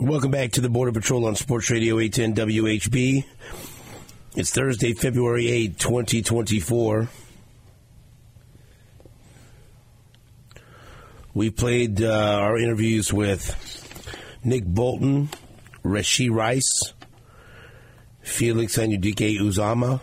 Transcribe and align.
Welcome 0.00 0.30
back 0.30 0.52
to 0.52 0.62
the 0.62 0.70
Border 0.70 0.92
Patrol 0.92 1.26
on 1.26 1.36
Sports 1.36 1.68
Radio 1.68 1.98
810 1.98 2.48
WHB. 2.48 3.22
It's 4.34 4.50
Thursday, 4.50 4.94
February 4.94 5.48
8, 5.48 5.78
2024. 5.78 7.08
We 11.34 11.50
played 11.50 12.02
uh, 12.02 12.08
our 12.08 12.56
interviews 12.56 13.12
with 13.12 14.40
Nick 14.42 14.64
Bolton, 14.64 15.28
Rashee 15.84 16.30
Rice, 16.30 16.94
Felix 18.22 18.78
Anudike-Uzomah, 18.78 20.00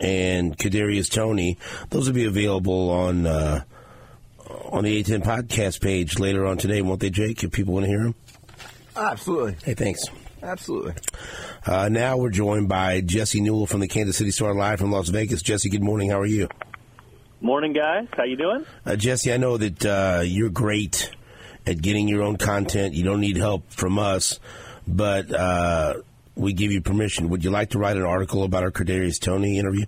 and 0.00 0.56
Kadarius 0.56 1.12
Toney. 1.12 1.58
Those 1.90 2.06
will 2.06 2.14
be 2.14 2.24
available 2.24 2.88
on 2.88 3.26
uh, 3.26 3.64
on 4.72 4.84
the 4.84 4.96
810 4.96 5.20
podcast 5.20 5.82
page 5.82 6.18
later 6.18 6.46
on 6.46 6.56
today, 6.56 6.80
won't 6.80 7.00
they, 7.00 7.10
Jake? 7.10 7.44
If 7.44 7.52
people 7.52 7.74
want 7.74 7.84
to 7.84 7.90
hear 7.90 8.02
them. 8.02 8.14
Absolutely. 8.96 9.56
Hey, 9.64 9.74
thanks. 9.74 10.00
Absolutely. 10.42 10.94
Uh, 11.64 11.88
now 11.88 12.16
we're 12.16 12.30
joined 12.30 12.68
by 12.68 13.00
Jesse 13.00 13.40
Newell 13.40 13.66
from 13.66 13.80
the 13.80 13.88
Kansas 13.88 14.16
City 14.16 14.30
Star 14.30 14.54
live 14.54 14.78
from 14.78 14.92
Las 14.92 15.08
Vegas. 15.08 15.42
Jesse, 15.42 15.68
good 15.68 15.82
morning. 15.82 16.10
How 16.10 16.20
are 16.20 16.26
you? 16.26 16.48
Morning, 17.40 17.72
guys. 17.72 18.06
How 18.16 18.24
you 18.24 18.36
doing? 18.36 18.64
Uh, 18.84 18.96
Jesse, 18.96 19.32
I 19.32 19.36
know 19.36 19.56
that 19.56 19.84
uh, 19.84 20.22
you're 20.24 20.50
great 20.50 21.10
at 21.66 21.82
getting 21.82 22.08
your 22.08 22.22
own 22.22 22.36
content. 22.36 22.94
You 22.94 23.04
don't 23.04 23.20
need 23.20 23.36
help 23.36 23.70
from 23.70 23.98
us, 23.98 24.38
but 24.86 25.32
uh, 25.34 25.94
we 26.34 26.52
give 26.52 26.72
you 26.72 26.80
permission. 26.80 27.28
Would 27.30 27.44
you 27.44 27.50
like 27.50 27.70
to 27.70 27.78
write 27.78 27.96
an 27.96 28.04
article 28.04 28.44
about 28.44 28.62
our 28.62 28.70
Kadarius 28.70 29.18
Toney 29.20 29.58
interview? 29.58 29.84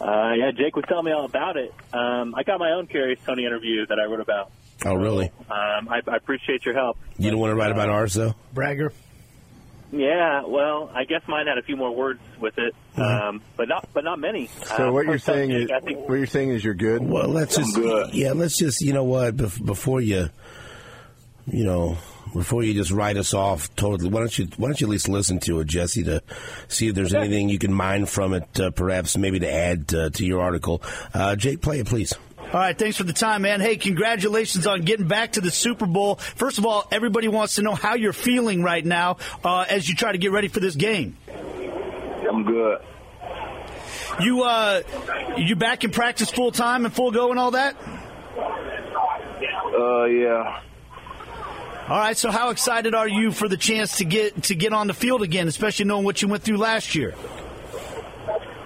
Uh, 0.00 0.34
yeah, 0.36 0.50
Jake 0.50 0.76
was 0.76 0.84
telling 0.86 1.06
me 1.06 1.12
all 1.12 1.24
about 1.24 1.56
it. 1.56 1.72
Um, 1.92 2.34
I 2.34 2.42
got 2.42 2.58
my 2.58 2.72
own 2.72 2.86
Kadarius 2.86 3.24
Toney 3.24 3.46
interview 3.46 3.86
that 3.86 3.98
I 3.98 4.04
wrote 4.04 4.20
about. 4.20 4.50
Oh, 4.84 4.94
really? 4.94 5.30
Um, 5.50 5.88
I, 5.88 6.00
I 6.06 6.16
appreciate 6.16 6.64
your 6.64 6.74
help. 6.74 6.98
You 7.16 7.30
don't 7.30 7.40
want 7.40 7.50
to 7.52 7.54
write 7.56 7.70
about 7.70 7.88
ours, 7.88 8.14
though? 8.14 8.34
Bragger. 8.52 8.92
Yeah, 9.92 10.42
well, 10.46 10.90
I 10.92 11.04
guess 11.04 11.22
mine 11.28 11.46
had 11.46 11.56
a 11.56 11.62
few 11.62 11.76
more 11.76 11.94
words 11.94 12.18
with 12.40 12.58
it, 12.58 12.74
um, 12.96 13.42
but 13.56 13.68
not 13.68 13.88
but 13.94 14.02
not 14.02 14.18
many. 14.18 14.48
So 14.64 14.88
Um, 14.88 14.94
what 14.94 15.06
you're 15.06 15.18
saying 15.18 15.52
is 15.52 15.70
think 15.84 16.08
what 16.08 16.16
you're 16.16 16.26
saying 16.26 16.48
is 16.48 16.64
you're 16.64 16.74
good. 16.74 17.00
Well, 17.02 17.28
let's 17.28 17.56
just 17.56 17.78
yeah, 18.12 18.32
let's 18.32 18.58
just 18.58 18.80
you 18.80 18.92
know 18.92 19.04
what 19.04 19.36
bef- 19.36 19.64
before 19.64 20.00
you 20.00 20.30
you 21.46 21.64
know 21.64 21.96
before 22.32 22.64
you 22.64 22.74
just 22.74 22.90
write 22.90 23.16
us 23.16 23.34
off 23.34 23.72
totally. 23.76 24.10
Why 24.10 24.18
don't 24.18 24.36
you 24.36 24.48
why 24.56 24.66
don't 24.66 24.80
you 24.80 24.88
at 24.88 24.90
least 24.90 25.08
listen 25.08 25.38
to 25.40 25.60
it, 25.60 25.68
Jesse, 25.68 26.02
to 26.04 26.22
see 26.66 26.88
if 26.88 26.96
there's 26.96 27.14
anything 27.14 27.48
you 27.48 27.60
can 27.60 27.72
mine 27.72 28.06
from 28.06 28.34
it, 28.34 28.58
uh, 28.58 28.70
perhaps 28.70 29.16
maybe 29.16 29.38
to 29.38 29.52
add 29.52 29.94
uh, 29.94 30.10
to 30.10 30.26
your 30.26 30.40
article. 30.40 30.82
Uh, 31.12 31.36
Jake, 31.36 31.60
play 31.60 31.78
it, 31.78 31.86
please. 31.86 32.14
All 32.52 32.60
right, 32.60 32.78
thanks 32.78 32.96
for 32.96 33.02
the 33.02 33.12
time, 33.12 33.42
man. 33.42 33.60
Hey, 33.60 33.76
congratulations 33.76 34.66
on 34.66 34.82
getting 34.82 35.08
back 35.08 35.32
to 35.32 35.40
the 35.40 35.50
Super 35.50 35.86
Bowl. 35.86 36.16
First 36.16 36.58
of 36.58 36.66
all, 36.66 36.86
everybody 36.92 37.26
wants 37.26 37.56
to 37.56 37.62
know 37.62 37.74
how 37.74 37.94
you're 37.94 38.12
feeling 38.12 38.62
right 38.62 38.84
now 38.84 39.16
uh, 39.42 39.64
as 39.68 39.88
you 39.88 39.96
try 39.96 40.12
to 40.12 40.18
get 40.18 40.30
ready 40.30 40.46
for 40.46 40.60
this 40.60 40.76
game. 40.76 41.16
I'm 42.30 42.44
good. 42.44 42.78
You 44.20 44.44
uh, 44.44 44.82
you 45.36 45.56
back 45.56 45.82
in 45.82 45.90
practice 45.90 46.30
full 46.30 46.52
time 46.52 46.84
and 46.84 46.94
full 46.94 47.10
go 47.10 47.30
and 47.30 47.38
all 47.38 47.52
that? 47.52 47.76
Uh, 49.76 50.04
yeah. 50.04 50.60
All 51.88 51.98
right. 51.98 52.16
So, 52.16 52.30
how 52.30 52.50
excited 52.50 52.94
are 52.94 53.08
you 53.08 53.32
for 53.32 53.48
the 53.48 53.56
chance 53.56 53.98
to 53.98 54.04
get 54.04 54.44
to 54.44 54.54
get 54.54 54.72
on 54.72 54.86
the 54.86 54.94
field 54.94 55.22
again, 55.22 55.48
especially 55.48 55.86
knowing 55.86 56.04
what 56.04 56.22
you 56.22 56.28
went 56.28 56.44
through 56.44 56.58
last 56.58 56.94
year? 56.94 57.14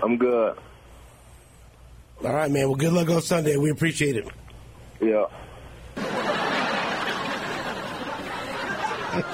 I'm 0.03 0.19
good. 0.19 0.59
All 2.25 2.33
right, 2.35 2.51
man. 2.51 2.67
Well, 2.69 2.77
good 2.77 2.93
luck 2.93 3.09
on 3.11 3.23
Sunday. 3.23 3.57
We 3.57 3.71
appreciate 3.71 4.17
it. 4.17 4.27
Yeah. 5.01 5.27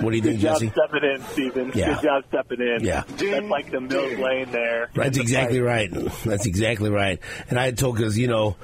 What 0.00 0.10
do 0.10 0.16
you 0.16 0.22
think, 0.22 0.40
good 0.40 0.40
job 0.40 0.60
Jesse? 0.60 0.70
stepping 0.72 1.04
in, 1.10 1.22
Steven. 1.28 1.72
Yeah. 1.74 1.94
Good 1.94 2.02
job 2.02 2.24
stepping 2.28 2.60
in. 2.60 2.84
Yeah. 2.84 3.04
That's 3.06 3.46
like 3.48 3.70
the 3.70 3.80
Mills 3.80 4.18
Lane 4.18 4.50
there. 4.50 4.90
That's 4.94 5.16
exactly 5.16 5.60
right. 5.60 5.90
That's 6.24 6.46
exactly 6.46 6.90
right. 6.90 7.18
And 7.48 7.58
I 7.58 7.64
had 7.66 7.78
told 7.78 7.96
because 7.96 8.18
you 8.18 8.26
know, 8.28 8.56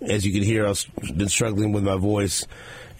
as 0.00 0.24
you 0.24 0.32
can 0.32 0.42
hear, 0.42 0.66
I've 0.66 0.84
been 1.16 1.28
struggling 1.28 1.72
with 1.72 1.82
my 1.84 1.96
voice, 1.96 2.46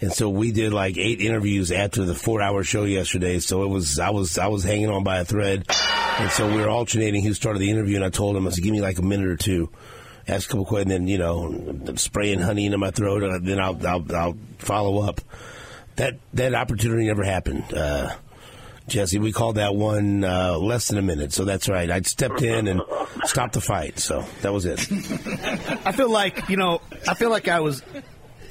and 0.01 0.13
so 0.13 0.29
we 0.29 0.51
did 0.51 0.71
like 0.73 0.97
eight 0.97 1.19
interviews 1.21 1.71
after 1.71 2.05
the 2.05 2.15
four-hour 2.15 2.63
show 2.63 2.83
yesterday. 2.85 3.39
So 3.39 3.63
it 3.63 3.67
was 3.67 3.99
I 3.99 4.11
was 4.11 4.37
I 4.37 4.47
was 4.47 4.63
hanging 4.63 4.89
on 4.89 5.03
by 5.03 5.19
a 5.19 5.25
thread, 5.25 5.65
and 6.19 6.31
so 6.31 6.49
we 6.49 6.57
were 6.57 6.69
alternating 6.69 7.23
who 7.23 7.33
started 7.33 7.59
the 7.59 7.69
interview, 7.69 7.97
and 7.97 8.05
I 8.05 8.09
told 8.09 8.35
him 8.35 8.47
I 8.47 8.51
said, 8.51 8.63
"Give 8.63 8.71
me 8.71 8.81
like 8.81 8.99
a 8.99 9.03
minute 9.03 9.27
or 9.27 9.35
two, 9.35 9.69
ask 10.27 10.49
a 10.49 10.51
couple 10.51 10.65
questions, 10.65 10.93
and 10.93 11.01
then 11.03 11.07
you 11.07 11.17
know, 11.17 11.93
spraying 11.95 12.39
honey 12.39 12.65
into 12.65 12.77
my 12.77 12.91
throat, 12.91 13.23
and 13.23 13.45
then 13.45 13.59
I'll 13.59 13.85
I'll, 13.85 14.15
I'll 14.15 14.37
follow 14.57 15.01
up." 15.01 15.21
That 15.97 16.17
that 16.33 16.55
opportunity 16.55 17.07
never 17.07 17.23
happened. 17.23 17.73
Uh, 17.73 18.15
Jesse, 18.87 19.19
we 19.19 19.31
called 19.31 19.55
that 19.55 19.75
one 19.75 20.23
uh, 20.23 20.57
less 20.57 20.87
than 20.87 20.97
a 20.97 21.01
minute, 21.01 21.31
so 21.31 21.45
that's 21.45 21.69
right. 21.69 21.89
I 21.89 22.01
stepped 22.01 22.41
in 22.41 22.67
and 22.67 22.81
stopped 23.25 23.53
the 23.53 23.61
fight, 23.61 23.99
so 23.99 24.25
that 24.41 24.51
was 24.51 24.65
it. 24.65 24.79
I 25.85 25.91
feel 25.91 26.09
like 26.09 26.49
you 26.49 26.57
know, 26.57 26.81
I 27.07 27.13
feel 27.13 27.29
like 27.29 27.47
I 27.47 27.59
was, 27.59 27.83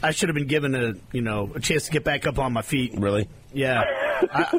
I 0.02 0.12
should 0.12 0.28
have 0.28 0.36
been 0.36 0.46
given 0.46 0.74
a 0.74 0.94
you 1.12 1.22
know 1.22 1.50
a 1.54 1.60
chance 1.60 1.86
to 1.86 1.90
get 1.90 2.04
back 2.04 2.26
up 2.26 2.38
on 2.38 2.52
my 2.52 2.62
feet. 2.62 2.94
Really? 2.96 3.28
Yeah. 3.52 3.82
I, 4.32 4.58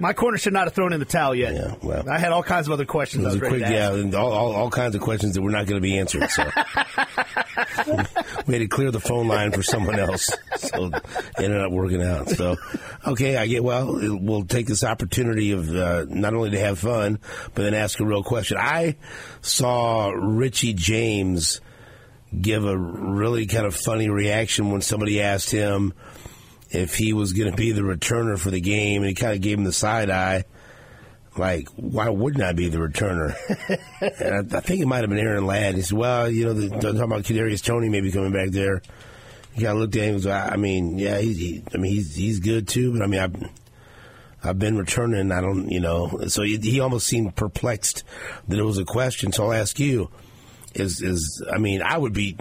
my 0.00 0.12
corner 0.12 0.38
should 0.38 0.52
not 0.52 0.64
have 0.64 0.72
thrown 0.72 0.92
in 0.92 1.00
the 1.00 1.06
towel 1.06 1.34
yet. 1.34 1.54
Yeah, 1.54 1.74
well. 1.82 2.08
I 2.08 2.18
had 2.18 2.32
all 2.32 2.42
kinds 2.42 2.66
of 2.66 2.72
other 2.72 2.84
questions. 2.84 3.24
I 3.24 3.28
was 3.28 3.38
quick, 3.38 3.60
yeah, 3.60 3.90
all, 3.90 4.32
all, 4.32 4.54
all 4.54 4.70
kinds 4.70 4.94
of 4.94 5.00
questions 5.00 5.34
that 5.34 5.42
were 5.42 5.50
not 5.50 5.66
going 5.66 5.80
to 5.80 5.82
be 5.82 5.98
answered. 5.98 6.28
So 6.30 6.44
we 8.46 8.54
had 8.54 8.60
to 8.60 8.68
clear 8.68 8.90
the 8.90 9.00
phone 9.00 9.28
line 9.28 9.52
for 9.52 9.62
someone 9.62 9.98
else. 9.98 10.30
So 10.56 10.86
it 10.86 11.04
ended 11.38 11.60
up 11.60 11.70
working 11.72 12.02
out. 12.02 12.30
So 12.30 12.56
okay, 13.06 13.36
I 13.36 13.46
get 13.46 13.62
well. 13.62 13.92
We'll 13.92 14.44
take 14.44 14.66
this 14.66 14.84
opportunity 14.84 15.52
of 15.52 15.74
uh, 15.74 16.06
not 16.08 16.34
only 16.34 16.50
to 16.50 16.60
have 16.60 16.78
fun, 16.78 17.18
but 17.54 17.62
then 17.62 17.74
ask 17.74 18.00
a 18.00 18.04
real 18.04 18.22
question. 18.22 18.56
I 18.58 18.96
saw 19.40 20.10
Richie 20.10 20.74
James 20.74 21.60
give 22.40 22.64
a 22.64 22.76
really 22.76 23.46
kind 23.46 23.66
of 23.66 23.76
funny 23.76 24.08
reaction 24.08 24.70
when 24.70 24.80
somebody 24.80 25.20
asked 25.20 25.50
him 25.50 25.92
if 26.70 26.94
he 26.94 27.12
was 27.12 27.32
going 27.32 27.50
to 27.50 27.56
be 27.56 27.72
the 27.72 27.82
returner 27.82 28.38
for 28.38 28.50
the 28.50 28.60
game, 28.60 29.02
and 29.02 29.08
he 29.08 29.14
kind 29.14 29.34
of 29.34 29.40
gave 29.40 29.58
him 29.58 29.64
the 29.64 29.72
side 29.72 30.10
eye. 30.10 30.44
Like, 31.36 31.68
why 31.76 32.08
wouldn't 32.08 32.42
I 32.42 32.52
be 32.52 32.68
the 32.68 32.78
returner? 32.78 33.34
and 34.20 34.54
I, 34.54 34.58
I 34.58 34.60
think 34.60 34.80
it 34.80 34.86
might 34.86 35.00
have 35.00 35.10
been 35.10 35.18
Aaron 35.18 35.46
Ladd. 35.46 35.74
He 35.74 35.82
said, 35.82 35.96
"Well, 35.96 36.30
you 36.30 36.44
know, 36.44 36.52
the, 36.52 36.68
talking 36.68 37.00
about 37.00 37.22
Kadarius 37.22 37.64
Toney 37.64 37.88
maybe 37.88 38.12
coming 38.12 38.32
back 38.32 38.50
there." 38.50 38.82
He 39.54 39.62
kind 39.62 39.74
of 39.74 39.78
looked 39.78 39.96
at 39.96 40.02
him. 40.02 40.30
I 40.30 40.56
mean, 40.56 40.98
yeah, 40.98 41.18
he's, 41.18 41.36
he, 41.36 41.62
I 41.74 41.78
mean, 41.78 41.92
he's 41.92 42.14
he's 42.14 42.40
good 42.40 42.68
too. 42.68 42.92
But 42.92 43.02
I 43.02 43.06
mean, 43.06 43.20
I've 43.20 43.36
I've 44.44 44.58
been 44.58 44.76
returning. 44.76 45.32
I 45.32 45.40
don't, 45.40 45.70
you 45.70 45.80
know. 45.80 46.20
So 46.28 46.42
he, 46.42 46.58
he 46.58 46.80
almost 46.80 47.06
seemed 47.06 47.36
perplexed 47.36 48.02
that 48.48 48.58
it 48.58 48.64
was 48.64 48.78
a 48.78 48.84
question. 48.84 49.32
So 49.32 49.44
I'll 49.44 49.52
ask 49.52 49.78
you: 49.78 50.10
Is 50.74 51.02
is 51.02 51.42
I 51.52 51.58
mean, 51.58 51.82
I 51.82 51.96
would 51.96 52.12
be. 52.12 52.36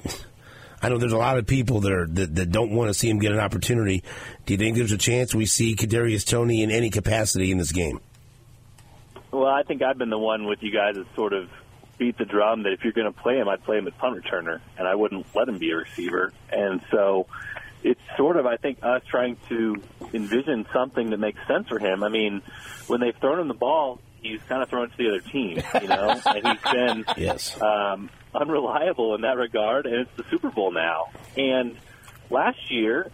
I 0.84 0.90
know 0.90 0.98
there's 0.98 1.14
a 1.14 1.18
lot 1.18 1.38
of 1.38 1.46
people 1.46 1.82
that 1.82 1.92
are 1.92 2.08
that, 2.08 2.36
that 2.36 2.52
don't 2.52 2.72
want 2.72 2.90
to 2.90 2.94
see 2.94 3.10
him 3.10 3.20
get 3.20 3.32
an 3.32 3.40
opportunity. 3.40 4.04
Do 4.46 4.54
you 4.54 4.58
think 4.58 4.78
there's 4.78 4.92
a 4.92 4.98
chance 4.98 5.36
we 5.36 5.46
see 5.46 5.76
Kadarius 5.76 6.26
Toney 6.26 6.64
in 6.64 6.72
any 6.72 6.90
capacity 6.90 7.52
in 7.52 7.58
this 7.58 7.72
game? 7.72 8.00
Well, 9.32 9.46
I 9.46 9.64
think 9.64 9.82
I've 9.82 9.98
been 9.98 10.10
the 10.10 10.18
one 10.18 10.46
with 10.46 10.62
you 10.62 10.72
guys 10.72 10.96
that 10.96 11.06
sort 11.16 11.34
of 11.34 11.50
beat 11.98 12.18
the 12.18 12.26
drum 12.26 12.64
that 12.64 12.74
if 12.74 12.84
you're 12.84 12.94
going 12.94 13.12
to 13.12 13.18
play 13.18 13.38
him, 13.38 13.48
I'd 13.48 13.64
play 13.64 13.78
him 13.78 13.88
as 13.88 13.94
punt 13.94 14.22
returner, 14.22 14.60
and 14.78 14.88
I 14.88 14.96
wouldn't 14.96 15.26
let 15.36 15.48
him 15.48 15.60
be 15.60 15.72
a 15.72 15.78
receiver. 15.78 16.34
And 16.52 16.82
so 16.90 17.28
it's 17.84 18.02
sort 18.18 18.38
of, 18.38 18.46
I 18.46 18.58
think, 18.58 18.80
us 18.82 19.04
trying 19.10 19.38
to 19.50 19.82
envision 20.14 20.66
something 20.74 21.12
that 21.12 21.18
makes 21.18 21.40
sense 21.48 21.68
for 21.68 21.80
him. 21.80 22.04
I 22.04 22.10
mean, 22.10 22.42
when 22.88 23.00
they've 23.00 23.16
thrown 23.16 23.40
him 23.40 23.48
the 23.48 23.54
ball, 23.54 24.00
he's 24.22 24.40
kind 24.48 24.62
of 24.64 24.70
thrown 24.70 24.90
to 24.90 24.98
the 24.98 25.08
other 25.10 25.20
team, 25.20 25.62
you 25.82 25.88
know, 25.88 26.20
and 26.26 26.48
he's 26.48 26.72
been 26.72 27.06
Yes. 27.18 27.60
um, 27.62 28.10
unreliable 28.34 29.16
in 29.16 29.22
that 29.22 29.38
regard, 29.38 29.86
and 29.86 29.96
it's 29.96 30.12
the 30.18 30.24
Super 30.30 30.50
Bowl 30.50 30.72
now. 30.72 31.10
And 31.38 31.78
last 32.30 32.72
year, 32.72 33.10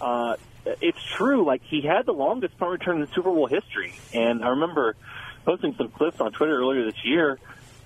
uh, 0.00 0.36
it's 0.66 1.02
true. 1.16 1.44
Like 1.44 1.62
he 1.64 1.80
had 1.82 2.06
the 2.06 2.12
longest 2.12 2.58
punt 2.58 2.72
return 2.72 3.00
in 3.00 3.06
Super 3.08 3.30
Bowl 3.30 3.46
history, 3.46 3.94
and 4.12 4.44
I 4.44 4.48
remember 4.48 4.96
posting 5.44 5.74
some 5.76 5.88
clips 5.88 6.20
on 6.20 6.32
Twitter 6.32 6.58
earlier 6.58 6.84
this 6.84 7.04
year 7.04 7.38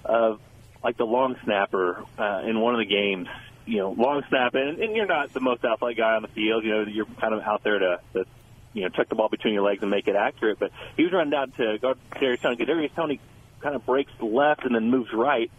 of 0.04 0.40
like 0.82 0.96
the 0.96 1.06
long 1.06 1.36
snapper 1.44 2.02
uh, 2.18 2.42
in 2.44 2.58
one 2.60 2.74
of 2.74 2.78
the 2.78 2.86
games. 2.86 3.28
You 3.64 3.78
know, 3.78 3.90
long 3.92 4.24
snap, 4.28 4.54
and, 4.56 4.80
and 4.80 4.96
you're 4.96 5.06
not 5.06 5.32
the 5.32 5.38
most 5.38 5.64
athletic 5.64 5.96
guy 5.98 6.16
on 6.16 6.22
the 6.22 6.28
field. 6.28 6.64
You 6.64 6.70
know, 6.72 6.82
you're 6.82 7.06
kind 7.20 7.32
of 7.32 7.42
out 7.42 7.62
there 7.62 7.78
to, 7.78 8.00
to 8.14 8.24
you 8.72 8.82
know 8.82 8.88
tuck 8.88 9.08
the 9.08 9.14
ball 9.14 9.28
between 9.28 9.54
your 9.54 9.62
legs 9.62 9.82
and 9.82 9.90
make 9.90 10.08
it 10.08 10.16
accurate. 10.16 10.58
But 10.58 10.70
he 10.96 11.04
was 11.04 11.12
running 11.12 11.30
down 11.30 11.52
to 11.52 11.78
guard 11.78 11.98
Darius 12.18 12.40
Toney. 12.40 12.64
Darius 12.64 12.92
Toney 12.94 13.20
kind 13.60 13.74
of 13.74 13.86
breaks 13.86 14.12
left 14.20 14.64
and 14.64 14.74
then 14.74 14.90
moves 14.90 15.12
right, 15.12 15.50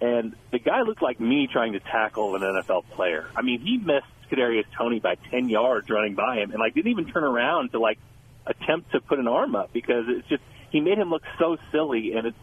and 0.00 0.34
the 0.50 0.58
guy 0.58 0.82
looked 0.82 1.02
like 1.02 1.20
me 1.20 1.48
trying 1.50 1.72
to 1.72 1.80
tackle 1.80 2.34
an 2.36 2.42
NFL 2.42 2.84
player. 2.90 3.26
I 3.36 3.42
mean, 3.42 3.60
he 3.60 3.78
missed 3.78 4.06
Kadarius 4.30 4.66
Toney 4.76 5.00
by 5.00 5.16
10 5.30 5.48
yards 5.48 5.88
running 5.90 6.14
by 6.14 6.36
him 6.36 6.50
and 6.50 6.60
like 6.60 6.74
didn't 6.74 6.90
even 6.90 7.06
turn 7.06 7.24
around 7.24 7.70
to 7.72 7.78
like 7.78 7.98
attempt 8.46 8.92
to 8.92 9.00
put 9.00 9.18
an 9.18 9.28
arm 9.28 9.54
up 9.54 9.72
because 9.72 10.04
it's 10.08 10.28
just 10.28 10.42
he 10.70 10.80
made 10.80 10.98
him 10.98 11.10
look 11.10 11.22
so 11.38 11.56
silly 11.70 12.12
and 12.14 12.26
it's 12.26 12.38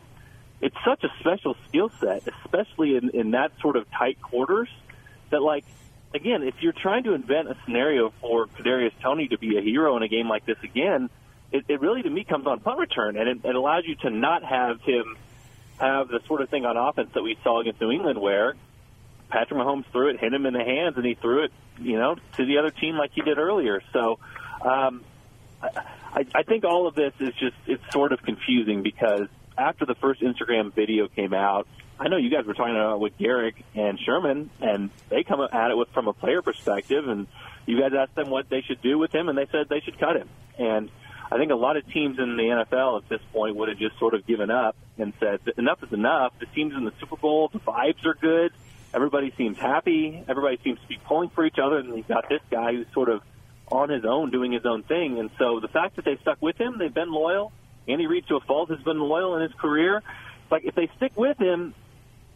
it's 0.61 0.75
such 0.85 1.03
a 1.03 1.09
special 1.19 1.55
skill 1.67 1.91
set, 1.99 2.23
especially 2.27 2.95
in, 2.95 3.09
in 3.09 3.31
that 3.31 3.51
sort 3.61 3.75
of 3.75 3.89
tight 3.89 4.21
quarters 4.21 4.69
that 5.31 5.41
like 5.41 5.65
again, 6.13 6.43
if 6.43 6.55
you're 6.61 6.73
trying 6.73 7.03
to 7.03 7.13
invent 7.13 7.49
a 7.49 7.57
scenario 7.65 8.13
for 8.21 8.47
Kadarius 8.47 8.93
Toney 9.01 9.27
to 9.29 9.37
be 9.37 9.57
a 9.57 9.61
hero 9.61 9.97
in 9.97 10.03
a 10.03 10.07
game 10.07 10.27
like 10.27 10.45
this 10.45 10.57
again, 10.63 11.09
it, 11.51 11.65
it 11.67 11.81
really 11.81 12.01
to 12.03 12.09
me 12.09 12.23
comes 12.23 12.47
on 12.47 12.59
punt 12.59 12.79
return, 12.79 13.17
and 13.17 13.27
it, 13.27 13.37
it 13.43 13.55
allows 13.55 13.83
you 13.85 13.95
to 13.95 14.09
not 14.09 14.43
have 14.43 14.81
him 14.81 15.17
have 15.79 16.09
the 16.09 16.19
sort 16.27 16.41
of 16.41 16.49
thing 16.49 16.65
on 16.65 16.77
offense 16.77 17.09
that 17.13 17.23
we 17.23 17.37
saw 17.43 17.59
against 17.59 17.81
New 17.81 17.91
England, 17.91 18.19
where 18.19 18.55
Patrick 19.29 19.59
Mahomes 19.59 19.85
threw 19.91 20.09
it, 20.09 20.19
hit 20.19 20.33
him 20.33 20.45
in 20.45 20.53
the 20.53 20.63
hands, 20.63 20.95
and 20.97 21.05
he 21.05 21.15
threw 21.15 21.45
it, 21.45 21.51
you 21.79 21.97
know, 21.97 22.15
to 22.37 22.45
the 22.45 22.59
other 22.59 22.69
team 22.69 22.95
like 22.97 23.11
he 23.13 23.21
did 23.21 23.37
earlier. 23.37 23.81
So. 23.93 24.19
Um, 24.61 25.03
I, 26.13 26.25
I 26.33 26.43
think 26.43 26.63
all 26.63 26.87
of 26.87 26.95
this 26.95 27.13
is 27.19 27.33
just 27.35 27.55
it's 27.67 27.83
sort 27.91 28.11
of 28.11 28.21
confusing 28.21 28.83
because 28.83 29.27
after 29.57 29.85
the 29.85 29.95
first 29.95 30.21
Instagram 30.21 30.73
video 30.73 31.07
came 31.07 31.33
out, 31.33 31.67
I 31.99 32.07
know 32.07 32.17
you 32.17 32.31
guys 32.31 32.45
were 32.45 32.53
talking 32.53 32.75
about 32.75 32.99
with 32.99 33.17
Garrick 33.17 33.63
and 33.75 33.99
Sherman, 33.99 34.49
and 34.59 34.89
they 35.09 35.23
come 35.23 35.39
at 35.41 35.71
it 35.71 35.77
with 35.77 35.89
from 35.89 36.07
a 36.07 36.13
player 36.13 36.41
perspective, 36.41 37.07
and 37.07 37.27
you 37.67 37.79
guys 37.79 37.91
asked 37.97 38.15
them 38.15 38.29
what 38.29 38.49
they 38.49 38.61
should 38.61 38.81
do 38.81 38.97
with 38.97 39.13
him, 39.13 39.29
and 39.29 39.37
they 39.37 39.45
said 39.51 39.67
they 39.69 39.81
should 39.81 39.99
cut 39.99 40.15
him. 40.15 40.27
And 40.57 40.89
I 41.31 41.37
think 41.37 41.51
a 41.51 41.55
lot 41.55 41.77
of 41.77 41.87
teams 41.91 42.17
in 42.17 42.37
the 42.37 42.43
NFL 42.43 43.03
at 43.03 43.09
this 43.09 43.21
point 43.31 43.55
would 43.55 43.69
have 43.69 43.77
just 43.77 43.97
sort 43.99 44.15
of 44.15 44.25
given 44.25 44.49
up 44.49 44.75
and 44.97 45.13
said 45.19 45.39
enough 45.57 45.83
is 45.83 45.93
enough. 45.93 46.33
The 46.39 46.47
teams 46.47 46.73
in 46.73 46.85
the 46.85 46.93
Super 46.99 47.15
Bowl, 47.15 47.49
the 47.53 47.59
vibes 47.59 48.03
are 48.05 48.15
good, 48.15 48.51
everybody 48.93 49.33
seems 49.37 49.57
happy, 49.57 50.23
everybody 50.27 50.59
seems 50.63 50.79
to 50.81 50.87
be 50.87 50.99
pulling 51.05 51.29
for 51.29 51.45
each 51.45 51.59
other, 51.63 51.77
and 51.77 51.95
you've 51.95 52.07
got 52.07 52.27
this 52.29 52.41
guy 52.49 52.73
who's 52.73 52.87
sort 52.93 53.09
of 53.09 53.21
on 53.71 53.89
his 53.89 54.03
own 54.05 54.31
doing 54.31 54.51
his 54.51 54.65
own 54.65 54.83
thing. 54.83 55.19
And 55.19 55.29
so 55.37 55.59
the 55.59 55.67
fact 55.67 55.95
that 55.95 56.05
they 56.05 56.17
stuck 56.21 56.41
with 56.41 56.59
him, 56.59 56.77
they've 56.77 56.93
been 56.93 57.11
loyal. 57.11 57.53
Andy 57.91 58.07
Reid, 58.07 58.27
to 58.27 58.35
a 58.35 58.41
fault, 58.41 58.69
has 58.69 58.79
been 58.79 58.99
loyal 58.99 59.35
in 59.35 59.43
his 59.43 59.53
career. 59.59 60.01
Like 60.49 60.63
if 60.65 60.75
they 60.75 60.89
stick 60.97 61.13
with 61.15 61.37
him, 61.37 61.73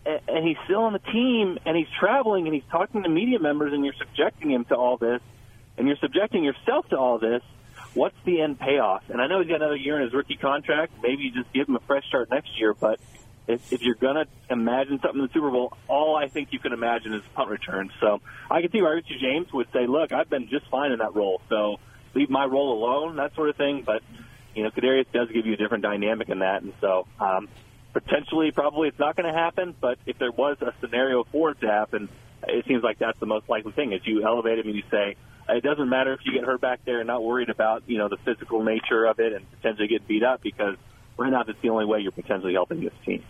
and 0.06 0.48
he's 0.48 0.58
still 0.66 0.84
on 0.84 0.94
the 0.94 1.00
team, 1.00 1.58
and 1.66 1.76
he's 1.76 1.88
traveling, 2.00 2.46
and 2.46 2.54
he's 2.54 2.64
talking 2.72 3.04
to 3.04 3.10
media 3.10 3.40
members, 3.40 3.74
and 3.74 3.84
you're 3.84 3.96
subjecting 3.98 4.52
him 4.52 4.66
to 4.66 4.76
all 4.76 4.98
this, 4.98 5.22
and 5.78 5.88
you're 5.88 5.98
subjecting 5.98 6.44
yourself 6.44 6.88
to 6.90 6.98
all 6.98 7.18
this. 7.18 7.42
What's 7.94 8.16
the 8.26 8.42
end 8.42 8.60
payoff? 8.60 9.04
And 9.10 9.22
I 9.22 9.28
know 9.28 9.40
he's 9.40 9.48
got 9.48 9.58
another 9.62 9.76
year 9.76 9.98
in 9.98 10.04
his 10.04 10.14
rookie 10.14 10.36
contract. 10.36 10.94
Maybe 11.02 11.24
you 11.24 11.32
just 11.32 11.52
give 11.54 11.68
him 11.68 11.76
a 11.76 11.80
fresh 11.80 12.06
start 12.08 12.30
next 12.30 12.60
year. 12.60 12.74
But 12.74 13.00
if, 13.48 13.72
if 13.72 13.82
you're 13.82 13.96
going 13.96 14.16
to 14.16 14.28
imagine 14.50 15.00
something 15.02 15.22
in 15.22 15.28
the 15.28 15.34
Super 15.34 15.50
Bowl, 15.50 15.74
all 15.88 16.16
I 16.16 16.28
think 16.28 16.50
you 16.52 16.60
can 16.60 16.74
imagine 16.74 17.14
is 17.14 17.22
punt 17.34 17.50
return. 17.50 17.92
So 18.00 18.22
I 18.50 18.62
can 18.62 18.72
see 18.72 18.82
why 18.82 18.90
Richie 18.90 19.18
James 19.20 19.52
would 19.54 19.68
say, 19.74 19.88
"Look, 19.88 20.12
I've 20.12 20.30
been 20.30 20.50
just 20.50 20.68
fine 20.70 20.92
in 20.92 21.00
that 21.00 21.16
role, 21.16 21.42
so 21.50 21.80
leave 22.14 22.30
my 22.30 22.46
role 22.46 22.74
alone," 22.74 23.16
that 23.16 23.34
sort 23.36 23.50
of 23.50 23.56
thing. 23.56 23.84
But 23.86 24.02
you 24.56 24.64
know, 24.64 24.72
Kadarius 24.72 25.06
does 25.12 25.30
give 25.32 25.46
you 25.46 25.54
a 25.54 25.58
different 25.58 25.84
dynamic 25.84 26.30
in 26.30 26.40
that, 26.40 26.64
and 26.64 26.74
so 26.82 27.08
um, 27.20 27.50
potentially, 27.94 28.52
probably 28.52 28.88
it's 28.88 29.00
not 29.00 29.16
going 29.16 29.32
to 29.32 29.38
happen. 29.38 29.76
But 29.80 29.98
if 30.06 30.18
there 30.18 30.32
was 30.32 30.58
a 30.62 30.74
scenario 30.82 31.26
for 31.32 31.52
it 31.52 31.62
to 31.62 31.68
happen, 31.68 32.10
it 32.48 32.66
seems 32.66 32.84
like 32.84 33.00
that's 33.00 33.20
the 33.20 33.26
most 33.26 33.50
likely 33.50 33.74
thing. 33.74 33.94
Is 33.94 34.02
you 34.06 34.26
elevate 34.26 34.60
him 34.60 34.68
and 34.68 34.76
you 34.76 34.84
say, 34.90 35.16
it 35.50 35.64
doesn't 35.64 35.90
matter 35.90 36.14
if 36.14 36.20
you 36.26 36.34
get 36.34 36.44
hurt 36.44 36.62
back 36.62 36.80
there, 36.86 37.00
and 37.00 37.08
not 37.08 37.24
worried 37.24 37.50
about 37.50 37.84
you 37.88 37.98
know 37.98 38.10
the 38.10 38.18
physical 38.18 38.64
nature 38.64 39.06
of 39.06 39.20
it 39.20 39.34
and 39.34 39.46
potentially 39.52 39.88
get 39.88 40.08
beat 40.08 40.24
up 40.24 40.42
because 40.42 40.76
right 41.18 41.32
now 41.32 41.44
that's 41.44 41.62
the 41.62 41.70
only 41.70 41.86
way 41.86 42.00
you're 42.00 42.12
potentially 42.12 42.54
helping 42.54 42.82
this 42.82 42.94
team. 43.06 43.24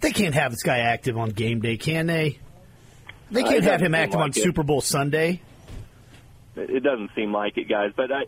They 0.00 0.12
can't 0.12 0.34
have 0.34 0.52
this 0.52 0.62
guy 0.62 0.78
active 0.78 1.18
on 1.18 1.30
game 1.30 1.60
day, 1.60 1.76
can 1.76 2.06
they? 2.06 2.38
They 3.30 3.42
can't 3.42 3.66
uh, 3.66 3.70
have 3.70 3.82
him 3.82 3.94
active 3.94 4.16
like 4.16 4.24
on 4.24 4.30
it. 4.30 4.36
Super 4.36 4.62
Bowl 4.62 4.80
Sunday. 4.80 5.42
It 6.56 6.82
doesn't 6.82 7.10
seem 7.14 7.32
like 7.32 7.56
it, 7.58 7.68
guys. 7.68 7.92
But 7.96 8.10
I, 8.10 8.24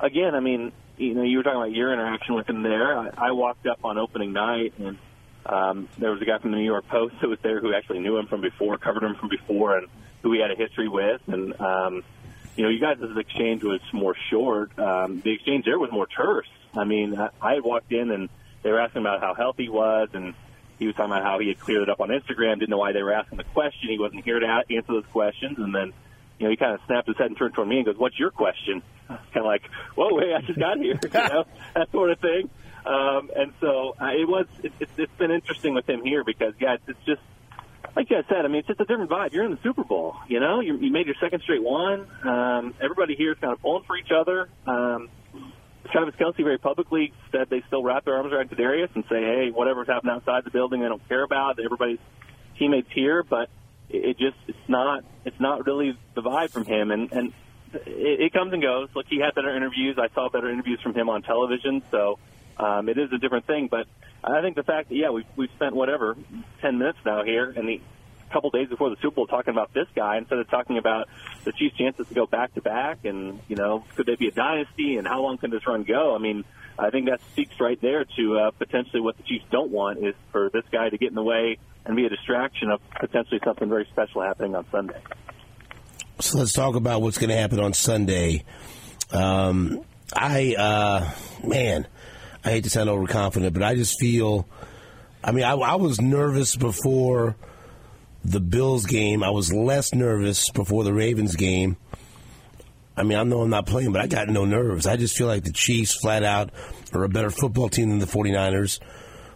again, 0.00 0.34
I 0.34 0.40
mean, 0.40 0.72
you 0.96 1.14
know, 1.14 1.22
you 1.22 1.38
were 1.38 1.42
talking 1.42 1.60
about 1.60 1.72
your 1.72 1.92
interaction 1.92 2.34
with 2.34 2.48
him 2.48 2.62
there. 2.62 2.98
I, 2.98 3.28
I 3.28 3.32
walked 3.32 3.66
up 3.66 3.80
on 3.84 3.98
opening 3.98 4.32
night, 4.32 4.74
and 4.78 4.98
um, 5.46 5.88
there 5.98 6.10
was 6.10 6.20
a 6.20 6.24
guy 6.24 6.38
from 6.38 6.50
the 6.50 6.56
New 6.56 6.64
York 6.64 6.88
Post 6.88 7.16
who 7.20 7.28
was 7.28 7.38
there 7.42 7.60
who 7.60 7.74
actually 7.74 8.00
knew 8.00 8.16
him 8.16 8.26
from 8.26 8.40
before, 8.40 8.78
covered 8.78 9.02
him 9.02 9.14
from 9.14 9.28
before, 9.28 9.78
and 9.78 9.88
who 10.22 10.32
he 10.32 10.40
had 10.40 10.50
a 10.50 10.56
history 10.56 10.88
with. 10.88 11.20
And 11.26 11.58
um, 11.60 12.02
you 12.56 12.64
know, 12.64 12.70
you 12.70 12.80
guys' 12.80 12.98
exchange 13.16 13.62
was 13.62 13.80
more 13.92 14.16
short. 14.30 14.76
Um, 14.78 15.20
the 15.20 15.32
exchange 15.32 15.64
there 15.64 15.78
was 15.78 15.92
more 15.92 16.06
terse. 16.08 16.48
I 16.76 16.84
mean, 16.84 17.16
I, 17.16 17.30
I 17.40 17.60
walked 17.60 17.92
in 17.92 18.10
and 18.10 18.28
they 18.62 18.70
were 18.70 18.80
asking 18.80 19.02
about 19.02 19.20
how 19.20 19.34
healthy 19.34 19.64
he 19.64 19.68
was, 19.68 20.08
and 20.12 20.34
he 20.78 20.86
was 20.86 20.96
talking 20.96 21.12
about 21.12 21.22
how 21.22 21.38
he 21.38 21.48
had 21.48 21.60
cleared 21.60 21.82
it 21.82 21.88
up 21.88 22.00
on 22.00 22.08
Instagram, 22.08 22.58
didn't 22.58 22.70
know 22.70 22.78
why 22.78 22.92
they 22.92 23.02
were 23.02 23.12
asking 23.12 23.38
the 23.38 23.44
question. 23.44 23.88
He 23.88 23.98
wasn't 23.98 24.24
here 24.24 24.40
to 24.40 24.46
answer 24.46 24.92
those 24.92 25.06
questions, 25.06 25.58
and 25.58 25.74
then 25.74 25.92
you 26.38 26.46
know, 26.46 26.50
he 26.50 26.56
kind 26.56 26.74
of 26.74 26.80
snapped 26.86 27.08
his 27.08 27.16
head 27.16 27.26
and 27.26 27.36
turned 27.36 27.54
toward 27.54 27.68
me 27.68 27.76
and 27.78 27.86
goes, 27.86 27.96
"What's 27.96 28.18
your 28.18 28.30
question?" 28.30 28.82
Kind 29.08 29.20
of 29.36 29.44
like, 29.44 29.62
"Whoa, 29.96 30.18
hey, 30.18 30.34
I 30.34 30.40
just 30.42 30.58
got 30.58 30.78
here," 30.78 30.98
you 31.02 31.10
know, 31.10 31.44
that 31.74 31.90
sort 31.90 32.10
of 32.10 32.20
thing. 32.20 32.50
Um, 32.86 33.30
and 33.34 33.52
so 33.60 33.94
uh, 34.00 34.06
it 34.06 34.28
was. 34.28 34.46
It, 34.62 34.72
it, 34.80 34.88
it's 34.96 35.18
been 35.18 35.30
interesting 35.30 35.74
with 35.74 35.88
him 35.88 36.02
here 36.02 36.24
because, 36.24 36.54
yeah, 36.60 36.76
it's 36.86 36.98
just 37.06 37.20
like 37.96 38.08
I 38.10 38.22
said. 38.28 38.44
I 38.44 38.48
mean, 38.48 38.60
it's 38.60 38.68
just 38.68 38.80
a 38.80 38.84
different 38.84 39.10
vibe. 39.10 39.32
You're 39.32 39.44
in 39.44 39.50
the 39.50 39.58
Super 39.62 39.84
Bowl. 39.84 40.16
You 40.28 40.40
know, 40.40 40.60
you, 40.60 40.76
you 40.76 40.92
made 40.92 41.06
your 41.06 41.16
second 41.20 41.42
straight 41.42 41.62
one. 41.62 42.06
Um, 42.22 42.74
everybody 42.80 43.14
here 43.16 43.32
is 43.32 43.38
kind 43.38 43.52
of 43.52 43.60
pulling 43.60 43.84
for 43.84 43.96
each 43.96 44.12
other. 44.14 44.48
Um, 44.66 45.08
Travis 45.90 46.14
Kelce 46.16 46.36
very 46.36 46.58
publicly 46.58 47.12
said 47.32 47.48
they 47.50 47.62
still 47.66 47.82
wrap 47.82 48.04
their 48.04 48.16
arms 48.16 48.32
around 48.32 48.50
Kadarius 48.50 48.94
and 48.94 49.04
say, 49.08 49.20
"Hey, 49.20 49.50
whatever's 49.50 49.88
happening 49.88 50.14
outside 50.14 50.44
the 50.44 50.50
building, 50.50 50.80
they 50.80 50.88
don't 50.88 51.06
care 51.08 51.22
about. 51.22 51.58
Everybody's 51.58 51.98
teammates 52.58 52.90
here." 52.92 53.22
But 53.22 53.48
it 53.90 54.18
just 54.18 54.36
it's 54.46 54.68
not 54.68 55.04
it's 55.24 55.40
not 55.40 55.66
really 55.66 55.96
the 56.14 56.22
vibe 56.22 56.50
from 56.50 56.64
him, 56.64 56.90
and 56.90 57.12
and 57.12 57.32
it, 57.72 58.20
it 58.20 58.32
comes 58.32 58.52
and 58.52 58.62
goes. 58.62 58.88
Look, 58.94 59.06
he 59.08 59.18
had 59.18 59.34
better 59.34 59.54
interviews. 59.54 59.98
I 59.98 60.08
saw 60.14 60.28
better 60.28 60.50
interviews 60.50 60.80
from 60.82 60.94
him 60.94 61.08
on 61.08 61.22
television, 61.22 61.82
so 61.90 62.18
um, 62.56 62.88
it 62.88 62.98
is 62.98 63.12
a 63.12 63.18
different 63.18 63.46
thing. 63.46 63.68
But 63.70 63.86
I 64.22 64.40
think 64.40 64.56
the 64.56 64.62
fact 64.62 64.88
that 64.88 64.96
yeah, 64.96 65.10
we've 65.10 65.26
we've 65.36 65.50
spent 65.56 65.74
whatever 65.74 66.16
ten 66.60 66.78
minutes 66.78 66.98
now 67.04 67.24
here, 67.24 67.50
and 67.50 67.68
the 67.68 67.80
couple 68.30 68.50
days 68.50 68.68
before 68.68 68.90
the 68.90 68.96
Super 68.96 69.16
Bowl 69.16 69.26
talking 69.26 69.52
about 69.52 69.72
this 69.72 69.86
guy 69.94 70.18
instead 70.18 70.38
of 70.38 70.50
talking 70.50 70.76
about 70.76 71.08
the 71.44 71.52
Chiefs' 71.52 71.76
chances 71.78 72.06
to 72.08 72.14
go 72.14 72.26
back 72.26 72.54
to 72.54 72.62
back, 72.62 73.04
and 73.04 73.40
you 73.48 73.56
know, 73.56 73.84
could 73.96 74.06
they 74.06 74.16
be 74.16 74.28
a 74.28 74.32
dynasty, 74.32 74.96
and 74.96 75.06
how 75.06 75.22
long 75.22 75.38
can 75.38 75.50
this 75.50 75.66
run 75.66 75.82
go? 75.82 76.14
I 76.14 76.18
mean, 76.18 76.44
I 76.78 76.90
think 76.90 77.08
that 77.08 77.20
speaks 77.32 77.58
right 77.58 77.80
there 77.80 78.04
to 78.04 78.38
uh, 78.38 78.50
potentially 78.52 79.00
what 79.00 79.16
the 79.16 79.22
Chiefs 79.22 79.44
don't 79.50 79.70
want 79.70 79.98
is 79.98 80.14
for 80.30 80.50
this 80.52 80.64
guy 80.70 80.88
to 80.88 80.98
get 80.98 81.08
in 81.08 81.14
the 81.14 81.22
way 81.22 81.58
and 81.88 81.96
be 81.96 82.04
a 82.04 82.08
distraction 82.10 82.70
of 82.70 82.80
potentially 83.00 83.40
something 83.44 83.68
very 83.68 83.88
special 83.90 84.22
happening 84.22 84.54
on 84.54 84.64
Sunday. 84.70 85.00
So 86.20 86.38
let's 86.38 86.52
talk 86.52 86.76
about 86.76 87.00
what's 87.00 87.16
going 87.16 87.30
to 87.30 87.36
happen 87.36 87.58
on 87.58 87.72
Sunday. 87.72 88.44
Um, 89.10 89.80
I, 90.14 90.54
uh, 90.54 91.10
man, 91.46 91.86
I 92.44 92.50
hate 92.50 92.64
to 92.64 92.70
sound 92.70 92.90
overconfident, 92.90 93.54
but 93.54 93.62
I 93.62 93.74
just 93.74 93.98
feel. 93.98 94.46
I 95.24 95.32
mean, 95.32 95.44
I, 95.44 95.52
I 95.54 95.74
was 95.76 96.00
nervous 96.00 96.56
before 96.56 97.36
the 98.24 98.40
Bills 98.40 98.84
game. 98.84 99.22
I 99.24 99.30
was 99.30 99.52
less 99.52 99.94
nervous 99.94 100.50
before 100.50 100.84
the 100.84 100.92
Ravens 100.92 101.36
game. 101.36 101.76
I 102.96 103.02
mean, 103.02 103.16
I 103.16 103.22
know 103.22 103.40
I'm 103.40 103.50
not 103.50 103.66
playing, 103.66 103.92
but 103.92 104.02
I 104.02 104.08
got 104.08 104.28
no 104.28 104.44
nerves. 104.44 104.86
I 104.86 104.96
just 104.96 105.16
feel 105.16 105.26
like 105.26 105.44
the 105.44 105.52
Chiefs 105.52 105.94
flat 105.94 106.22
out 106.22 106.50
are 106.92 107.04
a 107.04 107.08
better 107.08 107.30
football 107.30 107.68
team 107.68 107.90
than 107.90 107.98
the 107.98 108.06
49ers. 108.06 108.80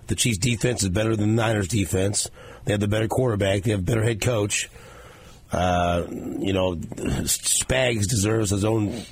The 0.09 0.17
Chiefs' 0.17 0.38
defense 0.38 0.83
is 0.83 0.88
better 0.88 1.17
than 1.17 1.37
the 1.37 1.43
Niners' 1.43 1.69
defense. 1.69 2.29
They 2.64 2.73
have 2.73 2.81
the 2.81 2.88
better 2.88 3.09
quarterback. 3.09 3.62
They 3.62 3.73
have 3.73 3.85
better 3.85 4.02
head 4.02 4.21
coach. 4.21 4.71
Uh, 5.50 6.04
you 6.09 6.52
know, 6.52 6.76
Spags 6.76 8.09
deserves 8.09 8.50
his 8.50 8.64
own 8.64 9.02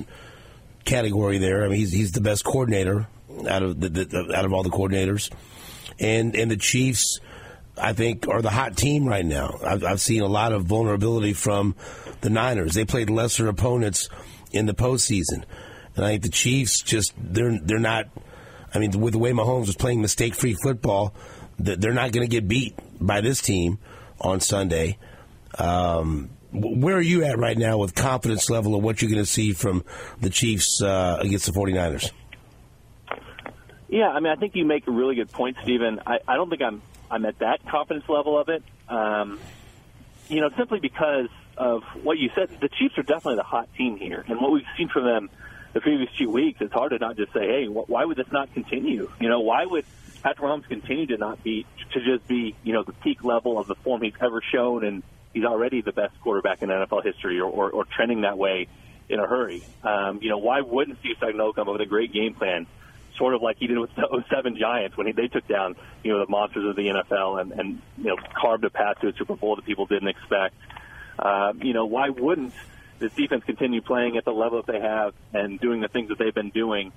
category 0.85 1.39
there. 1.39 1.65
I 1.65 1.69
mean, 1.69 1.79
he's 1.79 1.93
he's 1.93 2.13
the 2.13 2.21
best 2.21 2.45
coordinator 2.45 3.07
out 3.49 3.63
of 3.63 3.81
the, 3.81 3.89
the, 3.89 4.35
out 4.35 4.45
of 4.45 4.53
all 4.53 4.63
the 4.63 4.71
coordinators, 4.71 5.31
and 5.99 6.35
and 6.35 6.51
the 6.51 6.57
Chiefs, 6.57 7.21
I 7.77 7.93
think, 7.93 8.27
are 8.29 8.41
the 8.41 8.51
hot 8.51 8.77
team 8.77 9.07
right 9.07 9.25
now. 9.25 9.59
I've, 9.65 9.85
I've 9.85 10.01
seen 10.01 10.23
a 10.23 10.27
lot 10.27 10.53
of 10.53 10.65
vulnerability 10.65 11.35
from 11.35 11.75
the 12.23 12.31
Niners. 12.31 12.73
They 12.73 12.87
played 12.87 13.11
lesser 13.11 13.49
opponents 13.49 14.09
in 14.51 14.65
the 14.65 14.75
postseason, 14.75 15.45
and 15.95 16.05
I 16.07 16.13
think 16.13 16.23
the 16.23 16.31
Chiefs 16.31 16.81
just 16.81 17.13
they're 17.19 17.59
they're 17.63 17.79
not 17.79 18.07
I 18.75 18.79
mean, 18.79 18.99
with 19.01 19.13
the 19.13 19.19
way 19.19 19.33
Mahomes 19.33 19.67
was 19.67 19.77
playing 19.77 20.01
mistake-free 20.01 20.55
football, 20.63 21.15
they're 21.65 21.93
not 21.93 22.13
going 22.13 22.27
to 22.27 22.31
get 22.31 22.49
beat 22.49 22.75
by 23.01 23.21
this 23.21 23.41
team 23.41 23.79
on 24.21 24.41
Sunday. 24.41 24.99
Um, 25.59 26.31
where 26.53 26.97
are 26.97 27.03
you 27.03 27.25
at 27.25 27.39
right 27.39 27.57
now 27.57 27.79
with 27.79 27.95
confidence 27.95 28.51
level 28.51 28.75
of 28.75 28.83
what 28.83 29.01
you're 29.01 29.11
going 29.11 29.23
to 29.23 29.31
see 29.31 29.53
from 29.53 29.85
the 30.21 30.31
Chiefs 30.31 30.83
uh, 30.83 31.19
against 31.21 31.47
the 31.47 31.53
49ers? 31.53 32.11
Yeah, 33.89 34.09
I 34.09 34.21
mean, 34.21 34.33
I 34.33 34.37
think 34.37 34.55
you 34.55 34.65
make 34.65 34.87
a 34.87 34.91
really 34.91 35.17
good 35.17 35.31
point, 35.31 35.57
Steven. 35.63 36.01
I, 36.07 36.19
I 36.27 36.37
don't 36.37 36.49
think 36.49 36.63
I'm 36.63 36.83
I'm 37.11 37.25
at 37.27 37.41
that 37.41 37.67
confidence 37.67 38.09
level 38.09 38.39
of 38.39 38.49
it. 38.49 38.63
Um, 38.89 39.41
you 40.29 40.41
know, 40.41 40.51
simply 40.57 40.79
because 40.79 41.29
of 41.57 41.83
what 42.03 42.17
you 42.19 42.31
said, 42.37 42.51
the 42.61 42.69
Chiefs 42.69 42.97
are 42.99 43.03
definitely 43.03 43.37
the 43.37 43.43
hot 43.43 43.69
team 43.77 43.97
here, 43.97 44.25
and 44.29 44.41
what 44.41 44.53
we've 44.53 44.63
seen 44.77 44.89
from 44.89 45.05
them 45.05 45.31
the 45.73 45.81
previous 45.81 46.11
few 46.17 46.31
weeks, 46.31 46.61
it's 46.61 46.73
hard 46.73 46.91
to 46.91 46.99
not 46.99 47.17
just 47.17 47.33
say, 47.33 47.47
hey, 47.47 47.67
why 47.67 48.05
would 48.05 48.17
this 48.17 48.31
not 48.33 48.53
continue? 48.53 49.11
You 49.21 49.29
know, 49.29 49.41
why 49.41 49.65
would 49.65 49.85
Patrick 50.23 50.47
Mahomes 50.47 50.69
continue 50.69 51.07
to 51.07 51.17
not 51.17 51.43
be 51.43 51.67
to 51.93 52.01
just 52.01 52.27
be 52.29 52.55
you 52.63 52.73
know 52.73 52.83
the 52.83 52.93
peak 52.93 53.25
level 53.25 53.59
of 53.59 53.67
the 53.67 53.75
form 53.77 54.03
he's 54.03 54.13
ever 54.21 54.43
shown, 54.53 54.85
and 54.85 55.03
he's 55.33 55.45
already 55.45 55.81
the 55.81 55.93
best 55.93 56.19
quarterback 56.21 56.63
in 56.63 56.69
NFL 56.69 57.05
history, 57.05 57.41
or, 57.41 57.51
or, 57.51 57.71
or 57.71 57.85
trending 57.85 58.23
that 58.23 58.37
way 58.37 58.69
in 59.09 59.19
a 59.19 59.27
hurry. 59.27 59.63
Um, 59.83 60.21
you 60.23 60.29
know, 60.29 60.39
why 60.39 60.61
wouldn't 60.61 60.99
Steve 61.01 61.17
Spagnuolo 61.21 61.55
come 61.55 61.69
up 61.69 61.73
with 61.73 61.81
a 61.81 61.87
great 61.87 62.13
game 62.13 62.35
plan, 62.35 62.67
sort 63.17 63.35
of 63.35 63.43
like 63.43 63.57
he 63.59 63.67
did 63.67 63.79
with 63.79 63.95
the 63.95 64.25
07 64.31 64.57
Giants 64.57 64.97
when 64.97 65.07
he, 65.07 65.13
they 65.13 65.29
took 65.29 65.47
down 65.49 65.77
you 66.03 66.13
know 66.13 66.25
the 66.25 66.31
monsters 66.31 66.69
of 66.69 66.77
the 66.77 66.87
NFL 66.87 67.41
and, 67.41 67.53
and 67.53 67.83
you 67.99 68.05
know 68.05 68.17
carved 68.35 68.65
a 68.65 68.71
path 68.71 69.01
to 69.01 69.09
a 69.09 69.13
Super 69.15 69.37
Bowl 69.37 69.57
that 69.57 69.65
people 69.65 69.87
didn't 69.87 70.09
expect. 70.09 70.55
Uh, 71.19 71.53
you 71.61 71.73
know, 71.73 71.87
why 71.87 72.09
wouldn't 72.09 72.55
this 72.99 73.13
defense 73.13 73.45
continue 73.45 73.81
playing 73.81 74.17
at 74.17 74.25
the 74.25 74.33
level 74.33 74.63
that 74.63 74.73
they 74.73 74.81
have 74.81 75.15
and 75.33 75.61
doing 75.61 75.81
the 75.81 75.89
things 75.89 76.09
that 76.09 76.19
they've 76.19 76.35
been 76.35 76.51
doing? 76.51 76.93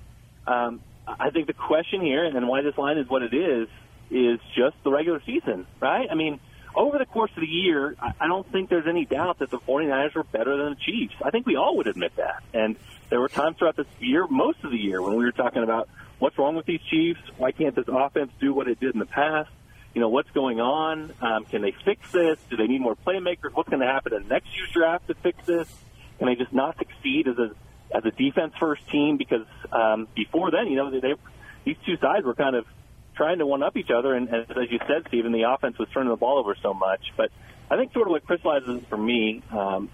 Um, 0.46 0.80
I 1.06 1.30
think 1.30 1.46
the 1.46 1.54
question 1.54 2.00
here 2.00 2.24
and 2.24 2.48
why 2.48 2.62
this 2.62 2.76
line 2.78 2.98
is 2.98 3.08
what 3.08 3.22
it 3.22 3.34
is 3.34 3.68
is 4.10 4.38
just 4.56 4.76
the 4.84 4.90
regular 4.90 5.20
season, 5.24 5.66
right? 5.80 6.08
I 6.10 6.14
mean, 6.14 6.40
over 6.74 6.98
the 6.98 7.06
course 7.06 7.30
of 7.36 7.40
the 7.40 7.46
year, 7.46 7.96
I 8.00 8.26
don't 8.26 8.50
think 8.50 8.68
there's 8.68 8.86
any 8.88 9.04
doubt 9.04 9.38
that 9.38 9.50
the 9.50 9.58
49ers 9.58 10.14
were 10.14 10.24
better 10.24 10.56
than 10.56 10.70
the 10.70 10.80
Chiefs. 10.80 11.14
I 11.22 11.30
think 11.30 11.46
we 11.46 11.56
all 11.56 11.76
would 11.76 11.86
admit 11.86 12.16
that. 12.16 12.42
And 12.52 12.76
there 13.10 13.20
were 13.20 13.28
times 13.28 13.58
throughout 13.58 13.76
this 13.76 13.86
year, 14.00 14.26
most 14.28 14.64
of 14.64 14.70
the 14.70 14.78
year, 14.78 15.00
when 15.00 15.16
we 15.16 15.24
were 15.24 15.32
talking 15.32 15.62
about 15.62 15.88
what's 16.18 16.36
wrong 16.38 16.56
with 16.56 16.66
these 16.66 16.80
Chiefs? 16.90 17.20
Why 17.36 17.52
can't 17.52 17.74
this 17.74 17.86
offense 17.88 18.32
do 18.40 18.52
what 18.52 18.68
it 18.68 18.80
did 18.80 18.94
in 18.94 18.98
the 18.98 19.06
past? 19.06 19.50
You 19.94 20.00
know, 20.00 20.08
what's 20.08 20.30
going 20.30 20.60
on? 20.60 21.12
Um, 21.20 21.44
can 21.44 21.62
they 21.62 21.72
fix 21.84 22.10
this? 22.10 22.38
Do 22.50 22.56
they 22.56 22.66
need 22.66 22.80
more 22.80 22.96
playmakers? 22.96 23.52
What's 23.52 23.68
going 23.68 23.80
to 23.80 23.86
happen 23.86 24.12
in 24.12 24.26
next 24.26 24.48
year's 24.56 24.70
draft 24.72 25.06
to 25.08 25.14
fix 25.14 25.44
this? 25.46 25.72
Can 26.18 26.26
they 26.26 26.34
just 26.34 26.52
not 26.52 26.76
succeed 26.78 27.28
as 27.28 27.38
a 27.38 27.50
as 27.94 28.04
a 28.04 28.10
defense 28.10 28.52
first 28.58 28.82
team? 28.90 29.16
Because 29.16 29.46
um, 29.72 30.08
before 30.14 30.50
then, 30.50 30.66
you 30.66 30.76
know, 30.76 30.90
they, 30.90 31.00
they 31.00 31.14
these 31.64 31.76
two 31.86 31.96
sides 31.96 32.26
were 32.26 32.34
kind 32.34 32.56
of 32.56 32.66
trying 33.16 33.38
to 33.38 33.46
one 33.46 33.62
up 33.62 33.76
each 33.76 33.90
other, 33.96 34.14
and, 34.14 34.28
and 34.28 34.50
as 34.50 34.70
you 34.70 34.78
said, 34.86 35.06
Steven, 35.08 35.32
the 35.32 35.44
offense 35.48 35.78
was 35.78 35.88
turning 35.94 36.10
the 36.10 36.16
ball 36.16 36.38
over 36.38 36.56
so 36.62 36.74
much. 36.74 37.00
But 37.16 37.30
I 37.70 37.76
think 37.76 37.92
sort 37.92 38.08
of 38.08 38.10
what 38.10 38.26
crystallizes 38.26 38.82
for 38.88 38.98
me, 38.98 39.42
um, 39.52 39.90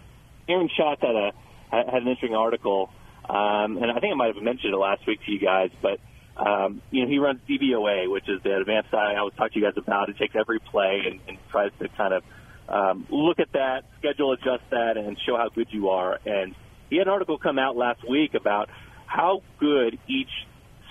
Aaron 0.49 0.69
Schatz 0.77 1.01
had 1.01 1.15
a 1.15 1.33
had 1.71 2.03
an 2.03 2.09
interesting 2.09 2.35
article, 2.35 2.91
um, 3.29 3.77
and 3.77 3.91
I 3.91 4.01
think 4.01 4.13
I 4.13 4.17
might 4.17 4.35
have 4.35 4.43
mentioned 4.43 4.75
it 4.75 4.77
last 4.77 5.07
week 5.07 5.21
to 5.25 5.31
you 5.31 5.39
guys, 5.39 5.71
but 5.81 6.01
um, 6.37 6.83
you 6.91 7.03
know 7.03 7.09
he 7.09 7.19
runs 7.19 7.41
DVOA, 7.49 8.11
which 8.11 8.29
is 8.29 8.43
the 8.43 8.57
advanced 8.57 8.93
I 8.93 9.17
always 9.17 9.35
talk 9.35 9.53
to 9.53 9.59
you 9.59 9.65
guys 9.65 9.75
about. 9.77 10.09
It 10.09 10.19
takes 10.19 10.35
every 10.35 10.59
play 10.59 11.03
and, 11.07 11.21
and 11.29 11.39
tries 11.51 11.71
to 11.79 11.89
kind 11.91 12.15
of 12.15 12.25
um, 12.69 13.07
look 13.11 13.39
at 13.39 13.53
that, 13.53 13.85
schedule 13.99 14.33
adjust 14.33 14.65
that, 14.71 14.97
and 14.97 15.17
show 15.27 15.37
how 15.37 15.49
good 15.49 15.69
you 15.71 15.91
are. 15.91 16.19
And 16.25 16.55
he 16.91 16.97
had 16.97 17.07
an 17.07 17.13
article 17.13 17.39
come 17.39 17.59
out 17.59 17.77
last 17.77 18.07
week 18.07 18.35
about 18.35 18.69
how 19.07 19.43
good 19.59 19.99
each 20.07 20.47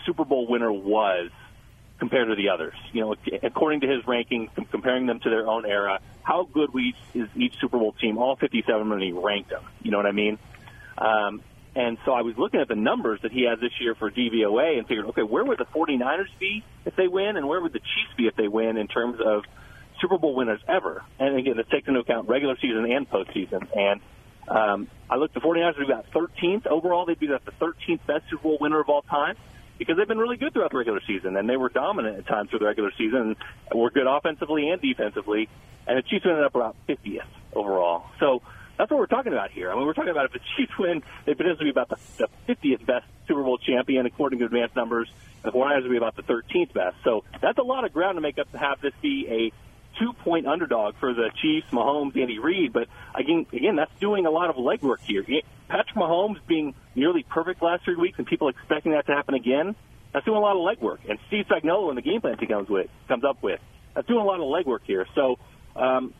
Super 0.05 0.25
Bowl 0.25 0.47
winner 0.47 0.71
was 0.71 1.29
compared 1.99 2.29
to 2.29 2.35
the 2.35 2.49
others. 2.49 2.73
You 2.93 3.01
know, 3.01 3.15
according 3.43 3.81
to 3.81 3.87
his 3.87 4.07
ranking, 4.07 4.49
comparing 4.71 5.05
them 5.05 5.19
to 5.19 5.29
their 5.29 5.47
own 5.47 5.65
era, 5.65 5.99
how 6.23 6.47
good 6.51 6.73
we 6.73 6.95
is 7.13 7.27
each 7.35 7.59
Super 7.59 7.77
Bowl 7.77 7.93
team, 7.93 8.17
all 8.17 8.35
57 8.35 8.89
when 8.89 9.01
he 9.01 9.11
ranked 9.11 9.49
them. 9.49 9.63
You 9.83 9.91
know 9.91 9.97
what 9.97 10.05
I 10.05 10.11
mean? 10.11 10.39
Um, 10.97 11.41
and 11.75 11.97
so 12.03 12.13
I 12.13 12.21
was 12.21 12.37
looking 12.37 12.59
at 12.59 12.67
the 12.67 12.75
numbers 12.75 13.21
that 13.21 13.31
he 13.31 13.43
has 13.43 13.59
this 13.59 13.71
year 13.79 13.95
for 13.95 14.09
DVOA 14.09 14.79
and 14.79 14.87
figured, 14.87 15.05
okay, 15.07 15.23
where 15.23 15.45
would 15.45 15.59
the 15.59 15.65
49ers 15.65 16.27
be 16.39 16.63
if 16.85 16.95
they 16.95 17.07
win, 17.07 17.37
and 17.37 17.47
where 17.47 17.61
would 17.61 17.73
the 17.73 17.79
Chiefs 17.79 18.13
be 18.17 18.27
if 18.27 18.35
they 18.35 18.47
win 18.47 18.77
in 18.77 18.87
terms 18.87 19.19
of 19.23 19.43
Super 20.01 20.17
Bowl 20.17 20.33
winners 20.33 20.61
ever? 20.67 21.03
And 21.19 21.37
again, 21.37 21.57
this 21.57 21.67
takes 21.67 21.87
into 21.87 21.99
account 21.99 22.27
regular 22.27 22.57
season 22.59 22.91
and 22.91 23.09
postseason. 23.09 23.67
And 23.77 24.01
um, 24.49 24.87
I 25.09 25.15
looked 25.15 25.35
at 25.35 25.43
the 25.43 25.47
49ers, 25.47 25.77
we've 25.77 25.87
got 25.87 26.09
13th 26.11 26.67
overall. 26.67 27.05
They'd 27.05 27.19
be 27.19 27.27
about 27.27 27.45
the 27.45 27.51
13th 27.51 28.05
best 28.05 28.29
Super 28.29 28.43
Bowl 28.43 28.57
winner 28.59 28.79
of 28.79 28.89
all 28.89 29.03
time 29.03 29.35
because 29.77 29.95
they've 29.97 30.07
been 30.07 30.17
really 30.17 30.37
good 30.37 30.53
throughout 30.53 30.71
the 30.71 30.77
regular 30.77 31.01
season, 31.07 31.37
and 31.37 31.49
they 31.49 31.55
were 31.55 31.69
dominant 31.69 32.17
at 32.17 32.27
times 32.27 32.49
through 32.49 32.59
the 32.59 32.65
regular 32.65 32.91
season, 32.97 33.35
and 33.69 33.79
were 33.79 33.89
good 33.89 34.07
offensively 34.07 34.69
and 34.69 34.81
defensively. 34.81 35.47
And 35.87 35.97
the 35.97 36.01
Chiefs 36.01 36.25
ended 36.25 36.43
up 36.43 36.53
about 36.53 36.75
50th 36.87 37.21
overall. 37.53 38.05
So 38.19 38.41
that's 38.77 38.91
what 38.91 38.99
we're 38.99 39.07
talking 39.07 39.33
about 39.33 39.51
here. 39.51 39.71
I 39.71 39.75
mean, 39.75 39.85
we're 39.85 39.93
talking 39.93 40.11
about 40.11 40.25
if 40.25 40.33
the 40.33 40.41
Chiefs 40.57 40.77
win, 40.77 41.01
they 41.25 41.33
potentially 41.33 41.65
be 41.65 41.69
about 41.69 41.89
the, 41.89 41.97
the 42.17 42.53
50th 42.53 42.85
best 42.85 43.05
Super 43.27 43.43
Bowl 43.43 43.57
champion 43.57 44.05
according 44.05 44.39
to 44.39 44.45
advanced 44.45 44.75
numbers. 44.75 45.09
The 45.43 45.51
49ers 45.51 45.83
would 45.83 45.91
be 45.91 45.97
about 45.97 46.15
the 46.15 46.23
13th 46.23 46.73
best. 46.73 46.97
So 47.03 47.23
that's 47.41 47.57
a 47.57 47.63
lot 47.63 47.85
of 47.85 47.93
ground 47.93 48.17
to 48.17 48.21
make 48.21 48.37
up 48.37 48.51
to 48.51 48.57
have 48.57 48.81
this 48.81 48.93
be 49.01 49.27
a 49.29 49.68
two-point 49.99 50.47
underdog 50.47 50.95
for 50.99 51.13
the 51.13 51.29
Chiefs, 51.41 51.67
Mahomes, 51.71 52.19
Andy 52.19 52.39
Reid. 52.39 52.73
But 52.73 52.87
again, 53.15 53.45
again, 53.53 53.75
that's 53.75 53.91
doing 53.99 54.25
a 54.25 54.31
lot 54.31 54.49
of 54.49 54.55
legwork 54.55 55.01
here. 55.01 55.23
Patrick 55.67 55.95
Mahomes 55.95 56.37
being 56.47 56.73
nearly 56.95 57.23
perfect 57.23 57.61
last 57.61 57.83
three 57.83 57.95
weeks, 57.95 58.17
and 58.17 58.27
people 58.27 58.49
expecting 58.49 58.93
that 58.93 59.05
to 59.07 59.13
happen 59.13 59.35
again. 59.35 59.75
That's 60.13 60.25
doing 60.25 60.37
a 60.37 60.41
lot 60.41 60.55
of 60.55 60.63
legwork. 60.63 60.99
And 61.07 61.19
Steve 61.27 61.45
Spagnuolo 61.49 61.89
and 61.89 61.97
the 61.97 62.01
game 62.01 62.21
plan 62.21 62.37
he 62.39 62.47
comes 62.47 62.69
with 62.69 62.89
comes 63.07 63.23
up 63.23 63.43
with. 63.43 63.59
That's 63.93 64.07
doing 64.07 64.21
a 64.21 64.25
lot 64.25 64.39
of 64.39 64.47
legwork 64.47 64.79
here. 64.85 65.05
So 65.13 65.37
um, 65.75 66.13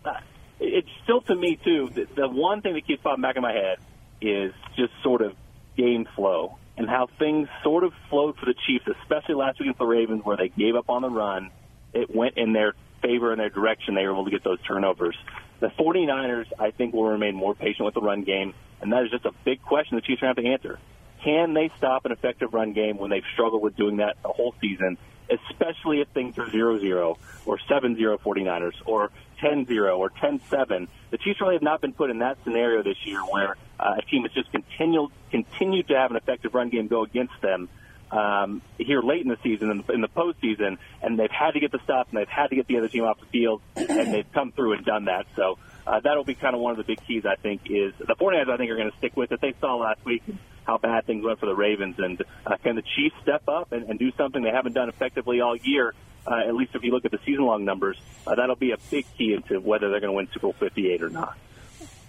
it's 0.60 0.90
still 1.04 1.22
to 1.22 1.36
me 1.36 1.58
too. 1.64 1.90
The, 1.94 2.08
the 2.16 2.28
one 2.28 2.62
thing 2.62 2.74
that 2.74 2.86
keeps 2.86 3.02
popping 3.02 3.22
back 3.22 3.36
in 3.36 3.42
my 3.42 3.54
head 3.54 3.78
is 4.22 4.54
just 4.76 4.92
sort 5.02 5.22
of 5.22 5.34
game 5.76 6.08
flow 6.16 6.58
and 6.78 6.88
how 6.88 7.08
things 7.18 7.48
sort 7.64 7.84
of 7.84 7.94
flowed 8.10 8.38
for 8.38 8.46
the 8.46 8.54
Chiefs, 8.68 8.86
especially 9.02 9.36
last 9.36 9.60
week 9.60 9.68
against 9.68 9.80
the 9.80 9.86
Ravens, 9.86 10.24
where 10.24 10.38
they 10.38 10.50
gave 10.50 10.76
up 10.76 10.90
on 10.90 11.02
the 11.02 11.10
run. 11.10 11.50
It 11.94 12.14
went 12.14 12.38
in 12.38 12.54
their 12.54 12.74
favor 13.01 13.32
in 13.32 13.39
their 13.39 13.50
direction. 13.50 13.96
They 13.96 14.06
were 14.06 14.13
able 14.13 14.25
to 14.25 14.32
get 14.32 14.44
those 14.44 14.62
turnovers. 14.62 15.15
The 15.60 15.68
49ers, 15.68 16.48
I 16.58 16.72
think, 16.72 16.94
will 16.94 17.10
remain 17.10 17.36
more 17.36 17.53
patient 17.53 17.86
with 17.86 17.94
the 17.94 18.01
run 18.01 18.24
game, 18.24 18.53
and 18.82 18.91
that 18.94 19.03
is 19.03 19.12
just 19.12 19.25
a 19.25 19.32
big 19.44 19.62
question 19.62 19.96
the 19.96 20.01
Chiefs 20.01 20.24
are 20.24 20.34
going 20.34 20.46
to 20.46 20.51
have 20.51 20.62
to 20.62 20.68
answer. 20.70 20.79
Can 21.24 21.53
they 21.53 21.70
stop 21.77 22.06
an 22.06 22.13
effective 22.13 22.53
run 22.53 22.72
game 22.72 22.98
when 22.98 23.10
they've 23.10 23.25
struggled 23.34 23.62
with 23.62 23.75
doing 23.75 23.98
that 23.98 24.15
the 24.24 24.29
whole 24.29 24.56
season, 24.62 24.98
especially 25.29 26.00
if 26.00 26.08
things 26.10 26.38
are 26.38 26.46
0-0 26.46 27.18
or 27.46 27.58
7-0 27.70 28.20
49ers 28.22 28.74
or 28.86 29.12
10-0 29.41 29.98
or 29.98 30.10
10-7? 30.12 30.88
The 31.12 31.18
Chiefs 31.18 31.41
really 31.41 31.56
have 31.56 31.62
not 31.62 31.82
been 31.82 31.91
put 31.91 32.10
in 32.10 32.20
that 32.20 32.38
scenario 32.46 32.84
this 32.84 33.06
year 33.06 33.20
where 33.20 33.58
uh, 33.79 33.96
a 33.98 34.01
team 34.03 34.24
has 34.24 34.32
just 34.32 34.51
continued 34.51 35.12
continued 35.29 35.88
to 35.89 35.96
have 35.96 36.10
an 36.12 36.18
effective 36.18 36.56
run 36.56 36.70
game 36.70 36.88
go 36.88 37.03
against 37.03 37.39
them 37.41 37.70
um, 38.12 38.62
here 38.78 39.01
late 39.01 39.22
in 39.22 39.28
the 39.28 39.38
season, 39.44 39.70
in 39.72 39.84
the, 39.86 39.94
in 39.94 40.01
the 40.01 40.08
postseason, 40.08 40.78
and 41.01 41.20
they've 41.20 41.32
had 41.32 41.51
to 41.51 41.60
get 41.60 41.72
the 41.72 41.80
stuff, 41.84 42.08
and 42.10 42.20
they've 42.20 42.28
had 42.28 42.48
to 42.48 42.56
get 42.56 42.68
the 42.68 42.78
other 42.78 42.88
team 42.88 43.04
off 43.04 43.20
the 43.20 43.25
field, 43.28 43.62
and 43.75 44.13
they've 44.13 44.32
come 44.34 44.51
through 44.51 44.74
and 44.74 44.86
done 44.86 45.06
that. 45.06 45.25
So 45.36 45.58
uh, 45.86 46.00
that'll 46.00 46.24
be 46.24 46.36
kind 46.36 46.56
of 46.56 46.62
one 46.62 46.72
of 46.72 46.78
the 46.78 46.84
big 46.84 47.06
keys, 47.06 47.25
I 47.25 47.36
think, 47.36 47.62
is 47.66 47.94
the 48.00 48.16
49ers, 48.16 48.50
I 48.50 48.58
think, 48.58 48.72
are 48.72 48.78
going 48.78 48.92
to 48.92 48.98
stick 48.98 49.16
with 49.16 49.32
it. 49.32 49.42
They 49.42 49.54
saw 49.60 49.75
last 49.75 50.04
week 50.06 50.24
how 50.66 50.78
bad 50.78 51.06
things 51.06 51.24
went 51.24 51.39
for 51.39 51.46
the 51.46 51.56
Ravens, 51.56 51.96
and 51.98 52.22
uh, 52.46 52.58
can 52.58 52.75
the 52.75 52.84
Chiefs 52.96 53.16
step 53.22 53.48
up 53.48 53.72
and, 53.72 53.89
and 53.89 54.00
do 54.00 54.12
something 54.18 54.42
they 54.42 54.51
haven't 54.51 54.74
done 54.74 54.89
effectively 54.89 55.42
all 55.42 55.56
year? 55.56 55.94
Uh, 56.28 56.48
at 56.48 56.54
least 56.54 56.75
if 56.75 56.84
you 56.84 56.92
look 56.92 57.06
at 57.06 57.12
the 57.12 57.20
season-long 57.25 57.66
numbers, 57.66 57.98
uh, 58.28 58.36
that'll 58.36 58.56
be 58.56 58.72
a 58.72 58.78
big 58.92 59.06
key 59.18 59.34
into 59.34 59.60
whether 59.60 59.89
they're 59.89 60.01
going 60.01 60.12
to 60.12 60.18
win 60.18 60.28
Super 60.28 60.42
Bowl 60.42 60.56
58 60.60 61.01
or 61.01 61.10
not 61.10 61.38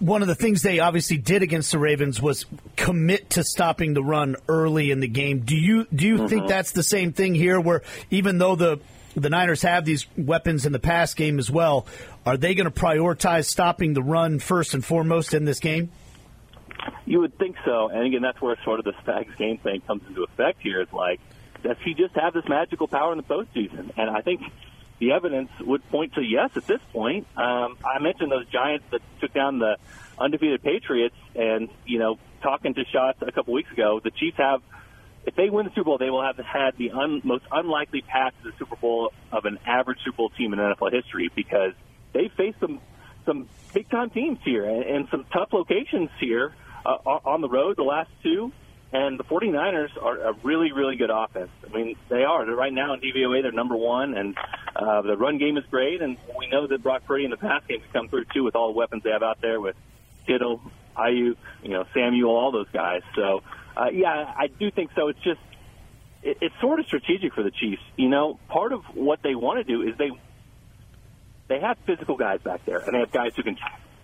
one 0.01 0.23
of 0.23 0.29
the 0.29 0.35
things 0.35 0.63
they 0.63 0.81
obviously 0.81 1.19
did 1.19 1.43
against 1.43 1.71
the 1.73 1.79
Ravens 1.79 2.21
was 2.21 2.47
commit 2.77 3.31
to 3.31 3.45
stopping 3.45 3.95
the 3.95 4.03
run 4.03 4.35
early 4.49 4.91
in 4.91 5.01
the 5.01 5.09
game. 5.09 5.41
Do 5.41 5.55
you 5.55 5.87
do 5.95 6.07
you 6.07 6.17
mm-hmm. 6.17 6.27
think 6.27 6.49
that's 6.49 6.73
the 6.73 6.83
same 6.83 7.13
thing 7.13 7.35
here 7.35 7.61
where 7.61 7.83
even 8.11 8.39
though 8.39 8.57
the 8.57 8.81
the 9.15 9.29
Niners 9.29 9.63
have 9.63 9.85
these 9.85 10.07
weapons 10.17 10.67
in 10.67 10.73
the 10.73 10.79
pass 10.79 11.15
game 11.15 11.39
as 11.39 11.51
well, 11.51 11.87
are 12.25 12.37
they 12.37 12.55
going 12.55 12.71
to 12.71 12.81
prioritize 12.81 13.47
stopping 13.47 13.93
the 13.93 14.03
run 14.03 14.39
first 14.39 14.73
and 14.73 14.85
foremost 14.85 15.35
in 15.35 15.45
this 15.45 15.59
game? 15.59 15.91
You 17.05 17.21
would 17.21 17.37
think 17.37 17.57
so. 17.65 17.89
And 17.89 18.07
again, 18.07 18.23
that's 18.23 18.41
where 18.41 18.57
sort 18.65 18.79
of 18.79 18.85
the 18.85 18.93
Spags 19.05 19.37
game 19.37 19.59
thing 19.59 19.83
comes 19.83 20.03
into 20.09 20.23
effect 20.23 20.63
here. 20.63 20.81
Is 20.81 20.93
like, 20.93 21.21
does 21.63 21.77
he 21.85 21.93
just 21.93 22.15
have 22.15 22.33
this 22.33 22.49
magical 22.49 22.89
power 22.89 23.13
in 23.13 23.19
the 23.19 23.25
postseason? 23.25 23.93
And 23.99 24.09
I 24.09 24.23
think 24.23 24.41
the 25.01 25.13
evidence 25.13 25.51
would 25.61 25.87
point 25.91 26.15
to 26.15 26.23
yes 26.23 26.51
at 26.57 26.67
this 26.67 26.81
point. 26.93 27.27
Um, 27.37 27.79
I 27.85 27.99
mentioned 28.01 28.31
those 28.31 28.47
Giants 28.47 28.85
that 28.93 29.01
took 29.21 29.33
down 29.33 29.59
the 29.59 29.79
undefeated 30.19 30.63
Patriots, 30.63 31.17
and 31.35 31.71
you 31.87 31.99
know, 31.99 32.19
talking 32.43 32.75
to 32.75 32.85
Schatz 32.85 33.19
a 33.23 33.33
couple 33.33 33.55
weeks 33.55 33.73
ago, 33.73 34.01
the 34.03 34.11
Chiefs 34.13 34.37
have. 34.37 34.63
If 35.27 35.35
they 35.35 35.51
win 35.51 35.67
the 35.67 35.71
Super 35.73 35.85
Bowl, 35.85 35.99
they 35.99 36.09
will 36.09 36.23
have 36.23 36.39
had 36.39 36.79
the 36.79 36.93
un, 36.93 37.21
most 37.25 37.45
unlikely 37.53 38.01
path 38.01 38.33
to 38.43 38.51
the 38.51 38.57
Super 38.57 38.77
Bowl 38.77 39.13
of 39.31 39.45
an 39.45 39.59
average 39.67 39.99
Super 40.03 40.17
Bowl 40.17 40.31
team 40.31 40.55
in 40.55 40.59
NFL 40.59 40.93
history 40.93 41.31
because 41.35 41.73
they 42.15 42.29
face 42.29 42.55
some 42.59 42.81
some 43.27 43.49
big 43.75 43.89
time 43.91 44.11
teams 44.11 44.39
here 44.45 44.65
and, 44.65 44.83
and 44.83 45.09
some 45.11 45.27
tough 45.33 45.53
locations 45.53 46.09
here 46.19 46.55
uh, 46.87 46.97
on 47.07 47.43
the 47.43 47.49
road. 47.49 47.77
The 47.77 47.83
last 47.83 48.11
two, 48.23 48.53
and 48.93 49.19
the 49.19 49.25
49ers 49.25 49.91
are 50.03 50.19
a 50.19 50.33
really, 50.43 50.73
really 50.73 50.97
good 50.97 51.11
offense. 51.11 51.51
I 51.65 51.77
mean, 51.77 51.97
they 52.09 52.25
are. 52.25 52.45
They're 52.45 52.57
right 52.57 52.73
now 52.73 52.95
in 52.95 53.01
DVOA, 53.01 53.43
they're 53.43 53.53
number 53.53 53.77
one, 53.77 54.15
and 54.15 54.37
uh, 54.75 55.03
the 55.03 55.17
run 55.17 55.39
game 55.39 55.57
is 55.57 55.65
great. 55.71 56.03
And 56.03 56.17
we 56.37 56.49
know 56.49 56.67
that 56.67 56.83
Brock 56.83 57.03
Purdy 57.07 57.25
in 57.25 57.31
the 57.31 57.37
pass 57.37 57.63
game 57.69 57.81
can 57.81 57.93
come 57.93 58.09
through, 58.09 58.25
too, 58.35 58.43
with 58.43 58.57
all 58.57 58.73
the 58.73 58.77
weapons 58.77 59.05
they 59.05 59.11
have 59.11 59.23
out 59.23 59.41
there 59.41 59.61
with 59.61 59.77
Kittle, 60.27 60.61
Aiyuk, 60.97 61.37
you 61.63 61.71
know, 61.71 61.85
Samuel, 61.95 62.31
all 62.35 62.51
those 62.51 62.69
guys. 62.73 63.03
So, 63.15 63.43
uh, 63.77 63.91
yeah, 63.93 64.33
I 64.37 64.49
do 64.49 64.73
think 64.73 64.91
so. 64.97 65.07
It's 65.07 65.21
just, 65.21 65.41
it, 66.25 66.39
it's 66.41 66.55
sort 66.61 66.81
of 66.81 66.87
strategic 66.87 67.33
for 67.33 67.45
the 67.45 67.53
Chiefs. 67.53 67.83
You 67.97 68.09
know, 68.09 68.41
part 68.49 68.73
of 68.73 68.83
what 68.95 69.23
they 69.23 69.37
want 69.37 69.65
to 69.65 69.73
do 69.73 69.89
is 69.89 69.97
they, 69.99 70.11
they 71.47 71.61
have 71.61 71.79
physical 71.87 72.17
guys 72.17 72.41
back 72.43 72.67
there, 72.67 72.79
and 72.79 72.93
they 72.93 72.99
have 72.99 73.13
guys 73.13 73.37
who 73.37 73.45
can, 73.45 73.57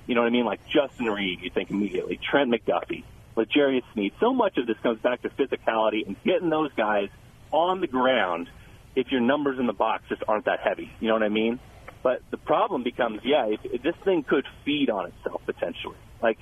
you 0.07 0.15
know 0.15 0.21
what 0.21 0.29
I 0.29 0.31
mean? 0.31 0.45
Like 0.45 0.61
Justin 0.69 1.07
Reid, 1.07 1.41
you 1.43 1.51
think 1.51 1.71
immediately, 1.71 2.21
Trent 2.23 2.53
McDuffie 2.53 3.03
L'Jarius 3.37 3.83
Sneed. 3.93 4.13
So 4.21 4.33
much 4.33 4.57
of 4.59 4.67
this 4.67 4.77
comes 4.83 5.01
back 5.01 5.23
to 5.23 5.31
physicality 5.31 6.07
and 6.07 6.17
getting 6.25 6.51
those 6.51 6.73
guys 6.77 7.09
on 7.53 7.81
the 7.81 7.87
ground 7.87 8.49
if 8.95 9.13
your 9.13 9.21
numbers 9.21 9.59
in 9.59 9.67
the 9.67 9.73
box 9.73 10.05
just 10.09 10.23
aren't 10.27 10.47
that 10.47 10.61
heavy. 10.61 10.91
You 11.01 11.09
know 11.09 11.15
what 11.15 11.23
I 11.23 11.29
mean? 11.29 11.61
But 12.03 12.23
the 12.31 12.39
problem 12.39 12.83
becomes, 12.83 13.21
yeah, 13.25 13.47
if, 13.47 13.61
if 13.65 13.83
this 13.83 13.97
thing 14.05 14.23
could 14.23 14.47
feed 14.65 14.91
on 14.91 15.07
itself 15.07 15.43
potentially. 15.45 15.97
Like, 16.23 16.39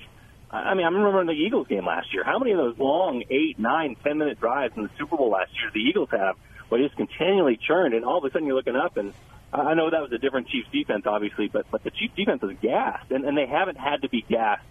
I 0.49 0.73
mean, 0.73 0.85
I 0.85 0.89
remember 0.89 1.21
in 1.21 1.27
the 1.27 1.33
Eagles 1.33 1.67
game 1.67 1.85
last 1.85 2.13
year, 2.13 2.23
how 2.23 2.39
many 2.39 2.51
of 2.51 2.57
those 2.57 2.77
long 2.77 3.23
eight, 3.29 3.59
nine, 3.59 3.97
ten 4.03 4.17
minute 4.17 4.39
drives 4.39 4.75
in 4.77 4.83
the 4.83 4.89
Super 4.97 5.17
Bowl 5.17 5.31
last 5.31 5.51
year 5.53 5.71
the 5.73 5.81
Eagles 5.81 6.09
have, 6.11 6.35
where 6.69 6.81
just 6.81 6.95
continually 6.95 7.57
churned, 7.57 7.93
and 7.93 8.05
all 8.05 8.19
of 8.19 8.23
a 8.23 8.31
sudden 8.31 8.47
you're 8.47 8.55
looking 8.55 8.75
up 8.75 8.97
and 8.97 9.13
I 9.53 9.73
know 9.73 9.89
that 9.89 10.01
was 10.01 10.11
a 10.11 10.17
different 10.17 10.47
Chiefs 10.49 10.67
defense, 10.71 11.05
obviously, 11.05 11.47
but 11.47 11.65
but 11.71 11.83
the 11.83 11.91
Chiefs 11.91 12.15
defense 12.15 12.41
was 12.41 12.55
gassed, 12.61 13.11
and, 13.11 13.25
and 13.25 13.37
they 13.37 13.45
haven't 13.45 13.77
had 13.77 14.01
to 14.01 14.09
be 14.09 14.21
gassed 14.27 14.65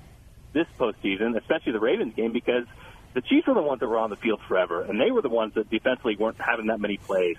this 0.55 0.67
postseason, 0.79 1.37
especially 1.37 1.73
the 1.73 1.81
Ravens 1.81 2.15
game, 2.15 2.33
because 2.33 2.65
the 3.13 3.21
Chiefs 3.21 3.47
were 3.47 3.55
the 3.55 3.63
ones 3.63 3.81
that 3.81 3.89
were 3.89 3.99
on 3.99 4.09
the 4.09 4.17
field 4.17 4.41
forever, 4.49 4.83
and 4.83 4.99
they 4.99 5.11
were 5.11 5.21
the 5.21 5.29
ones 5.29 5.55
that 5.55 5.69
defensively 5.69 6.17
weren't 6.17 6.41
having 6.41 6.69
that 6.69 6.81
many 6.81 6.97
plays. 6.97 7.37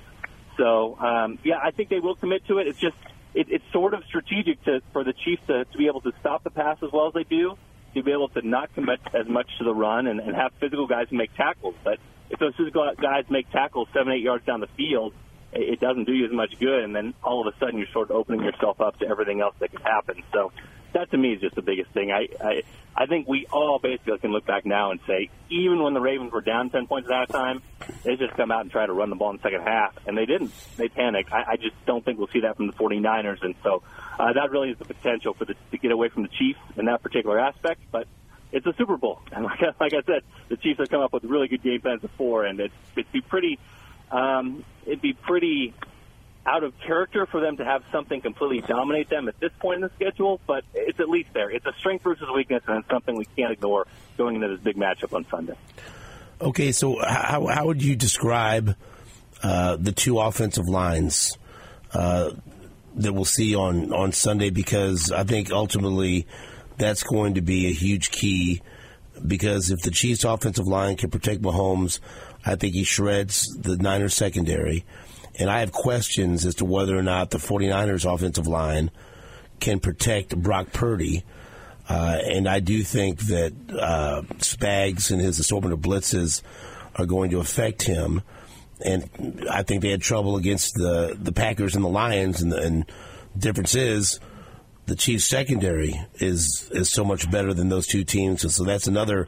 So 0.58 0.98
um, 1.00 1.40
yeah, 1.44 1.58
I 1.62 1.72
think 1.72 1.90
they 1.90 2.00
will 2.00 2.16
commit 2.16 2.46
to 2.48 2.60
it. 2.60 2.68
It's 2.68 2.80
just 2.80 2.96
it, 3.34 3.48
it's 3.50 3.66
sort 3.74 3.94
of 3.94 4.04
strategic 4.06 4.64
to 4.66 4.82
for 4.94 5.04
the 5.04 5.14
Chiefs 5.14 5.42
to, 5.48 5.66
to 5.66 5.78
be 5.78 5.88
able 5.88 6.02
to 6.02 6.14
stop 6.20 6.44
the 6.44 6.52
pass 6.52 6.78
as 6.84 6.92
well 6.92 7.08
as 7.08 7.14
they 7.14 7.24
do, 7.24 7.58
to 7.94 8.04
be 8.04 8.12
able 8.12 8.30
to 8.30 8.48
not 8.48 8.74
commit 8.74 9.00
as 9.14 9.28
much 9.28 9.50
to 9.58 9.64
the 9.64 9.74
run 9.74 10.08
and, 10.08 10.20
and 10.20 10.36
have 10.36 10.54
physical 10.60 10.88
guys 10.88 11.08
make 11.12 11.34
tackles. 11.36 11.76
But 11.84 12.00
if 12.30 12.40
those 12.40 12.56
physical 12.56 12.90
guys 13.02 13.26
make 13.30 13.50
tackles 13.52 13.88
seven, 13.94 14.14
eight 14.14 14.22
yards 14.22 14.46
down 14.46 14.62
the 14.62 14.68
field, 14.78 15.14
it, 15.56 15.80
doesn't 15.80 16.06
do 16.06 16.14
you 16.14 16.26
as 16.26 16.32
much 16.32 16.60
good. 16.60 16.84
And 16.84 16.96
then 16.96 17.14
all 17.24 17.48
of 17.48 17.54
a 17.54 17.58
sudden, 17.60 17.78
you're 17.78 17.88
sort 17.94 18.10
of 18.10 18.18
opening 18.18 18.44
yourself 18.44 18.82
up 18.82 19.00
to 19.00 19.08
everything 19.08 19.42
else 19.42 19.56
that 19.60 19.72
could 19.72 19.82
happen. 19.82 20.24
So 20.34 20.52
that 20.94 21.12
to 21.12 21.18
me 21.18 21.34
is 21.34 21.42
just 21.42 21.56
the 21.56 21.62
biggest 21.62 21.92
thing. 21.92 22.12
I, 22.12 22.28
I 22.44 22.62
I 22.98 23.08
think 23.08 23.28
we 23.28 23.46
all 23.52 23.78
basically 23.78 24.18
can 24.20 24.32
look 24.32 24.46
back 24.46 24.66
now 24.66 24.92
and 24.92 25.02
say, 25.06 25.30
even 25.50 25.84
when 25.84 25.94
the 25.94 26.00
Ravens 26.00 26.32
were 26.32 26.42
down 26.42 26.70
10 26.70 26.88
points 26.88 27.10
at 27.12 27.28
halftime, 27.28 27.62
they 28.04 28.16
just 28.16 28.34
come 28.38 28.52
out 28.52 28.62
and 28.62 28.72
try 28.72 28.86
to 28.86 28.94
run 28.94 29.10
the 29.10 29.18
ball 29.18 29.32
in 29.32 29.38
the 29.38 29.44
second 29.44 29.64
half, 29.64 29.98
and 30.08 30.18
they 30.18 30.26
didn't. 30.26 30.52
They 30.78 30.88
panicked. 30.88 31.32
I, 31.34 31.44
I 31.52 31.56
just 31.58 31.76
don't 31.86 32.06
think 32.06 32.20
we'll 32.20 32.30
see 32.30 32.42
that 32.42 32.56
from 32.56 32.68
the 32.68 32.74
49ers, 32.74 33.44
and 33.44 33.54
so 33.64 33.84
uh, 34.18 34.32
that 34.32 34.50
really 34.50 34.70
is 34.70 34.78
the 34.78 34.86
potential 34.86 35.34
for 35.34 35.44
the, 35.44 35.56
to 35.72 35.78
get 35.78 35.92
away 35.92 36.08
from 36.08 36.24
the 36.24 36.30
Chiefs 36.30 36.60
in 36.78 36.86
that 36.86 37.04
particular 37.04 37.38
aspect. 37.38 37.82
But 37.92 38.08
it's 38.54 38.66
a 38.66 38.74
Super 38.78 38.96
Bowl, 38.96 39.20
and 39.34 39.44
like, 39.44 39.60
like 39.78 39.94
I 39.94 40.02
said, 40.06 40.24
the 40.48 40.56
Chiefs 40.56 40.80
have 40.80 40.90
come 40.90 41.02
up 41.02 41.12
with 41.12 41.26
really 41.26 41.50
good 41.50 41.64
game 41.64 41.82
plans 41.82 42.02
before, 42.02 42.46
and 42.46 42.62
it's, 42.62 42.74
it'd 42.96 43.12
be 43.12 43.20
pretty, 43.20 43.60
um, 44.12 44.64
it'd 44.86 45.02
be 45.02 45.14
pretty 45.14 45.74
out 46.46 46.64
of 46.64 46.74
character 46.86 47.26
for 47.26 47.42
them 47.42 47.58
to 47.58 47.66
have 47.66 47.84
something 47.92 48.22
completely 48.22 48.62
dominate 48.62 49.10
them 49.10 49.28
at 49.28 49.40
this 49.40 49.52
point 49.60 49.78
in 49.78 49.82
the 49.82 49.92
schedule, 49.96 50.40
but 50.46 50.64
it's 50.74 51.00
at 51.00 51.10
least 51.10 51.30
there. 51.34 51.50
It's 51.50 51.66
a 51.66 51.74
strength 51.80 52.04
versus 52.04 52.28
weakness, 52.34 52.62
and 52.68 52.80
it's 52.80 52.90
something 52.90 53.16
we 53.16 53.26
can't 53.26 53.52
ignore 53.52 53.88
going 54.18 54.36
into 54.36 54.50
this 54.50 54.60
big 54.60 54.76
matchup 54.76 55.14
on 55.14 55.26
Sunday. 55.30 55.56
Okay, 56.40 56.72
so 56.72 57.00
how, 57.02 57.48
how 57.48 57.66
would 57.66 57.82
you 57.82 57.96
describe 57.96 58.76
uh, 59.42 59.78
the 59.78 59.92
two 59.92 60.20
offensive 60.20 60.68
lines 60.68 61.38
uh, 61.94 62.32
that 62.96 63.14
we'll 63.14 63.26
see 63.26 63.56
on, 63.56 63.92
on 63.92 64.12
Sunday? 64.12 64.52
Because 64.52 65.12
I 65.12 65.24
think 65.24 65.52
ultimately 65.52 66.28
that's 66.78 67.04
going 67.04 67.36
to 67.36 67.42
be 67.42 67.68
a 67.68 67.72
huge 67.72 68.12
key. 68.12 68.62
Because 69.26 69.72
if 69.72 69.80
the 69.80 69.92
Chiefs' 69.92 70.26
offensive 70.26 70.68
line 70.68 70.98
can 70.98 71.10
protect 71.10 71.42
Mahomes, 71.42 72.02
I 72.46 72.56
think 72.56 72.74
he 72.74 72.84
shreds 72.84 73.56
the 73.58 73.78
Niners 73.78 74.14
secondary. 74.14 74.86
And 75.38 75.50
I 75.50 75.60
have 75.60 75.72
questions 75.72 76.46
as 76.46 76.56
to 76.56 76.66
whether 76.66 76.98
or 76.98 77.04
not 77.04 77.32
the 77.32 77.40
49ers 77.40 78.12
offensive 78.12 78.48
line 78.48 78.92
can 79.60 79.80
protect 79.80 80.38
Brock 80.38 80.72
Purdy. 80.72 81.24
Uh, 81.90 82.20
and 82.24 82.48
I 82.48 82.60
do 82.60 82.84
think 82.84 83.20
that 83.28 83.54
uh, 83.72 84.22
Spags 84.38 85.12
and 85.12 85.20
his 85.20 85.40
assortment 85.40 85.74
of 85.74 85.80
blitzes 85.80 86.42
are 86.96 87.06
going 87.06 87.32
to 87.32 87.40
affect 87.40 87.84
him. 87.84 88.22
And 88.84 89.46
I 89.50 89.64
think 89.64 89.82
they 89.82 89.92
had 89.92 90.02
trouble 90.02 90.38
against 90.38 90.76
the, 90.76 91.18
the 91.20 91.32
Packers 91.32 91.76
and 91.76 91.84
the 91.84 91.90
Lions. 91.90 92.42
And 92.42 92.52
the 92.52 92.62
and 92.62 92.86
difference 93.38 93.76
is 93.76 94.20
the 94.86 94.96
Chiefs 94.96 95.26
secondary 95.26 96.00
is 96.16 96.70
is 96.72 96.90
so 96.90 97.04
much 97.04 97.30
better 97.30 97.54
than 97.54 97.70
those 97.70 97.88
two 97.88 98.04
teams. 98.04 98.42
So, 98.42 98.50
so 98.50 98.64
that's 98.64 98.88
another 98.88 99.28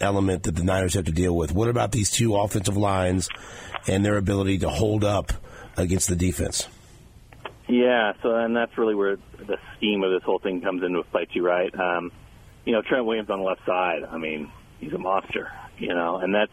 element 0.00 0.44
that 0.44 0.56
the 0.56 0.64
Niners 0.64 0.94
have 0.94 1.04
to 1.04 1.12
deal 1.12 1.36
with. 1.36 1.52
What 1.52 1.68
about 1.68 1.92
these 1.92 2.10
two 2.10 2.36
offensive 2.36 2.76
lines 2.76 3.28
and 3.86 4.04
their 4.04 4.16
ability 4.16 4.58
to 4.58 4.70
hold 4.70 5.04
up 5.04 5.32
against 5.76 6.08
the 6.08 6.16
defense? 6.16 6.68
Yeah, 7.68 8.12
so 8.22 8.34
and 8.34 8.56
that's 8.56 8.76
really 8.76 8.94
where 8.94 9.16
the 9.38 9.58
scheme 9.76 10.02
of 10.02 10.10
this 10.10 10.22
whole 10.22 10.38
thing 10.38 10.60
comes 10.60 10.82
into 10.82 11.02
play 11.04 11.26
too, 11.26 11.42
right? 11.42 11.74
Um, 11.78 12.12
you 12.64 12.72
know, 12.72 12.82
Trent 12.82 13.04
Williams 13.04 13.30
on 13.30 13.40
the 13.40 13.44
left 13.44 13.64
side, 13.66 14.04
I 14.04 14.18
mean, 14.18 14.50
he's 14.80 14.92
a 14.92 14.98
monster, 14.98 15.50
you 15.78 15.88
know, 15.88 16.16
and 16.16 16.34
that's 16.34 16.52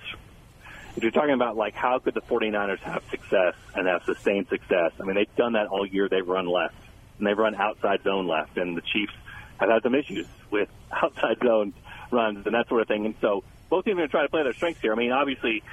if 0.95 1.03
you're 1.03 1.11
talking 1.11 1.33
about 1.33 1.55
like 1.55 1.73
how 1.73 1.99
could 1.99 2.13
the 2.13 2.21
49ers 2.21 2.79
have 2.79 3.03
success 3.09 3.55
and 3.75 3.87
have 3.87 4.03
sustained 4.03 4.47
success, 4.49 4.91
I 4.99 5.03
mean, 5.03 5.15
they've 5.15 5.35
done 5.37 5.53
that 5.53 5.67
all 5.67 5.85
year. 5.85 6.09
They've 6.09 6.27
run 6.27 6.47
left 6.47 6.75
and 7.21 7.27
they've 7.27 7.37
run 7.37 7.55
outside 7.55 8.01
zone 8.03 8.27
left, 8.27 8.57
and 8.57 8.75
the 8.75 8.81
Chiefs 8.81 9.13
have 9.59 9.69
had 9.69 9.83
some 9.83 9.93
issues 9.93 10.25
with 10.49 10.69
outside 10.91 11.37
zone 11.43 11.73
runs 12.09 12.45
and 12.45 12.55
that 12.55 12.67
sort 12.67 12.81
of 12.81 12.87
thing. 12.87 13.05
And 13.05 13.15
so 13.21 13.43
both 13.69 13.85
teams 13.85 13.93
are 13.93 13.97
going 13.97 14.09
to 14.09 14.11
try 14.11 14.23
to 14.23 14.29
play 14.29 14.43
their 14.43 14.53
strengths 14.53 14.81
here. 14.81 14.91
I 14.91 14.95
mean, 14.95 15.11
obviously, 15.11 15.63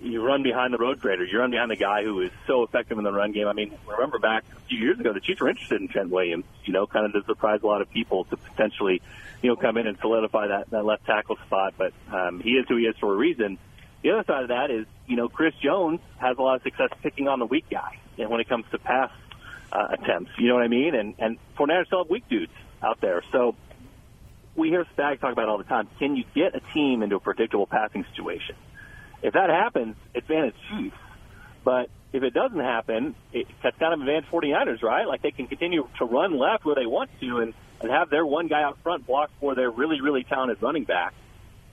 you 0.00 0.22
run 0.22 0.42
behind 0.42 0.74
the 0.74 0.78
road 0.78 1.00
grader. 1.00 1.24
You 1.24 1.38
run 1.38 1.52
behind 1.52 1.70
the 1.70 1.76
guy 1.76 2.02
who 2.02 2.20
is 2.20 2.30
so 2.46 2.64
effective 2.64 2.98
in 2.98 3.04
the 3.04 3.12
run 3.12 3.32
game. 3.32 3.46
I 3.46 3.52
mean, 3.52 3.72
remember 3.86 4.18
back 4.18 4.44
a 4.56 4.60
few 4.68 4.78
years 4.78 4.98
ago, 4.98 5.12
the 5.12 5.20
Chiefs 5.20 5.40
were 5.40 5.48
interested 5.48 5.80
in 5.80 5.88
Trent 5.88 6.10
Williams, 6.10 6.44
you 6.64 6.72
know, 6.72 6.86
kind 6.86 7.06
of 7.06 7.12
to 7.12 7.22
surprise 7.26 7.60
a 7.62 7.66
lot 7.66 7.80
of 7.80 7.90
people 7.90 8.24
to 8.24 8.36
potentially, 8.36 9.00
you 9.40 9.50
know, 9.50 9.56
come 9.56 9.76
in 9.78 9.86
and 9.86 9.96
solidify 10.00 10.48
that, 10.48 10.70
that 10.70 10.84
left 10.84 11.06
tackle 11.06 11.36
spot. 11.46 11.74
But 11.78 11.92
um, 12.12 12.40
he 12.40 12.50
is 12.50 12.66
who 12.68 12.76
he 12.76 12.84
is 12.84 12.96
for 12.98 13.14
a 13.14 13.16
reason. 13.16 13.58
The 14.02 14.10
other 14.10 14.24
side 14.24 14.42
of 14.42 14.48
that 14.48 14.70
is, 14.70 14.86
you 15.06 15.16
know, 15.16 15.28
Chris 15.28 15.54
Jones 15.62 16.00
has 16.18 16.36
a 16.36 16.42
lot 16.42 16.56
of 16.56 16.62
success 16.62 16.90
picking 17.02 17.28
on 17.28 17.38
the 17.38 17.46
weak 17.46 17.64
guy 17.70 17.98
and 18.18 18.30
when 18.30 18.40
it 18.40 18.48
comes 18.48 18.64
to 18.70 18.78
pass 18.78 19.10
uh, 19.72 19.88
attempts. 19.92 20.30
You 20.38 20.48
know 20.48 20.54
what 20.54 20.64
I 20.64 20.68
mean? 20.68 20.94
And 20.94 21.14
and 21.18 21.38
Fournette 21.58 21.86
still 21.86 22.04
have 22.04 22.10
weak 22.10 22.28
dudes 22.28 22.52
out 22.82 23.00
there. 23.00 23.22
So 23.32 23.54
we 24.56 24.68
hear 24.68 24.86
Stag 24.94 25.20
talk 25.20 25.32
about 25.32 25.44
it 25.44 25.48
all 25.48 25.58
the 25.58 25.64
time. 25.64 25.88
Can 25.98 26.16
you 26.16 26.24
get 26.34 26.54
a 26.54 26.60
team 26.72 27.02
into 27.02 27.16
a 27.16 27.20
predictable 27.20 27.66
passing 27.66 28.04
situation? 28.10 28.56
If 29.22 29.34
that 29.34 29.50
happens, 29.50 29.96
advantage 30.14 30.54
Chiefs. 30.70 30.96
But 31.64 31.90
if 32.12 32.22
it 32.22 32.32
doesn't 32.32 32.60
happen, 32.60 33.14
it, 33.32 33.46
that's 33.62 33.76
kind 33.78 33.92
of 33.92 34.00
advantage 34.00 34.30
49ers, 34.30 34.82
right? 34.82 35.06
Like 35.06 35.22
they 35.22 35.32
can 35.32 35.46
continue 35.46 35.88
to 35.98 36.04
run 36.04 36.38
left 36.38 36.64
where 36.64 36.74
they 36.74 36.86
want 36.86 37.10
to 37.20 37.38
and, 37.38 37.54
and 37.80 37.90
have 37.90 38.08
their 38.08 38.24
one 38.24 38.48
guy 38.48 38.62
out 38.62 38.78
front 38.82 39.06
block 39.06 39.30
for 39.40 39.54
their 39.54 39.70
really, 39.70 40.00
really 40.00 40.24
talented 40.24 40.62
running 40.62 40.84
back. 40.84 41.12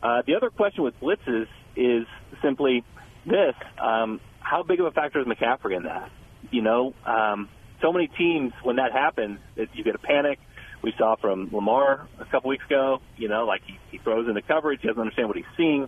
Uh, 0.02 0.22
the 0.26 0.36
other 0.36 0.50
question 0.50 0.84
with 0.84 1.00
blitzes 1.00 1.48
is 1.76 2.06
simply 2.42 2.84
this. 3.26 3.56
Um, 3.80 4.20
how 4.40 4.64
big 4.64 4.80
of 4.80 4.86
a 4.86 4.92
factor 4.92 5.22
is 5.22 5.28
McCaffrey 5.28 5.78
in 5.78 5.84
that? 5.84 6.12
You 6.52 6.62
know, 6.62 6.94
um, 7.06 7.48
so 7.84 7.92
many 7.92 8.08
teams, 8.08 8.54
when 8.64 8.78
that 8.78 8.94
happens, 8.94 9.40
it, 9.56 9.70
you 9.74 9.84
get 9.84 9.94
a 9.94 10.00
panic. 10.00 10.40
We 10.82 10.94
saw 10.98 11.16
from 11.16 11.50
Lamar 11.52 12.08
a 12.20 12.26
couple 12.26 12.50
weeks 12.50 12.66
ago, 12.66 13.02
you 13.18 13.28
know, 13.28 13.46
like 13.46 13.62
he, 13.66 13.78
he 13.92 13.98
throws 14.00 14.28
into 14.28 14.42
coverage, 14.42 14.82
he 14.82 14.88
doesn't 14.88 15.00
understand 15.00 15.28
what 15.28 15.38
he's 15.38 15.46
seeing. 15.56 15.88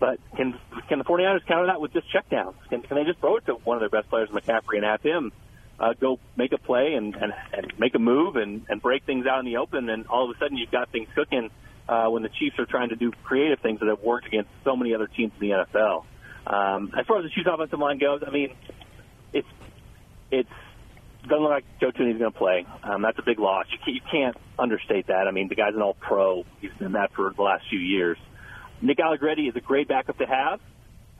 But 0.00 0.18
can 0.36 0.58
can 0.88 0.98
the 0.98 1.04
49ers 1.04 1.46
counter 1.46 1.66
that 1.66 1.80
with 1.80 1.92
just 1.92 2.06
checkdowns? 2.12 2.54
Can, 2.68 2.82
can 2.82 2.96
they 2.96 3.04
just 3.04 3.20
throw 3.20 3.36
it 3.36 3.46
to 3.46 3.54
one 3.54 3.76
of 3.76 3.80
their 3.80 4.00
best 4.00 4.10
players, 4.10 4.28
McCaffrey, 4.30 4.76
and 4.76 4.84
have 4.84 5.02
him 5.02 5.32
uh, 5.78 5.94
go 6.00 6.18
make 6.36 6.52
a 6.52 6.58
play 6.58 6.94
and, 6.94 7.14
and, 7.14 7.32
and 7.52 7.72
make 7.78 7.94
a 7.94 7.98
move 7.98 8.36
and, 8.36 8.66
and 8.68 8.82
break 8.82 9.04
things 9.04 9.26
out 9.26 9.38
in 9.38 9.44
the 9.44 9.58
open? 9.58 9.88
And 9.88 10.06
all 10.08 10.28
of 10.28 10.36
a 10.36 10.38
sudden, 10.38 10.56
you've 10.56 10.70
got 10.70 10.90
things 10.90 11.08
cooking 11.14 11.50
uh, 11.88 12.06
when 12.08 12.22
the 12.22 12.28
Chiefs 12.28 12.58
are 12.58 12.66
trying 12.66 12.88
to 12.88 12.96
do 12.96 13.12
creative 13.22 13.60
things 13.60 13.80
that 13.80 13.88
have 13.88 14.00
worked 14.00 14.26
against 14.26 14.50
so 14.64 14.74
many 14.76 14.94
other 14.94 15.06
teams 15.06 15.32
in 15.40 15.48
the 15.48 15.54
NFL. 15.54 16.04
Um, 16.46 16.92
as 16.98 17.06
far 17.06 17.18
as 17.18 17.24
the 17.24 17.30
Chiefs' 17.30 17.48
offensive 17.50 17.78
line 17.78 17.98
goes, 17.98 18.22
I 18.26 18.30
mean, 18.30 18.54
it's 19.32 19.48
it's 20.30 20.50
doesn't 21.28 21.42
look 21.42 21.50
like 21.50 21.64
Joe 21.80 21.90
Thuney's 21.90 22.18
going 22.18 22.32
to 22.32 22.38
play. 22.38 22.66
Um, 22.82 23.02
that's 23.02 23.18
a 23.18 23.22
big 23.22 23.38
loss. 23.38 23.66
You 23.70 23.78
can't, 23.78 23.94
you 23.94 24.00
can't 24.10 24.36
understate 24.58 25.06
that. 25.08 25.26
I 25.28 25.30
mean, 25.30 25.48
the 25.48 25.54
guy's 25.54 25.74
an 25.74 25.82
All-Pro. 25.82 26.44
He's 26.60 26.72
been 26.78 26.92
that 26.92 27.12
for 27.12 27.32
the 27.34 27.42
last 27.42 27.64
few 27.68 27.78
years. 27.78 28.18
Nick 28.80 29.00
Allegretti 29.00 29.48
is 29.48 29.56
a 29.56 29.60
great 29.60 29.88
backup 29.88 30.18
to 30.18 30.26
have, 30.26 30.60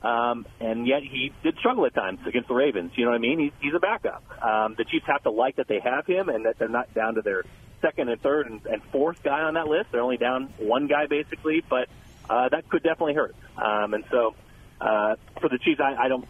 um, 0.03 0.47
and 0.61 0.87
yet 0.87 1.03
he 1.03 1.33
did 1.43 1.57
struggle 1.59 1.87
at 1.87 1.95
times 1.95 2.21
against 2.27 2.49
the 2.49 2.55
Ravens. 2.55 2.93
You 2.97 3.05
know 3.05 3.13
what 3.13 3.17
I 3.17 3.21
mean? 3.21 3.39
He's, 3.39 3.53
he's 3.61 3.75
a 3.75 3.81
backup. 3.81 4.23
Um, 4.43 4.75
the 4.77 4.85
Chiefs 4.85 5.07
have 5.07 5.23
to 5.23 5.31
like 5.31 5.57
that 5.57 5.69
they 5.69 5.81
have 5.81 6.07
him 6.07 6.29
and 6.29 6.45
that 6.45 6.59
they're 6.59 6.69
not 6.69 6.93
down 6.93 7.15
to 7.15 7.23
their 7.23 7.45
second 7.81 8.09
and 8.09 8.21
third 8.21 8.47
and, 8.47 8.65
and 8.67 8.83
fourth 8.93 9.23
guy 9.23 9.43
on 9.43 9.55
that 9.55 9.67
list. 9.67 9.93
They're 9.93 10.03
only 10.03 10.17
down 10.17 10.53
one 10.59 10.87
guy 10.87 11.07
basically, 11.07 11.63
but 11.69 11.89
uh, 12.29 12.49
that 12.51 12.69
could 12.69 12.83
definitely 12.83 13.15
hurt. 13.15 13.35
Um, 13.57 13.95
and 13.95 14.05
so 14.11 14.35
uh, 14.81 15.17
for 15.41 15.49
the 15.49 15.59
Chiefs, 15.59 15.81
I, 15.81 15.95
I 16.05 16.09
don't. 16.09 16.27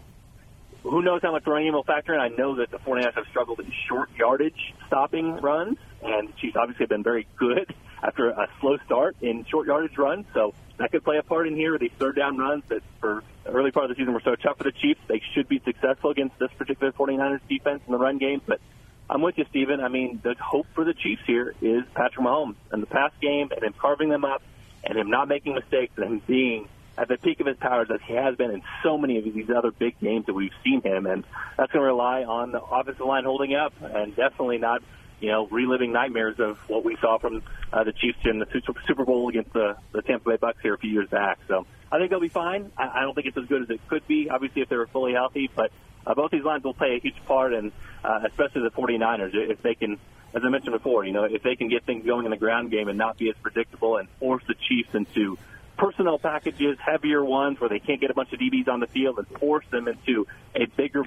Who 0.85 1.01
knows 1.01 1.23
how 1.23 1.33
much 1.33 1.47
running 1.47 1.73
will 1.73 1.83
factor 1.83 2.13
in? 2.15 2.21
I 2.21 2.29
know 2.29 2.57
that 2.57 2.71
the 2.71 2.77
49ers 2.79 3.15
have 3.15 3.27
struggled 3.31 3.59
in 3.59 3.73
short 3.89 4.11
yardage 4.19 4.75
stopping 4.87 5.37
runs, 5.37 5.79
and 6.03 6.29
the 6.29 6.33
Chiefs 6.35 6.57
obviously 6.57 6.85
have 6.85 6.91
been 6.91 7.03
very 7.03 7.27
good 7.39 7.75
after 8.03 8.29
a 8.29 8.49
slow 8.61 8.77
start 8.85 9.17
in 9.23 9.47
short 9.47 9.67
yardage 9.67 9.97
runs. 9.97 10.27
So 10.35 10.53
that 10.77 10.93
could 10.93 11.03
play 11.03 11.17
a 11.17 11.23
part 11.23 11.49
in 11.49 11.57
here. 11.57 11.79
These 11.79 11.93
third 11.99 12.17
down 12.17 12.37
runs 12.37 12.65
that 12.69 12.83
for 13.01 13.25
the 13.45 13.51
early 13.51 13.71
part 13.71 13.91
of 13.91 13.97
the 13.97 14.01
season 14.01 14.13
were 14.13 14.21
so 14.23 14.35
tough 14.35 14.59
for 14.59 14.65
the 14.65 14.73
Chiefs. 14.73 15.01
They 15.09 15.23
should 15.35 15.49
be 15.49 15.59
successful 15.65 16.11
against 16.11 16.39
this 16.39 16.51
particular 16.59 16.93
49ers 16.93 17.41
defense 17.49 17.81
in 17.87 17.93
the 17.93 17.99
run 17.99 18.19
game. 18.19 18.43
But 18.47 18.61
I'm 19.09 19.23
with 19.23 19.39
you, 19.39 19.47
Steven. 19.49 19.81
I 19.81 19.89
mean, 19.89 20.21
the 20.23 20.35
hope 20.39 20.67
for 20.75 20.85
the 20.85 20.93
Chiefs 20.93 21.23
here 21.27 21.55
is 21.63 21.85
Patrick 21.95 22.27
Mahomes 22.27 22.57
and 22.71 22.83
the 22.83 22.87
pass 22.87 23.13
game 23.23 23.49
and 23.53 23.65
him 23.65 23.75
carving 23.79 24.11
them 24.11 24.27
up 24.27 24.43
and 24.83 24.99
him 24.99 25.09
not 25.09 25.29
making 25.29 25.55
mistakes 25.55 25.95
and 25.97 26.05
him 26.05 26.23
being 26.27 26.69
at 26.97 27.09
the 27.09 27.17
peak 27.17 27.41
of 27.41 27.47
his 27.47 27.57
powers 27.57 27.89
as 27.93 28.01
he 28.07 28.15
has 28.15 28.37
been 28.37 28.51
in 28.51 28.63
so 28.83 28.97
many 28.97 29.19
of 29.19 29.25
these 29.25 29.51
other 29.51 29.71
big 29.71 29.99
games 30.01 30.27
that 30.27 30.35
we've 30.35 30.53
seen 30.63 30.81
him. 30.83 31.07
And 31.07 31.25
that's 31.57 31.73
going 31.73 31.83
to 31.83 31.87
rely 31.87 32.25
on 32.25 32.53
the 32.53 32.63
offensive 32.63 33.05
line 33.05 33.25
holding 33.25 33.55
up 33.55 33.73
and 33.83 34.15
definitely 34.15 34.59
not, 34.59 34.83
you 35.21 35.31
know, 35.31 35.47
reliving 35.47 35.93
nightmares 35.93 36.39
of 36.39 36.59
what 36.69 36.85
we 36.85 36.97
saw 37.01 37.19
from 37.19 37.43
uh, 37.73 37.85
the 37.85 37.93
Chiefs 37.93 38.19
in 38.25 38.39
the 38.39 38.47
Super 38.87 39.05
Bowl 39.05 39.29
against 39.29 39.53
the, 39.53 39.77
the 39.93 40.03
Tampa 40.03 40.31
Bay 40.31 40.37
Bucks 40.37 40.59
here 40.63 40.75
a 40.75 40.79
few 40.79 40.91
years 40.91 41.09
back. 41.09 41.39
So 41.49 41.67
I 41.91 41.99
think 41.99 42.11
they'll 42.11 42.21
be 42.21 42.29
fine. 42.29 42.71
I, 42.77 43.01
I 43.01 43.01
don't 43.01 43.15
think 43.15 43.27
it's 43.27 43.37
as 43.37 43.47
good 43.47 43.63
as 43.63 43.71
it 43.71 43.81
could 43.89 44.07
be, 44.07 44.31
obviously, 44.31 44.63
if 44.63 44.69
they 44.69 44.77
were 44.77 44.87
fully 44.87 45.13
healthy, 45.13 45.51
but 45.55 45.73
uh, 46.07 46.15
both 46.15 46.31
these 46.31 46.45
lines 46.45 46.65
will 46.65 46.75
play 46.75 46.97
a 46.97 47.01
huge 47.01 47.17
part, 47.27 47.53
and 47.55 47.73
uh, 48.05 48.21
especially 48.27 48.63
the 48.63 48.71
49ers 48.71 49.31
if 49.33 49.63
they 49.63 49.75
can. 49.75 49.99
As 50.35 50.43
I 50.45 50.49
mentioned 50.49 50.73
before, 50.73 51.05
you 51.05 51.13
know, 51.13 51.23
if 51.23 51.45
they 51.45 51.55
can 51.55 51.69
get 51.69 51.85
things 51.85 52.05
going 52.05 52.25
in 52.25 52.33
the 52.33 52.37
ground 52.37 52.73
game 52.73 52.89
and 52.89 52.99
not 52.99 53.17
be 53.17 53.29
as 53.31 53.37
predictable 53.41 53.99
and 53.99 54.09
force 54.19 54.43
the 54.49 54.55
Chiefs 54.55 54.93
into 54.93 55.39
personnel 55.77 56.19
packages, 56.19 56.79
heavier 56.85 57.25
ones 57.25 57.61
where 57.61 57.69
they 57.69 57.79
can't 57.79 58.01
get 58.01 58.11
a 58.11 58.15
bunch 58.15 58.33
of 58.33 58.39
DBs 58.39 58.69
on 58.69 58.81
the 58.81 58.87
field 58.87 59.19
and 59.19 59.27
force 59.39 59.65
them 59.71 59.89
into 59.89 60.27
a 60.55 60.67
bigger 60.77 61.05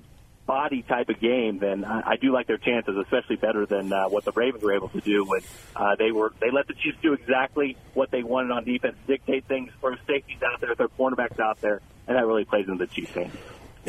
body 0.48 0.82
type 0.82 1.10
of 1.10 1.20
game, 1.20 1.60
then 1.60 1.84
I, 1.84 2.12
I 2.12 2.16
do 2.16 2.32
like 2.32 2.48
their 2.48 2.58
chances, 2.58 2.96
especially 2.98 3.36
better 3.36 3.66
than 3.66 3.92
uh, 3.92 4.06
what 4.06 4.24
the 4.24 4.32
Ravens 4.32 4.64
were 4.64 4.74
able 4.74 4.90
to 4.90 5.02
do 5.02 5.26
when 5.26 5.42
uh, 5.76 5.96
they 6.00 6.12
were 6.12 6.34
they 6.40 6.50
let 6.52 6.68
the 6.68 6.74
Chiefs 6.74 6.98
do 7.04 7.14
exactly 7.14 7.78
what 7.94 8.10
they 8.10 8.24
wanted 8.24 8.52
on 8.52 8.64
defense, 8.64 8.96
dictate 9.06 9.46
things, 9.46 9.72
throw 9.82 9.96
safeties 10.08 10.42
out 10.42 10.62
there, 10.62 10.74
throw 10.74 10.88
cornerbacks 10.88 11.40
out 11.40 11.62
there, 11.62 11.82
and 12.08 12.18
that 12.18 12.26
really 12.26 12.46
plays 12.46 12.68
into 12.68 12.86
the 12.86 12.92
Chiefs'. 12.92 13.12
Hey, 13.12 13.30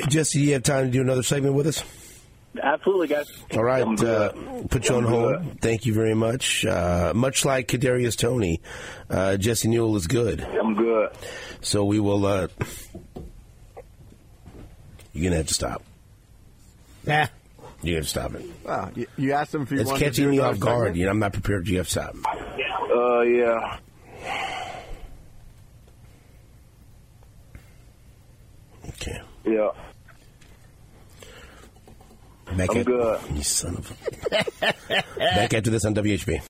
Jesse, 0.09 0.41
you 0.41 0.53
have 0.55 0.65
time 0.65 0.87
to 0.87 0.91
do 0.91 1.01
another 1.01 1.23
segment 1.23 1.55
with 1.55 1.69
us? 1.69 2.08
Absolutely, 2.63 3.09
guys. 3.09 3.31
All 3.55 3.63
right, 3.63 3.83
uh, 4.03 4.33
put 4.69 4.89
you 4.89 4.97
on 4.97 5.05
hold. 5.05 5.61
Thank 5.61 5.87
you 5.87 5.95
very 5.95 6.15
much. 6.15 6.65
Uh, 6.65 7.13
much 7.15 7.45
like 7.45 7.69
Kadarius 7.69 8.17
Toney, 8.17 8.61
uh, 9.11 9.37
Jesse 9.37 9.69
Newell 9.69 9.97
is 9.97 10.07
good. 10.07 10.41
I'm 10.41 10.75
good. 10.75 11.11
So 11.61 11.85
we 11.85 12.01
will. 12.01 12.25
Uh, 12.27 12.49
you're 15.13 15.25
gonna 15.31 15.37
have 15.37 15.47
to 15.49 15.55
stop. 15.55 15.83
Nah. 17.07 17.27
You 17.83 17.95
have 17.95 18.05
to 18.05 18.11
stop 18.11 18.35
it. 18.35 18.45
You, 18.97 19.07
you 19.17 19.33
asked 19.33 19.55
him 19.55 19.63
if 19.63 19.71
he 19.71 19.77
It's 19.77 19.87
wanted 19.87 19.99
to 20.01 20.05
catching 20.07 20.25
do 20.25 20.31
me 20.31 20.39
another 20.39 20.55
off 20.55 20.61
guard. 20.61 20.97
You 20.97 21.05
know, 21.05 21.11
I'm 21.13 21.19
not 21.21 21.33
prepared. 21.33 21.69
You 21.69 21.79
have 21.79 21.87
to 21.87 21.91
stop. 21.93 22.17
Uh, 22.27 23.21
yeah. 23.21 23.79
Okay. 28.89 29.21
Yeah. 29.45 29.71
Back 32.57 32.71
I'm 32.71 32.79
at, 32.79 32.87
good. 32.87 33.21
You 33.35 33.43
son 33.43 33.77
of 33.77 33.91
a. 33.91 35.05
Back 35.19 35.55
after 35.55 35.71
this 35.71 35.85
on 35.85 35.95
WHB. 35.95 36.43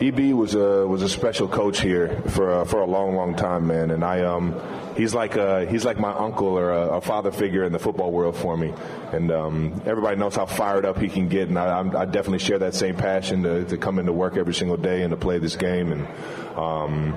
EB 0.00 0.32
was 0.32 0.54
a 0.54 0.86
was 0.86 1.02
a 1.02 1.08
special 1.08 1.48
coach 1.48 1.80
here 1.80 2.22
for 2.28 2.52
uh, 2.52 2.64
for 2.64 2.80
a 2.80 2.86
long, 2.86 3.16
long 3.16 3.34
time, 3.34 3.66
man. 3.66 3.90
And 3.90 4.04
I 4.04 4.22
um 4.22 4.54
he's 4.96 5.12
like 5.12 5.36
uh 5.36 5.66
he's 5.66 5.84
like 5.84 5.98
my 5.98 6.12
uncle 6.12 6.46
or 6.46 6.70
a, 6.70 6.98
a 6.98 7.00
father 7.00 7.32
figure 7.32 7.64
in 7.64 7.72
the 7.72 7.80
football 7.80 8.12
world 8.12 8.36
for 8.36 8.56
me. 8.56 8.72
And 9.12 9.32
um, 9.32 9.82
everybody 9.86 10.16
knows 10.16 10.36
how 10.36 10.46
fired 10.46 10.84
up 10.84 10.98
he 10.98 11.08
can 11.08 11.28
get, 11.28 11.48
and 11.48 11.58
I, 11.58 11.78
I'm, 11.78 11.96
I 11.96 12.04
definitely 12.04 12.38
share 12.38 12.58
that 12.60 12.74
same 12.74 12.94
passion 12.94 13.42
to, 13.42 13.64
to 13.64 13.76
come 13.76 13.98
into 13.98 14.12
work 14.12 14.36
every 14.36 14.54
single 14.54 14.76
day 14.76 15.02
and 15.02 15.10
to 15.10 15.16
play 15.16 15.38
this 15.38 15.56
game. 15.56 15.90
And 15.92 16.06
um, 16.56 17.14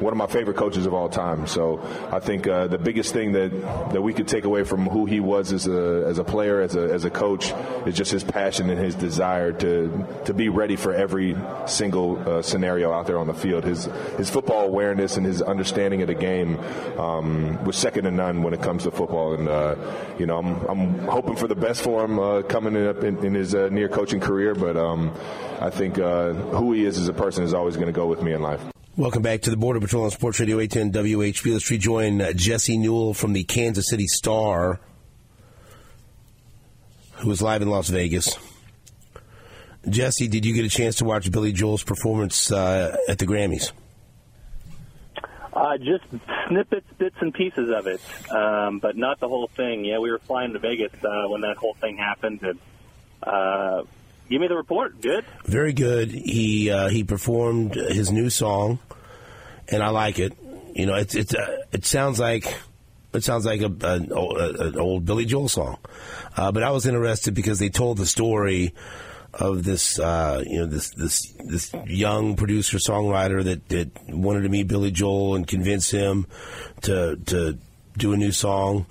one 0.00 0.12
of 0.12 0.16
my 0.16 0.26
favorite 0.26 0.56
coaches 0.56 0.86
of 0.86 0.94
all 0.94 1.08
time. 1.08 1.46
So 1.46 1.80
I 2.10 2.20
think 2.20 2.46
uh, 2.46 2.66
the 2.66 2.78
biggest 2.78 3.12
thing 3.12 3.32
that, 3.32 3.50
that 3.92 4.02
we 4.02 4.12
could 4.12 4.28
take 4.28 4.44
away 4.44 4.64
from 4.64 4.86
who 4.86 5.06
he 5.06 5.20
was 5.20 5.52
as 5.52 5.66
a 5.66 6.04
as 6.06 6.18
a 6.18 6.24
player, 6.24 6.60
as 6.60 6.76
a 6.76 6.92
as 6.92 7.04
a 7.04 7.10
coach, 7.10 7.52
is 7.86 7.94
just 7.94 8.10
his 8.10 8.24
passion 8.24 8.70
and 8.70 8.78
his 8.78 8.94
desire 8.94 9.52
to 9.52 10.06
to 10.24 10.34
be 10.34 10.48
ready 10.48 10.76
for 10.76 10.94
every 10.94 11.36
single 11.66 12.18
uh, 12.28 12.42
scenario 12.42 12.92
out 12.92 13.06
there 13.06 13.18
on 13.18 13.26
the 13.26 13.34
field. 13.34 13.64
His 13.64 13.88
his 14.16 14.30
football 14.30 14.64
awareness 14.64 15.16
and 15.16 15.26
his 15.26 15.42
understanding 15.42 16.02
of 16.02 16.08
the 16.08 16.14
game 16.14 16.58
um, 16.98 17.62
was 17.64 17.76
second 17.76 18.04
to 18.04 18.10
none 18.10 18.42
when 18.42 18.54
it 18.54 18.62
comes 18.62 18.84
to 18.84 18.90
football. 18.90 19.34
And 19.34 19.48
uh, 19.48 19.76
you 20.18 20.26
know, 20.26 20.38
I'm 20.38 20.62
I'm 20.66 20.98
hoping 21.06 21.36
for 21.36 21.48
the 21.48 21.54
best 21.54 21.82
for 21.82 22.04
him 22.04 22.18
uh, 22.18 22.42
coming 22.42 22.76
up 22.86 23.02
in, 23.02 23.24
in 23.24 23.34
his 23.34 23.54
uh, 23.54 23.68
near 23.70 23.88
coaching 23.88 24.20
career, 24.20 24.54
but 24.54 24.76
um, 24.76 25.12
I 25.60 25.70
think 25.70 25.98
uh, 25.98 26.32
who 26.32 26.72
he 26.72 26.84
is 26.84 26.98
as 26.98 27.08
a 27.08 27.12
person 27.12 27.44
is 27.44 27.54
always 27.54 27.76
going 27.76 27.86
to 27.86 27.92
go 27.92 28.06
with 28.06 28.22
me 28.22 28.32
in 28.32 28.42
life. 28.42 28.62
Welcome 28.98 29.20
back 29.20 29.42
to 29.42 29.50
the 29.50 29.58
Border 29.58 29.78
Patrol 29.78 30.04
on 30.04 30.10
Sports 30.10 30.40
Radio 30.40 30.58
810 30.58 31.04
WHB. 31.04 31.52
Let's 31.52 31.70
rejoin 31.70 32.22
uh, 32.22 32.32
Jesse 32.32 32.78
Newell 32.78 33.12
from 33.12 33.34
the 33.34 33.44
Kansas 33.44 33.90
City 33.90 34.06
Star, 34.06 34.80
who 37.16 37.30
is 37.30 37.42
live 37.42 37.60
in 37.60 37.68
Las 37.68 37.90
Vegas. 37.90 38.38
Jesse, 39.86 40.28
did 40.28 40.46
you 40.46 40.54
get 40.54 40.64
a 40.64 40.70
chance 40.70 40.96
to 40.96 41.04
watch 41.04 41.30
Billy 41.30 41.52
Joel's 41.52 41.82
performance 41.82 42.50
uh, 42.50 42.96
at 43.06 43.18
the 43.18 43.26
Grammys? 43.26 43.72
Uh, 45.52 45.76
just 45.76 46.04
snippets, 46.48 46.86
bits 46.96 47.16
and 47.20 47.34
pieces 47.34 47.68
of 47.70 47.86
it, 47.86 48.00
um, 48.30 48.78
but 48.78 48.96
not 48.96 49.20
the 49.20 49.28
whole 49.28 49.48
thing. 49.48 49.84
Yeah, 49.84 49.98
we 49.98 50.10
were 50.10 50.20
flying 50.20 50.54
to 50.54 50.58
Vegas 50.58 50.94
uh, 51.04 51.28
when 51.28 51.42
that 51.42 51.58
whole 51.58 51.74
thing 51.74 51.98
happened, 51.98 52.40
and 52.40 52.58
uh, 53.22 53.82
give 54.28 54.40
me 54.40 54.48
the 54.48 54.56
report. 54.56 55.00
Good. 55.00 55.24
Very 55.44 55.72
good. 55.72 56.10
He 56.10 56.70
uh, 56.70 56.88
he 56.88 57.04
performed 57.04 57.74
his 57.74 58.10
new 58.10 58.30
song, 58.30 58.78
and 59.68 59.82
I 59.82 59.90
like 59.90 60.18
it. 60.18 60.36
You 60.74 60.86
know, 60.86 60.94
it's 60.94 61.14
it's 61.14 61.34
uh, 61.34 61.62
it 61.72 61.84
sounds 61.84 62.18
like 62.18 62.56
it 63.12 63.24
sounds 63.24 63.46
like 63.46 63.62
a, 63.62 63.72
an, 63.82 64.12
old, 64.12 64.38
an 64.38 64.78
old 64.78 65.04
Billy 65.06 65.24
Joel 65.24 65.48
song, 65.48 65.78
uh, 66.36 66.52
but 66.52 66.62
I 66.62 66.70
was 66.70 66.86
interested 66.86 67.34
because 67.34 67.58
they 67.58 67.70
told 67.70 67.98
the 67.98 68.06
story 68.06 68.74
of 69.34 69.64
this 69.64 69.98
uh, 69.98 70.42
you 70.46 70.58
know 70.60 70.66
this 70.66 70.90
this 70.90 71.32
this 71.44 71.72
young 71.86 72.36
producer 72.36 72.78
songwriter 72.78 73.44
that, 73.44 73.68
that 73.68 73.90
wanted 74.08 74.42
to 74.42 74.48
meet 74.48 74.68
Billy 74.68 74.90
Joel 74.90 75.34
and 75.34 75.46
convince 75.46 75.90
him 75.90 76.26
to 76.82 77.16
to 77.26 77.58
do 77.96 78.12
a 78.12 78.16
new 78.16 78.32
song. 78.32 78.86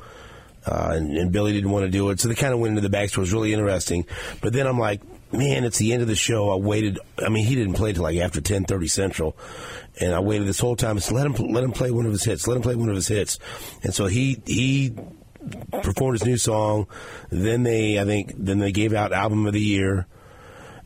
Uh, 0.65 0.93
and, 0.95 1.15
and 1.15 1.31
Billy 1.31 1.53
didn't 1.53 1.69
want 1.69 1.85
to 1.85 1.91
do 1.91 2.09
it, 2.09 2.19
so 2.19 2.27
they 2.27 2.35
kind 2.35 2.53
of 2.53 2.59
went 2.59 2.77
into 2.77 2.87
the 2.87 2.95
backstory. 2.95 3.17
It 3.17 3.19
was 3.19 3.33
really 3.33 3.53
interesting. 3.53 4.05
But 4.41 4.53
then 4.53 4.65
I'm 4.65 4.79
like, 4.79 5.01
man, 5.31 5.63
it's 5.63 5.77
the 5.77 5.93
end 5.93 6.01
of 6.01 6.07
the 6.07 6.15
show. 6.15 6.49
I 6.51 6.55
waited. 6.55 6.99
I 7.23 7.29
mean, 7.29 7.45
he 7.45 7.55
didn't 7.55 7.75
play 7.75 7.93
till 7.93 8.03
like 8.03 8.17
after 8.17 8.41
10:30 8.41 8.89
Central, 8.89 9.37
and 9.99 10.13
I 10.13 10.19
waited 10.19 10.47
this 10.47 10.59
whole 10.59 10.75
time. 10.75 10.99
So 10.99 11.13
let 11.13 11.25
him 11.25 11.51
let 11.51 11.63
him 11.63 11.71
play 11.71 11.91
one 11.91 12.05
of 12.05 12.11
his 12.11 12.23
hits. 12.23 12.47
Let 12.47 12.57
him 12.57 12.63
play 12.63 12.75
one 12.75 12.89
of 12.89 12.95
his 12.95 13.07
hits. 13.07 13.37
And 13.83 13.93
so 13.93 14.07
he 14.07 14.41
he 14.45 14.95
performed 15.83 16.19
his 16.19 16.25
new 16.25 16.37
song. 16.37 16.87
Then 17.29 17.63
they, 17.63 17.99
I 17.99 18.05
think, 18.05 18.33
then 18.35 18.59
they 18.59 18.71
gave 18.71 18.93
out 18.93 19.13
album 19.13 19.45
of 19.45 19.53
the 19.53 19.61
year. 19.61 20.07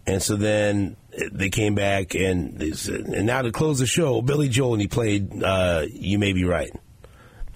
And 0.05 0.21
so 0.21 0.35
then 0.35 0.97
they 1.31 1.49
came 1.49 1.75
back 1.75 2.15
and 2.15 2.57
they 2.57 2.71
said, 2.71 3.01
and 3.01 3.25
now 3.25 3.41
to 3.41 3.51
close 3.51 3.79
the 3.79 3.85
show, 3.85 4.21
Billy 4.21 4.49
Joel 4.49 4.73
and 4.73 4.81
he 4.81 4.87
played 4.87 5.43
uh, 5.43 5.85
"You 5.89 6.17
May 6.19 6.33
Be 6.33 6.45
Right." 6.45 6.71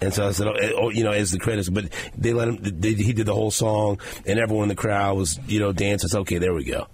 And 0.00 0.12
so 0.12 0.26
I 0.26 0.32
said, 0.32 0.48
oh, 0.76 0.90
you 0.90 1.04
know, 1.04 1.12
as 1.12 1.30
the 1.30 1.38
credits, 1.38 1.68
but 1.68 1.86
they 2.16 2.32
let 2.32 2.48
him. 2.48 2.58
They, 2.60 2.94
he 2.94 3.12
did 3.12 3.26
the 3.26 3.34
whole 3.34 3.50
song, 3.50 4.00
and 4.26 4.38
everyone 4.38 4.64
in 4.64 4.68
the 4.68 4.74
crowd 4.74 5.16
was, 5.16 5.38
you 5.46 5.60
know, 5.60 5.72
dancing. 5.72 6.08
So 6.08 6.20
okay, 6.20 6.38
there 6.38 6.54
we 6.54 6.64
go. 6.64 6.88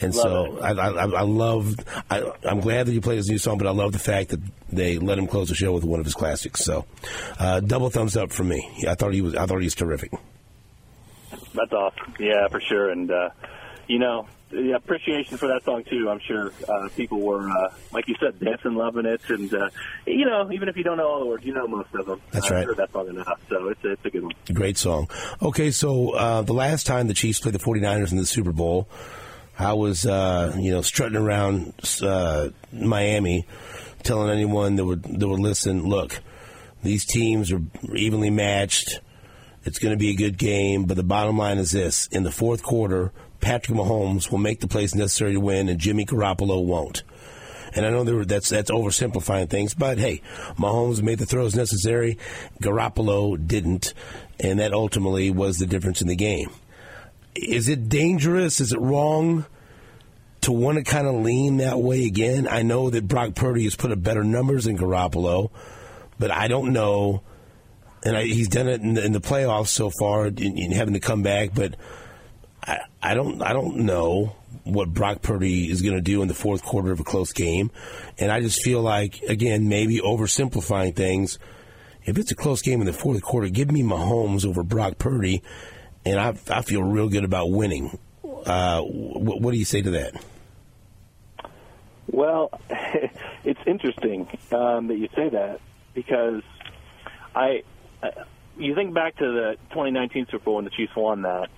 And 0.00 0.14
so 0.14 0.58
I, 0.60 0.72
I, 0.72 0.90
I 0.90 1.22
love. 1.22 1.74
I, 2.10 2.30
I'm 2.44 2.60
glad 2.60 2.86
that 2.86 2.92
he 2.92 3.00
played 3.00 3.16
his 3.16 3.28
new 3.28 3.38
song, 3.38 3.58
but 3.58 3.66
I 3.66 3.70
love 3.70 3.92
the 3.92 3.98
fact 3.98 4.30
that 4.30 4.40
they 4.70 4.98
let 4.98 5.18
him 5.18 5.26
close 5.26 5.48
the 5.48 5.54
show 5.54 5.72
with 5.72 5.84
one 5.84 5.98
of 5.98 6.06
his 6.06 6.14
classics. 6.14 6.64
So, 6.64 6.84
uh, 7.38 7.60
double 7.60 7.90
thumbs 7.90 8.16
up 8.16 8.30
for 8.30 8.44
me. 8.44 8.84
I 8.88 8.94
thought 8.94 9.12
he 9.12 9.22
was. 9.22 9.34
I 9.34 9.46
thought 9.46 9.58
he 9.58 9.66
was 9.66 9.74
terrific. 9.74 10.12
That's 11.54 11.72
awesome. 11.72 12.14
Yeah, 12.18 12.48
for 12.48 12.60
sure. 12.60 12.90
And 12.90 13.10
uh, 13.10 13.30
you 13.88 13.98
know, 13.98 14.26
the 14.50 14.72
appreciation 14.72 15.36
for 15.36 15.48
that 15.48 15.64
song 15.64 15.84
too. 15.84 16.08
I'm 16.08 16.20
sure 16.20 16.52
uh, 16.68 16.88
people 16.96 17.20
were, 17.20 17.48
uh, 17.48 17.72
like 17.92 18.08
you 18.08 18.14
said, 18.20 18.38
dancing, 18.40 18.74
loving 18.74 19.06
it, 19.06 19.20
and 19.28 19.52
uh, 19.52 19.70
you 20.06 20.24
know, 20.24 20.50
even 20.52 20.68
if 20.68 20.76
you 20.76 20.84
don't 20.84 20.96
know 20.96 21.08
all 21.08 21.20
the 21.20 21.26
words, 21.26 21.44
you 21.44 21.52
know 21.52 21.66
most 21.66 21.94
of 21.94 22.06
them. 22.06 22.20
That's 22.30 22.50
I 22.50 22.56
right. 22.56 22.66
heard 22.66 22.76
that 22.78 22.92
song 22.92 23.08
enough, 23.08 23.40
so 23.48 23.68
it's 23.68 23.84
a, 23.84 23.92
it's 23.92 24.04
a 24.04 24.10
good 24.10 24.22
one. 24.22 24.32
Great 24.52 24.78
song. 24.78 25.08
Okay, 25.42 25.70
so 25.70 26.10
uh, 26.10 26.42
the 26.42 26.54
last 26.54 26.86
time 26.86 27.08
the 27.08 27.14
Chiefs 27.14 27.40
played 27.40 27.54
the 27.54 27.58
49ers 27.58 28.10
in 28.10 28.18
the 28.18 28.26
Super 28.26 28.52
Bowl, 28.52 28.88
I 29.58 29.72
was, 29.72 30.06
uh, 30.06 30.56
you 30.58 30.70
know, 30.70 30.82
strutting 30.82 31.16
around 31.16 31.74
uh, 32.02 32.50
Miami, 32.72 33.46
telling 34.02 34.30
anyone 34.30 34.76
that 34.76 34.84
would 34.84 35.02
that 35.02 35.28
would 35.28 35.40
listen, 35.40 35.84
look, 35.88 36.20
these 36.82 37.04
teams 37.04 37.52
are 37.52 37.60
evenly 37.94 38.30
matched. 38.30 39.00
It's 39.64 39.78
going 39.78 39.92
to 39.92 39.98
be 39.98 40.10
a 40.10 40.16
good 40.16 40.38
game, 40.38 40.84
but 40.84 40.96
the 40.96 41.02
bottom 41.02 41.36
line 41.36 41.58
is 41.58 41.72
this: 41.72 42.06
in 42.06 42.22
the 42.22 42.30
fourth 42.30 42.62
quarter, 42.62 43.12
Patrick 43.40 43.76
Mahomes 43.76 44.30
will 44.30 44.38
make 44.38 44.60
the 44.60 44.68
plays 44.68 44.94
necessary 44.94 45.32
to 45.32 45.40
win, 45.40 45.68
and 45.68 45.78
Jimmy 45.78 46.04
Garoppolo 46.04 46.64
won't. 46.64 47.02
And 47.74 47.84
I 47.84 47.90
know 47.90 48.02
were, 48.02 48.24
that's 48.24 48.48
that's 48.48 48.70
oversimplifying 48.70 49.50
things, 49.50 49.74
but 49.74 49.98
hey, 49.98 50.22
Mahomes 50.56 51.02
made 51.02 51.18
the 51.18 51.26
throws 51.26 51.54
necessary. 51.54 52.18
Garoppolo 52.62 53.46
didn't, 53.46 53.94
and 54.40 54.58
that 54.58 54.72
ultimately 54.72 55.30
was 55.30 55.58
the 55.58 55.66
difference 55.66 56.00
in 56.00 56.08
the 56.08 56.16
game. 56.16 56.50
Is 57.34 57.68
it 57.68 57.88
dangerous? 57.88 58.60
Is 58.60 58.72
it 58.72 58.80
wrong 58.80 59.44
to 60.40 60.52
want 60.52 60.78
to 60.78 60.84
kind 60.84 61.06
of 61.06 61.16
lean 61.16 61.58
that 61.58 61.78
way 61.78 62.04
again? 62.04 62.48
I 62.48 62.62
know 62.62 62.90
that 62.90 63.06
Brock 63.06 63.34
Purdy 63.34 63.64
has 63.64 63.76
put 63.76 63.92
up 63.92 64.02
better 64.02 64.24
numbers 64.24 64.64
than 64.64 64.78
Garoppolo, 64.78 65.50
but 66.18 66.30
I 66.30 66.48
don't 66.48 66.72
know. 66.72 67.22
And 68.04 68.16
I, 68.16 68.24
he's 68.24 68.48
done 68.48 68.68
it 68.68 68.80
in 68.80 68.94
the, 68.94 69.04
in 69.04 69.12
the 69.12 69.20
playoffs 69.20 69.68
so 69.68 69.90
far, 69.90 70.26
in, 70.26 70.56
in 70.56 70.72
having 70.72 70.94
to 70.94 71.00
come 71.00 71.22
back. 71.22 71.50
But 71.54 71.74
I, 72.62 72.78
I 73.02 73.14
don't, 73.14 73.42
I 73.42 73.52
don't 73.52 73.78
know 73.78 74.36
what 74.64 74.92
Brock 74.92 75.22
Purdy 75.22 75.70
is 75.70 75.82
going 75.82 75.94
to 75.94 76.00
do 76.00 76.22
in 76.22 76.28
the 76.28 76.34
fourth 76.34 76.62
quarter 76.62 76.92
of 76.92 77.00
a 77.00 77.04
close 77.04 77.32
game. 77.32 77.70
And 78.18 78.30
I 78.30 78.40
just 78.40 78.62
feel 78.62 78.82
like, 78.82 79.22
again, 79.22 79.68
maybe 79.68 80.00
oversimplifying 80.00 80.94
things. 80.94 81.38
If 82.04 82.18
it's 82.18 82.30
a 82.30 82.34
close 82.34 82.62
game 82.62 82.80
in 82.80 82.86
the 82.86 82.92
fourth 82.92 83.22
quarter, 83.22 83.48
give 83.48 83.70
me 83.70 83.82
Mahomes 83.82 84.46
over 84.46 84.62
Brock 84.62 84.98
Purdy, 84.98 85.42
and 86.04 86.18
I, 86.18 86.34
I 86.48 86.62
feel 86.62 86.82
real 86.82 87.08
good 87.08 87.24
about 87.24 87.50
winning. 87.50 87.98
Uh, 88.24 88.82
what, 88.82 89.40
what 89.40 89.52
do 89.52 89.58
you 89.58 89.64
say 89.64 89.82
to 89.82 89.90
that? 89.90 90.14
Well, 92.06 92.50
it's 93.44 93.60
interesting 93.66 94.26
um, 94.52 94.86
that 94.88 94.96
you 94.96 95.08
say 95.14 95.28
that 95.28 95.60
because 95.94 96.42
I, 97.34 97.62
I 98.02 98.10
you 98.56 98.74
think 98.74 98.94
back 98.94 99.16
to 99.16 99.24
the 99.24 99.56
2019 99.70 100.26
Super 100.30 100.44
Bowl 100.44 100.54
when 100.56 100.64
the 100.64 100.70
Chiefs 100.70 100.96
won 100.96 101.22
that, 101.22 101.48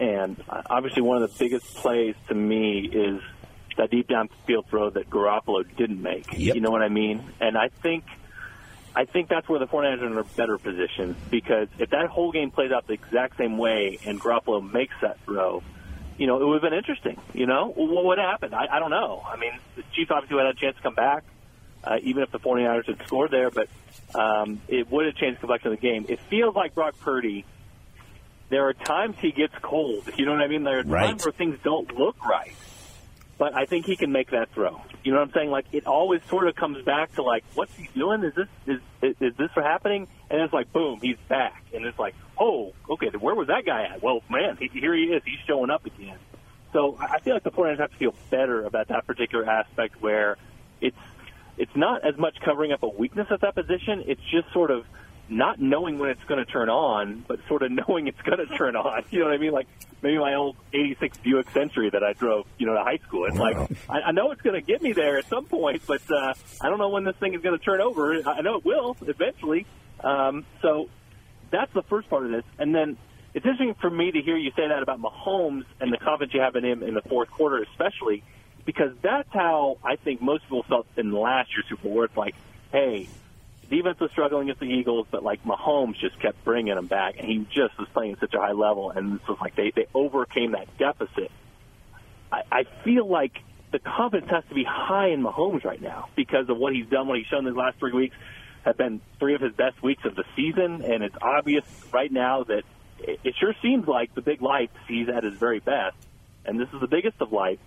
and 0.00 0.42
uh, 0.48 0.62
obviously 0.68 1.02
one 1.02 1.22
of 1.22 1.30
the 1.30 1.38
biggest 1.38 1.74
plays 1.74 2.14
to 2.28 2.34
me 2.34 2.80
is 2.80 3.20
that 3.76 3.90
deep 3.90 4.08
downfield 4.08 4.66
throw 4.68 4.90
that 4.90 5.10
Garoppolo 5.10 5.64
didn't 5.76 6.02
make. 6.02 6.26
Yep. 6.32 6.54
You 6.54 6.60
know 6.60 6.70
what 6.70 6.82
I 6.82 6.88
mean? 6.88 7.22
And 7.40 7.56
I 7.56 7.68
think 7.68 8.04
I 8.94 9.04
think 9.04 9.28
that's 9.28 9.46
where 9.48 9.58
the 9.58 9.66
49ers 9.66 10.00
are 10.00 10.06
in 10.06 10.16
a 10.16 10.24
better 10.24 10.56
position 10.56 11.16
because 11.30 11.68
if 11.78 11.90
that 11.90 12.06
whole 12.08 12.32
game 12.32 12.50
plays 12.50 12.72
out 12.72 12.86
the 12.86 12.94
exact 12.94 13.36
same 13.36 13.58
way 13.58 13.98
and 14.06 14.18
Garoppolo 14.18 14.72
makes 14.72 14.94
that 15.02 15.20
throw, 15.24 15.62
you 16.16 16.26
know, 16.26 16.40
it 16.40 16.46
would 16.46 16.62
have 16.62 16.70
been 16.70 16.78
interesting. 16.78 17.20
You 17.34 17.46
know, 17.46 17.72
what 17.76 18.04
would 18.06 18.18
happen? 18.18 18.54
I, 18.54 18.66
I 18.72 18.78
don't 18.78 18.90
know. 18.90 19.22
I 19.26 19.36
mean, 19.36 19.52
the 19.76 19.82
Chiefs 19.92 20.10
obviously 20.10 20.38
had 20.38 20.46
a 20.46 20.54
chance 20.54 20.76
to 20.76 20.82
come 20.82 20.94
back, 20.94 21.24
uh, 21.84 21.98
even 22.02 22.22
if 22.22 22.32
the 22.32 22.38
49ers 22.38 22.86
had 22.86 23.06
scored 23.06 23.30
there, 23.30 23.50
but 23.50 23.68
um, 24.14 24.62
it 24.66 24.90
would 24.90 25.04
have 25.04 25.14
changed 25.16 25.36
the 25.36 25.40
complexion 25.40 25.72
of 25.72 25.80
the 25.80 25.86
game. 25.86 26.06
It 26.08 26.18
feels 26.30 26.54
like 26.54 26.74
Brock 26.74 26.98
Purdy. 27.00 27.44
There 28.48 28.68
are 28.68 28.72
times 28.74 29.16
he 29.20 29.32
gets 29.32 29.54
cold. 29.62 30.08
You 30.16 30.24
know 30.26 30.32
what 30.32 30.42
I 30.42 30.48
mean? 30.48 30.62
There 30.64 30.78
are 30.78 30.82
times 30.84 30.92
Right. 30.92 31.24
where 31.24 31.32
things 31.32 31.58
don't 31.64 31.92
look 31.98 32.24
right 32.24 32.52
but 33.38 33.54
I 33.54 33.66
think 33.66 33.86
he 33.86 33.96
can 33.96 34.12
make 34.12 34.30
that 34.30 34.50
throw. 34.52 34.80
You 35.04 35.12
know 35.12 35.18
what 35.18 35.28
I'm 35.28 35.32
saying? 35.34 35.50
Like 35.50 35.66
it 35.72 35.86
always 35.86 36.20
sort 36.28 36.48
of 36.48 36.56
comes 36.56 36.82
back 36.84 37.14
to 37.16 37.22
like, 37.22 37.44
what's 37.54 37.74
he 37.76 37.88
doing? 37.94 38.22
Is 38.24 38.34
this 38.34 38.48
is 38.66 38.80
is, 39.02 39.16
is 39.20 39.36
this 39.36 39.50
happening? 39.54 40.08
And 40.30 40.40
it's 40.40 40.52
like, 40.52 40.72
boom, 40.72 41.00
he's 41.02 41.18
back, 41.28 41.62
and 41.74 41.84
it's 41.84 41.98
like, 41.98 42.14
oh, 42.38 42.72
okay, 42.90 43.08
where 43.18 43.34
was 43.34 43.48
that 43.48 43.64
guy 43.64 43.84
at? 43.84 44.02
Well, 44.02 44.22
man, 44.28 44.56
he, 44.58 44.68
here 44.68 44.94
he 44.94 45.04
is. 45.04 45.22
He's 45.24 45.38
showing 45.46 45.70
up 45.70 45.84
again. 45.86 46.18
So 46.72 46.96
I 46.98 47.16
I 47.16 47.20
feel 47.20 47.34
like 47.34 47.44
the 47.44 47.50
49ers 47.50 47.78
have 47.78 47.90
to 47.92 47.96
feel 47.96 48.14
better 48.30 48.64
about 48.64 48.88
that 48.88 49.06
particular 49.06 49.48
aspect 49.48 50.00
where 50.00 50.36
it's 50.80 50.96
it's 51.58 51.74
not 51.76 52.06
as 52.06 52.16
much 52.16 52.36
covering 52.44 52.72
up 52.72 52.82
a 52.82 52.88
weakness 52.88 53.28
at 53.30 53.42
that 53.42 53.54
position. 53.54 54.04
It's 54.06 54.20
just 54.30 54.52
sort 54.52 54.70
of 54.70 54.86
not 55.28 55.60
knowing 55.60 55.98
when 55.98 56.10
it's 56.10 56.22
going 56.24 56.44
to 56.44 56.50
turn 56.50 56.68
on, 56.68 57.24
but 57.26 57.40
sort 57.48 57.62
of 57.62 57.72
knowing 57.88 58.06
it's 58.06 58.20
going 58.22 58.38
to 58.38 58.56
turn 58.56 58.76
on. 58.76 59.04
You 59.10 59.20
know 59.20 59.26
what 59.26 59.34
I 59.34 59.38
mean? 59.38 59.52
Like 59.52 59.66
maybe 60.02 60.18
my 60.18 60.34
old 60.34 60.56
'86 60.72 61.18
Buick 61.18 61.50
Century 61.50 61.90
that 61.90 62.02
I 62.02 62.12
drove, 62.12 62.46
you 62.58 62.66
know, 62.66 62.74
to 62.74 62.82
high 62.82 62.98
school. 62.98 63.26
It's 63.26 63.38
like 63.38 63.56
I, 63.88 64.00
I 64.00 64.12
know 64.12 64.30
it's 64.32 64.42
going 64.42 64.54
to 64.54 64.66
get 64.66 64.82
me 64.82 64.92
there 64.92 65.18
at 65.18 65.28
some 65.28 65.46
point, 65.46 65.82
but 65.86 66.02
uh, 66.10 66.34
I 66.60 66.68
don't 66.68 66.78
know 66.78 66.88
when 66.88 67.04
this 67.04 67.16
thing 67.16 67.34
is 67.34 67.42
going 67.42 67.58
to 67.58 67.64
turn 67.64 67.80
over. 67.80 68.22
I 68.28 68.40
know 68.40 68.56
it 68.56 68.64
will 68.64 68.96
eventually. 69.02 69.66
Um, 70.02 70.44
so 70.62 70.88
that's 71.50 71.72
the 71.72 71.82
first 71.82 72.08
part 72.08 72.24
of 72.24 72.30
this, 72.30 72.44
and 72.58 72.74
then. 72.74 72.96
It's 73.34 73.44
interesting 73.44 73.74
for 73.82 73.90
me 73.90 74.10
to 74.12 74.22
hear 74.22 74.38
you 74.38 74.50
say 74.56 74.66
that 74.66 74.82
about 74.82 74.98
Mahomes 74.98 75.66
and 75.78 75.92
the 75.92 75.98
confidence 75.98 76.32
you 76.32 76.40
have 76.40 76.56
in 76.56 76.64
him 76.64 76.82
in 76.82 76.94
the 76.94 77.02
fourth 77.02 77.28
quarter, 77.28 77.62
especially 77.70 78.24
because 78.64 78.92
that's 79.02 79.28
how 79.30 79.78
I 79.82 79.96
think 79.96 80.20
most 80.20 80.44
people 80.44 80.64
felt 80.64 80.86
in 80.96 81.12
last 81.12 81.50
year's 81.54 81.66
Super 81.68 81.82
Bowl. 81.84 81.92
Where 81.96 82.04
it's 82.06 82.16
like, 82.16 82.34
hey, 82.72 83.08
defense 83.68 83.98
was 84.00 84.10
struggling 84.10 84.44
against 84.44 84.60
the 84.60 84.66
Eagles, 84.66 85.06
but 85.10 85.22
like 85.22 85.42
Mahomes 85.44 85.98
just 85.98 86.18
kept 86.20 86.44
bringing 86.44 86.74
them 86.74 86.86
back, 86.86 87.16
and 87.18 87.26
he 87.28 87.46
just 87.54 87.78
was 87.78 87.88
playing 87.92 88.12
at 88.12 88.20
such 88.20 88.34
a 88.34 88.38
high 88.38 88.52
level, 88.52 88.90
and 88.90 89.16
it 89.16 89.28
was 89.28 89.38
like 89.40 89.56
they 89.56 89.72
they 89.74 89.86
overcame 89.94 90.52
that 90.52 90.66
deficit. 90.78 91.30
I, 92.32 92.42
I 92.50 92.64
feel 92.84 93.08
like 93.08 93.32
the 93.72 93.78
confidence 93.78 94.30
has 94.30 94.44
to 94.48 94.54
be 94.54 94.64
high 94.64 95.08
in 95.08 95.22
Mahomes 95.22 95.64
right 95.64 95.80
now 95.80 96.08
because 96.16 96.48
of 96.48 96.56
what 96.56 96.72
he's 96.72 96.86
done, 96.86 97.08
what 97.08 97.18
he's 97.18 97.26
shown 97.26 97.44
his 97.44 97.56
last 97.56 97.78
three 97.78 97.92
weeks 97.92 98.16
have 98.64 98.76
been 98.76 99.00
three 99.18 99.34
of 99.34 99.40
his 99.40 99.52
best 99.52 99.80
weeks 99.82 100.04
of 100.04 100.16
the 100.16 100.24
season, 100.34 100.82
and 100.82 101.02
it's 101.04 101.16
obvious 101.22 101.64
right 101.92 102.10
now 102.10 102.42
that 102.44 102.64
it, 102.98 103.20
it 103.22 103.34
sure 103.38 103.54
seems 103.62 103.86
like 103.86 104.14
the 104.14 104.22
big 104.22 104.42
lights 104.42 104.74
he's 104.88 105.08
at 105.08 105.22
his 105.22 105.34
very 105.34 105.60
best, 105.60 105.96
and 106.44 106.58
this 106.58 106.68
is 106.72 106.80
the 106.80 106.88
biggest 106.88 107.20
of 107.20 107.32
lights. 107.32 107.62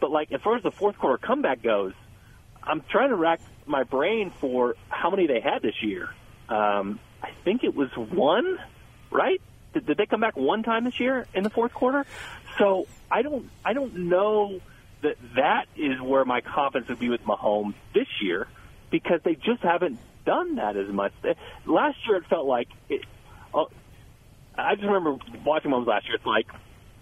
But 0.00 0.10
like 0.10 0.32
as 0.32 0.42
far 0.42 0.56
as 0.56 0.62
the 0.62 0.70
fourth 0.70 0.98
quarter 0.98 1.18
comeback 1.18 1.62
goes, 1.62 1.94
I'm 2.66 2.82
trying 2.90 3.10
to 3.10 3.16
rack 3.16 3.40
my 3.66 3.82
brain 3.84 4.30
for 4.40 4.74
how 4.88 5.10
many 5.10 5.26
they 5.26 5.40
had 5.40 5.62
this 5.62 5.82
year. 5.82 6.08
Um, 6.48 6.98
I 7.22 7.30
think 7.44 7.64
it 7.64 7.74
was 7.74 7.90
one, 7.96 8.58
right? 9.10 9.40
Did, 9.72 9.86
did 9.86 9.96
they 9.96 10.06
come 10.06 10.20
back 10.20 10.36
one 10.36 10.62
time 10.62 10.84
this 10.84 11.00
year 11.00 11.26
in 11.34 11.42
the 11.42 11.50
fourth 11.50 11.72
quarter? 11.72 12.06
So 12.58 12.86
I 13.10 13.22
don't, 13.22 13.50
I 13.64 13.72
don't 13.72 14.08
know 14.08 14.60
that 15.02 15.16
that 15.36 15.66
is 15.76 16.00
where 16.00 16.24
my 16.24 16.40
confidence 16.40 16.88
would 16.88 16.98
be 16.98 17.08
with 17.08 17.22
Mahomes 17.24 17.74
this 17.94 18.08
year 18.22 18.46
because 18.90 19.20
they 19.24 19.34
just 19.34 19.62
haven't 19.62 19.98
done 20.24 20.56
that 20.56 20.76
as 20.76 20.88
much. 20.88 21.12
Last 21.66 21.98
year 22.06 22.16
it 22.16 22.26
felt 22.26 22.46
like 22.46 22.68
it. 22.88 23.02
Uh, 23.52 23.64
I 24.56 24.74
just 24.74 24.86
remember 24.86 25.16
watching 25.44 25.70
Mahomes 25.70 25.86
last 25.86 26.06
year. 26.06 26.16
It's 26.16 26.26
like 26.26 26.46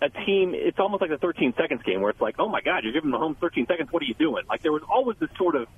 a 0.02 0.10
team. 0.26 0.52
It's 0.54 0.78
almost 0.78 1.00
like 1.00 1.10
the 1.10 1.18
13 1.18 1.54
seconds 1.56 1.82
game 1.82 2.00
where 2.00 2.10
it's 2.10 2.20
like, 2.20 2.36
oh 2.38 2.48
my 2.48 2.60
God, 2.60 2.84
you're 2.84 2.92
giving 2.92 3.10
Mahomes 3.10 3.38
13 3.38 3.66
seconds. 3.66 3.92
What 3.92 4.02
are 4.02 4.06
you 4.06 4.14
doing? 4.14 4.44
Like 4.48 4.62
there 4.62 4.72
was 4.72 4.82
always 4.88 5.16
this 5.18 5.30
sort 5.36 5.54
of 5.54 5.68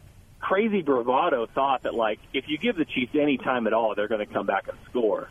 crazy 0.40 0.82
bravado 0.82 1.46
thought 1.46 1.82
that 1.82 1.94
like 1.94 2.20
if 2.32 2.48
you 2.48 2.58
give 2.58 2.76
the 2.76 2.84
Chiefs 2.84 3.14
any 3.14 3.38
time 3.38 3.66
at 3.66 3.72
all, 3.72 3.94
they're 3.94 4.08
going 4.08 4.26
to 4.26 4.32
come 4.32 4.46
back 4.46 4.68
and 4.68 4.78
score. 4.90 5.28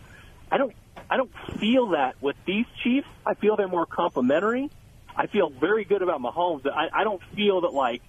I 0.52 0.58
don't. 0.58 0.74
I 1.10 1.18
don't 1.18 1.32
feel 1.60 1.90
that 1.90 2.22
with 2.22 2.36
these 2.46 2.66
Chiefs. 2.84 3.08
I 3.26 3.34
feel 3.34 3.56
they're 3.56 3.68
more 3.68 3.86
complimentary. 3.86 4.70
I 5.16 5.28
feel 5.28 5.50
very 5.50 5.84
good 5.84 6.02
about 6.02 6.22
Mahomes. 6.22 6.66
I, 6.68 6.90
I 6.94 7.04
don't 7.04 7.22
feel 7.36 7.62
that 7.62 7.74
like 7.74 8.02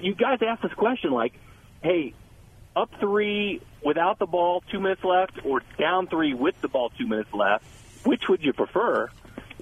you 0.00 0.14
guys 0.14 0.38
asked 0.40 0.62
this 0.62 0.72
question 0.72 1.10
like, 1.10 1.34
hey, 1.82 2.14
up 2.74 2.90
three 3.00 3.60
without 3.84 4.18
the 4.18 4.26
ball, 4.26 4.62
two 4.70 4.80
minutes 4.80 5.04
left, 5.04 5.40
or 5.44 5.62
down 5.78 6.06
three 6.06 6.34
with 6.34 6.60
the 6.60 6.68
ball, 6.68 6.90
two 6.98 7.06
minutes 7.06 7.32
left. 7.32 7.64
Which 8.04 8.28
would 8.28 8.42
you 8.42 8.52
prefer? 8.52 9.10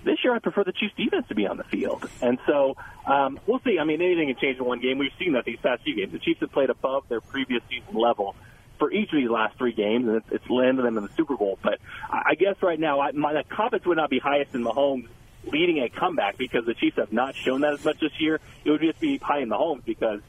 This 0.05 0.19
year, 0.25 0.35
I 0.35 0.39
prefer 0.39 0.65
the 0.65 0.73
Chiefs 0.73 0.95
defense 0.97 1.29
to 1.29 1.35
be 1.35 1.47
on 1.47 1.57
the 1.57 1.65
field, 1.65 2.09
and 2.23 2.39
so 2.47 2.77
um, 3.07 3.39
we'll 3.47 3.61
see. 3.61 3.79
I 3.79 3.85
mean, 3.85 4.01
anything 4.01 4.29
can 4.29 4.37
change 4.41 4.59
in 4.59 4.65
one 4.65 4.81
game. 4.81 4.99
We've 4.99 5.13
seen 5.19 5.35
that 5.35 5.45
these 5.45 5.59
past 5.63 5.83
few 5.83 5.95
games. 5.95 6.13
The 6.13 6.19
Chiefs 6.19 6.41
have 6.41 6.53
played 6.53 6.71
above 6.71 7.05
their 7.09 7.21
previous 7.21 7.63
season 7.69 7.95
level 7.95 8.35
for 8.79 8.91
each 8.91 9.13
of 9.13 9.17
these 9.17 9.29
last 9.29 9.59
three 9.59 9.75
games, 9.75 10.09
and 10.09 10.23
it's, 10.31 10.49
landed 10.49 10.85
them 10.85 10.97
in 10.97 11.05
the 11.05 11.11
Super 11.17 11.37
Bowl. 11.37 11.59
But 11.63 11.79
I 12.11 12.35
guess 12.35 12.57
right 12.63 12.81
now, 12.81 13.01
I, 13.01 13.13
my 13.13 13.43
confidence 13.49 13.87
would 13.87 13.99
not 13.99 14.11
be 14.11 14.19
highest 14.19 14.55
in 14.55 14.65
Mahomes 14.65 15.07
leading 15.45 15.83
a 15.83 15.89
comeback 15.89 16.39
because 16.39 16.65
the 16.65 16.75
Chiefs 16.75 16.97
have 16.97 17.13
not 17.13 17.35
shown 17.35 17.61
that 17.61 17.75
as 17.75 17.85
much 17.85 18.01
this 18.01 18.19
year. 18.19 18.41
It 18.65 18.71
would 18.71 18.81
just 18.81 18.99
be 19.01 19.19
high 19.19 19.41
in 19.41 19.51
Mahomes 19.51 19.85
because 19.85 20.21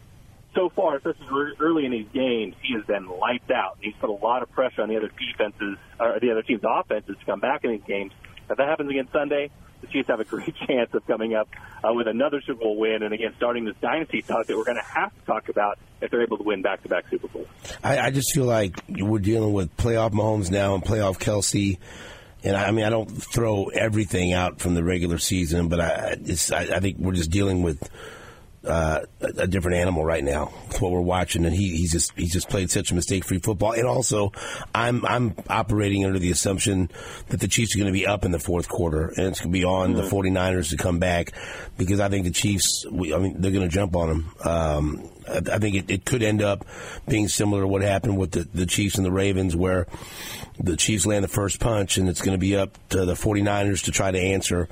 so 0.53 0.69
far, 0.69 0.97
especially 0.97 1.25
ear- 1.27 1.53
early 1.59 1.85
in 1.85 1.91
these 1.91 2.07
games, 2.13 2.55
he 2.61 2.73
has 2.75 2.85
been 2.85 3.07
lights 3.07 3.49
out. 3.49 3.77
He's 3.81 3.95
put 3.99 4.09
a 4.09 4.13
lot 4.13 4.43
of 4.43 4.51
pressure 4.51 4.81
on 4.81 4.89
the 4.89 4.97
other 4.97 5.09
defenses 5.09 5.77
or 5.99 6.19
the 6.19 6.31
other 6.31 6.41
team's 6.41 6.63
offenses 6.63 7.15
to 7.17 7.25
come 7.25 7.39
back 7.39 7.63
in 7.63 7.71
these 7.71 7.83
games. 7.87 8.11
If 8.51 8.57
that 8.57 8.67
happens 8.67 8.89
again 8.89 9.07
Sunday, 9.11 9.49
the 9.81 9.87
Chiefs 9.87 10.07
have 10.09 10.19
a 10.19 10.25
great 10.25 10.55
chance 10.67 10.93
of 10.93 11.05
coming 11.07 11.33
up 11.33 11.49
uh, 11.83 11.93
with 11.93 12.07
another 12.07 12.41
Super 12.41 12.61
Bowl 12.61 12.77
win, 12.77 13.03
and 13.03 13.13
again 13.13 13.33
starting 13.37 13.65
this 13.65 13.75
dynasty 13.81 14.21
talk 14.21 14.45
that 14.47 14.57
we're 14.57 14.63
going 14.63 14.77
to 14.77 14.83
have 14.83 15.13
to 15.13 15.21
talk 15.25 15.49
about 15.49 15.79
if 16.01 16.11
they're 16.11 16.23
able 16.23 16.37
to 16.37 16.43
win 16.43 16.61
back-to-back 16.61 17.05
Super 17.09 17.27
Bowls. 17.27 17.47
I, 17.83 17.99
I 17.99 18.11
just 18.11 18.33
feel 18.33 18.45
like 18.45 18.81
we're 18.89 19.19
dealing 19.19 19.53
with 19.53 19.75
playoff 19.77 20.11
Mahomes 20.11 20.51
now 20.51 20.75
and 20.75 20.83
playoff 20.83 21.19
Kelce. 21.19 21.77
And 22.43 22.57
I, 22.57 22.67
I 22.67 22.71
mean, 22.71 22.85
I 22.85 22.89
don't 22.89 23.07
throw 23.07 23.65
everything 23.65 24.33
out 24.33 24.59
from 24.59 24.73
the 24.73 24.83
regular 24.83 25.19
season, 25.19 25.67
but 25.67 25.79
I, 25.79 26.17
I, 26.53 26.75
I 26.75 26.79
think 26.79 26.97
we're 26.97 27.13
just 27.13 27.29
dealing 27.29 27.61
with 27.61 27.87
uh, 28.65 29.01
a, 29.21 29.47
different 29.47 29.77
animal 29.77 30.05
right 30.05 30.23
now. 30.23 30.53
It's 30.67 30.79
what 30.79 30.91
we're 30.91 31.01
watching, 31.01 31.45
and 31.45 31.55
he, 31.55 31.77
he's 31.77 31.91
just 31.91 32.11
he's 32.15 32.31
just 32.31 32.47
played 32.49 32.69
such 32.69 32.91
a 32.91 32.95
mistake-free 32.95 33.39
football. 33.39 33.71
And 33.71 33.87
also, 33.87 34.31
I'm 34.75 35.05
I'm 35.05 35.35
operating 35.49 36.05
under 36.05 36.19
the 36.19 36.31
assumption 36.31 36.91
that 37.29 37.39
the 37.39 37.47
Chiefs 37.47 37.75
are 37.75 37.79
going 37.79 37.91
to 37.91 37.97
be 37.97 38.05
up 38.05 38.23
in 38.23 38.31
the 38.31 38.39
fourth 38.39 38.69
quarter, 38.69 39.07
and 39.17 39.27
it's 39.27 39.39
going 39.39 39.51
to 39.51 39.57
be 39.57 39.65
on 39.65 39.93
the 39.93 40.03
49ers 40.03 40.69
to 40.69 40.77
come 40.77 40.99
back 40.99 41.31
because 41.77 41.99
I 41.99 42.09
think 42.09 42.25
the 42.25 42.31
Chiefs. 42.31 42.85
We, 42.91 43.13
I 43.13 43.17
mean, 43.17 43.41
they're 43.41 43.51
going 43.51 43.67
to 43.67 43.73
jump 43.73 43.95
on 43.95 44.09
them. 44.09 44.31
Um, 44.45 45.09
I, 45.31 45.59
think 45.59 45.75
it, 45.75 45.89
it 45.89 46.05
could 46.05 46.23
end 46.23 46.41
up 46.41 46.65
being 47.07 47.27
similar 47.27 47.61
to 47.61 47.67
what 47.67 47.81
happened 47.81 48.17
with 48.17 48.31
the, 48.31 48.47
the 48.53 48.65
Chiefs 48.65 48.95
and 48.95 49.05
the 49.05 49.11
Ravens, 49.11 49.55
where 49.55 49.87
the 50.59 50.75
Chiefs 50.75 51.05
land 51.05 51.23
the 51.23 51.29
first 51.29 51.59
punch, 51.59 51.97
and 51.97 52.09
it's 52.09 52.21
going 52.21 52.33
to 52.33 52.39
be 52.39 52.55
up 52.55 52.77
to 52.89 53.05
the 53.05 53.13
49ers 53.13 53.85
to 53.85 53.91
try 53.91 54.11
to 54.11 54.19
answer. 54.19 54.67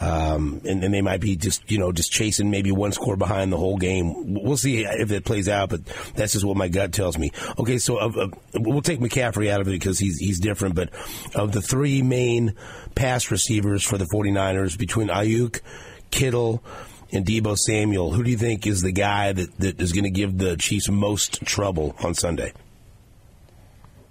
Um, 0.00 0.60
and, 0.64 0.82
and 0.84 0.94
they 0.94 1.02
might 1.02 1.20
be 1.20 1.36
just, 1.36 1.70
you 1.70 1.78
know, 1.78 1.92
just 1.92 2.10
chasing 2.10 2.50
maybe 2.50 2.72
one 2.72 2.92
score 2.92 3.16
behind 3.16 3.52
the 3.52 3.56
whole 3.56 3.76
game. 3.76 4.34
We'll 4.42 4.56
see 4.56 4.84
if 4.84 5.10
it 5.10 5.24
plays 5.24 5.48
out, 5.48 5.70
but 5.70 5.84
that's 6.14 6.32
just 6.32 6.44
what 6.44 6.56
my 6.56 6.68
gut 6.68 6.92
tells 6.92 7.18
me. 7.18 7.32
Okay, 7.58 7.78
so 7.78 7.98
uh, 7.98 8.08
uh, 8.08 8.28
we'll 8.54 8.82
take 8.82 9.00
McCaffrey 9.00 9.50
out 9.50 9.60
of 9.60 9.68
it 9.68 9.72
because 9.72 9.98
he's, 9.98 10.18
he's 10.18 10.40
different, 10.40 10.74
but 10.74 10.90
of 11.34 11.52
the 11.52 11.62
three 11.62 12.02
main 12.02 12.54
pass 12.94 13.30
receivers 13.30 13.84
for 13.84 13.98
the 13.98 14.06
49ers 14.06 14.78
between 14.78 15.08
Aiyuk, 15.08 15.60
Kittle, 16.10 16.62
and 17.12 17.24
Deebo 17.24 17.56
Samuel, 17.56 18.12
who 18.12 18.22
do 18.22 18.30
you 18.30 18.36
think 18.38 18.66
is 18.66 18.82
the 18.82 18.92
guy 18.92 19.32
that, 19.32 19.58
that 19.58 19.80
is 19.80 19.92
going 19.92 20.04
to 20.04 20.10
give 20.10 20.38
the 20.38 20.56
Chiefs 20.56 20.88
most 20.88 21.42
trouble 21.44 21.94
on 22.02 22.14
Sunday? 22.14 22.52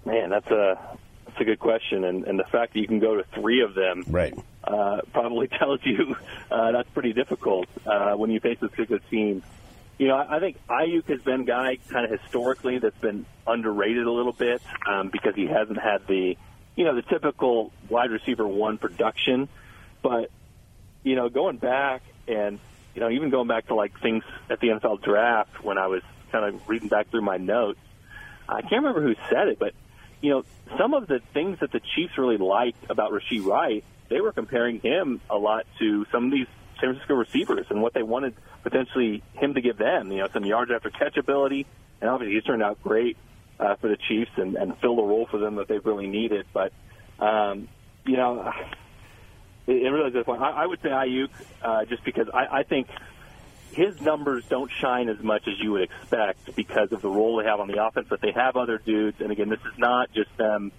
Man, 0.04 0.30
that's 0.30 0.50
a 0.50 0.78
that's 1.26 1.40
a 1.40 1.44
good 1.44 1.58
question, 1.58 2.04
and, 2.04 2.24
and 2.24 2.38
the 2.38 2.44
fact 2.44 2.72
that 2.72 2.80
you 2.80 2.86
can 2.88 2.98
go 2.98 3.16
to 3.16 3.24
three 3.34 3.60
of 3.62 3.74
them 3.74 4.04
Right. 4.08 4.34
uh, 4.64 5.02
probably 5.12 5.48
tells 5.58 5.80
you 5.84 6.16
uh, 6.50 6.72
that's 6.72 6.88
pretty 6.90 7.12
difficult 7.12 7.66
uh, 7.86 8.14
when 8.14 8.30
you 8.30 8.40
face 8.40 8.58
this 8.60 8.70
good 8.74 9.02
team. 9.10 9.42
You 9.98 10.08
know, 10.08 10.16
I 10.16 10.36
I 10.36 10.40
think 10.40 10.56
Aiyuk 10.68 11.08
has 11.08 11.20
been 11.22 11.42
a 11.42 11.44
guy 11.44 11.76
kind 11.90 12.10
of 12.10 12.20
historically 12.20 12.78
that's 12.78 12.98
been 12.98 13.26
underrated 13.46 14.06
a 14.06 14.10
little 14.12 14.32
bit 14.32 14.62
um, 14.86 15.10
because 15.10 15.34
he 15.34 15.46
hasn't 15.46 15.78
had 15.80 16.06
the, 16.06 16.36
you 16.76 16.84
know, 16.84 16.94
the 16.94 17.02
typical 17.02 17.72
wide 17.88 18.10
receiver 18.10 18.46
one 18.46 18.78
production. 18.78 19.48
But 20.02 20.30
you 21.02 21.16
know, 21.16 21.28
going 21.28 21.58
back 21.58 22.02
and 22.26 22.58
you 22.94 23.00
know, 23.00 23.10
even 23.10 23.30
going 23.30 23.48
back 23.48 23.68
to 23.68 23.74
like 23.74 23.98
things 24.00 24.24
at 24.50 24.60
the 24.60 24.68
NFL 24.68 25.02
draft 25.02 25.62
when 25.62 25.78
I 25.78 25.86
was 25.86 26.02
kind 26.32 26.44
of 26.44 26.68
reading 26.68 26.88
back 26.88 27.10
through 27.10 27.22
my 27.22 27.36
notes, 27.36 27.80
I 28.48 28.62
can't 28.62 28.82
remember 28.82 29.02
who 29.02 29.14
said 29.28 29.48
it, 29.48 29.58
but 29.58 29.74
you 30.20 30.30
know, 30.30 30.44
some 30.78 30.94
of 30.94 31.06
the 31.06 31.20
things 31.32 31.60
that 31.60 31.70
the 31.70 31.80
Chiefs 31.94 32.18
really 32.18 32.38
liked 32.38 32.90
about 32.90 33.12
Rashee 33.12 33.44
Wright, 33.44 33.84
they 34.08 34.20
were 34.20 34.32
comparing 34.32 34.80
him 34.80 35.20
a 35.30 35.36
lot 35.36 35.66
to 35.78 36.06
some 36.10 36.26
of 36.26 36.32
these 36.32 36.46
San 36.80 36.90
Francisco 36.90 37.14
receivers 37.14 37.66
and 37.70 37.82
what 37.82 37.94
they 37.94 38.02
wanted 38.02 38.34
potentially 38.62 39.22
him 39.34 39.54
to 39.54 39.60
give 39.60 39.78
them. 39.78 40.10
You 40.10 40.18
know, 40.18 40.28
some 40.32 40.44
yards 40.44 40.70
after 40.72 40.90
catch 40.90 41.16
ability, 41.16 41.66
and 42.00 42.10
obviously 42.10 42.34
he's 42.34 42.44
turned 42.44 42.62
out 42.62 42.82
great 42.82 43.16
uh, 43.60 43.76
for 43.76 43.88
the 43.88 43.96
Chiefs 43.96 44.30
and, 44.36 44.56
and 44.56 44.76
filled 44.78 44.98
a 44.98 45.02
role 45.02 45.26
for 45.30 45.38
them 45.38 45.56
that 45.56 45.68
they've 45.68 45.84
really 45.84 46.06
needed. 46.06 46.46
But 46.52 46.72
um, 47.20 47.68
you 48.04 48.16
know, 48.16 48.52
it, 49.68 49.90
really 49.90 50.10
does. 50.10 50.24
I, 50.26 50.32
I 50.32 50.66
would 50.66 50.80
say 50.80 50.88
Aiyuk 50.88 51.30
uh, 51.62 51.84
just 51.84 52.04
because 52.04 52.28
I, 52.32 52.58
I 52.58 52.62
think 52.62 52.88
his 53.72 54.00
numbers 54.00 54.44
don't 54.48 54.70
shine 54.80 55.08
as 55.08 55.20
much 55.20 55.46
as 55.46 55.54
you 55.60 55.72
would 55.72 55.82
expect 55.82 56.54
because 56.56 56.92
of 56.92 57.02
the 57.02 57.08
role 57.08 57.36
they 57.36 57.44
have 57.44 57.60
on 57.60 57.68
the 57.68 57.84
offense. 57.84 58.06
But 58.08 58.20
they 58.20 58.32
have 58.32 58.56
other 58.56 58.78
dudes, 58.78 59.20
and 59.20 59.30
again, 59.30 59.48
this 59.48 59.60
is 59.60 59.78
not 59.78 60.12
just 60.12 60.36
them 60.36 60.72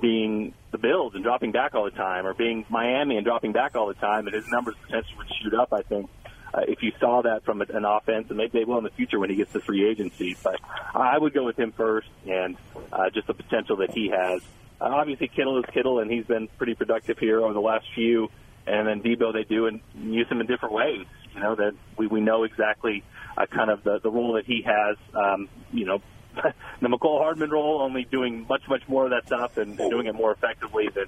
being 0.00 0.54
the 0.70 0.78
Bills 0.78 1.14
and 1.14 1.22
dropping 1.22 1.52
back 1.52 1.74
all 1.74 1.84
the 1.84 1.90
time, 1.90 2.26
or 2.26 2.34
being 2.34 2.64
Miami 2.68 3.16
and 3.16 3.24
dropping 3.24 3.52
back 3.52 3.76
all 3.76 3.86
the 3.86 3.94
time. 3.94 4.26
And 4.26 4.34
his 4.34 4.48
numbers 4.48 4.74
potentially 4.82 5.16
would 5.18 5.30
shoot 5.42 5.54
up. 5.54 5.72
I 5.72 5.82
think 5.82 6.08
uh, 6.52 6.62
if 6.66 6.82
you 6.82 6.92
saw 6.98 7.22
that 7.22 7.44
from 7.44 7.60
an 7.60 7.84
offense, 7.84 8.26
and 8.28 8.36
maybe 8.36 8.58
they 8.58 8.64
will 8.64 8.78
in 8.78 8.84
the 8.84 8.90
future 8.90 9.18
when 9.18 9.30
he 9.30 9.36
gets 9.36 9.52
to 9.52 9.60
free 9.60 9.88
agency. 9.88 10.36
But 10.42 10.60
I 10.94 11.18
would 11.18 11.34
go 11.34 11.44
with 11.44 11.58
him 11.58 11.72
first, 11.72 12.08
and 12.26 12.56
uh, 12.92 13.10
just 13.10 13.26
the 13.26 13.34
potential 13.34 13.76
that 13.76 13.92
he 13.92 14.08
has. 14.08 14.42
Uh, 14.80 14.84
obviously, 14.84 15.28
Kittle 15.28 15.58
is 15.58 15.64
Kittle, 15.72 16.00
and 16.00 16.10
he's 16.10 16.24
been 16.24 16.48
pretty 16.56 16.74
productive 16.74 17.18
here 17.18 17.40
over 17.40 17.52
the 17.52 17.60
last 17.60 17.84
few. 17.94 18.28
And 18.66 18.86
then 18.86 19.00
Deebo, 19.02 19.32
they 19.32 19.44
do 19.44 19.66
and 19.66 19.80
use 19.94 20.28
him 20.28 20.40
in 20.40 20.46
different 20.46 20.74
ways. 20.74 21.06
You 21.34 21.40
know 21.40 21.54
that 21.54 21.72
we 21.96 22.06
we 22.06 22.20
know 22.20 22.44
exactly 22.44 23.04
uh, 23.36 23.46
kind 23.46 23.70
of 23.70 23.82
the 23.84 24.00
the 24.00 24.10
role 24.10 24.34
that 24.34 24.44
he 24.44 24.62
has. 24.62 24.96
Um, 25.14 25.48
you 25.72 25.86
know, 25.86 26.02
the 26.80 26.88
Mecole 26.88 27.20
Hardman 27.20 27.50
role, 27.50 27.80
only 27.80 28.04
doing 28.04 28.46
much 28.48 28.62
much 28.68 28.82
more 28.88 29.04
of 29.04 29.10
that 29.10 29.26
stuff 29.26 29.56
and, 29.56 29.78
and 29.80 29.90
doing 29.90 30.06
it 30.06 30.14
more 30.14 30.32
effectively 30.32 30.88
than 30.94 31.06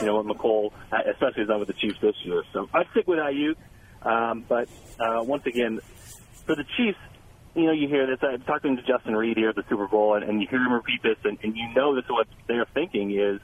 you 0.00 0.06
know 0.06 0.16
what 0.16 0.26
Mecole, 0.26 0.72
uh, 0.92 0.98
especially 1.10 1.42
has 1.42 1.48
done 1.48 1.60
with 1.60 1.68
the 1.68 1.74
Chiefs 1.74 1.98
this 2.00 2.16
year. 2.24 2.42
So 2.52 2.68
I 2.72 2.84
stick 2.92 3.06
with 3.06 3.18
Aiyuk. 3.18 3.56
Um, 4.02 4.44
but 4.46 4.68
uh, 5.00 5.22
once 5.22 5.46
again, 5.46 5.80
for 6.46 6.54
the 6.54 6.64
Chiefs, 6.76 6.98
you 7.54 7.66
know, 7.66 7.72
you 7.72 7.88
hear 7.88 8.06
this. 8.06 8.18
I'm 8.22 8.42
talking 8.42 8.76
to 8.76 8.82
Justin 8.82 9.14
Reid 9.14 9.36
here 9.36 9.50
at 9.50 9.56
the 9.56 9.64
Super 9.68 9.86
Bowl, 9.86 10.14
and, 10.14 10.24
and 10.24 10.40
you 10.40 10.48
hear 10.48 10.60
him 10.60 10.72
repeat 10.72 11.02
this, 11.02 11.16
and, 11.24 11.38
and 11.42 11.56
you 11.56 11.72
know 11.74 11.94
this. 11.94 12.04
Is 12.04 12.10
what 12.10 12.26
they're 12.48 12.66
thinking 12.74 13.12
is 13.18 13.40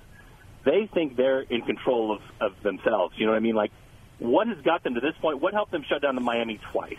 they 0.65 0.89
think 0.93 1.17
they're 1.17 1.41
in 1.41 1.63
control 1.63 2.13
of, 2.13 2.23
of 2.41 2.63
themselves. 2.63 3.15
You 3.17 3.27
know 3.27 3.33
what 3.33 3.39
I 3.39 3.41
mean? 3.41 3.55
Like, 3.55 3.71
what 4.19 4.49
has 4.49 4.59
got 4.65 4.83
them 4.83 4.95
to 4.95 5.01
this 5.01 5.15
point? 5.21 5.41
What 5.41 5.55
helped 5.55 5.73
them 5.73 5.85
shut 5.89 6.03
down 6.03 6.15
the 6.15 6.21
Miami 6.21 6.61
twice? 6.73 6.99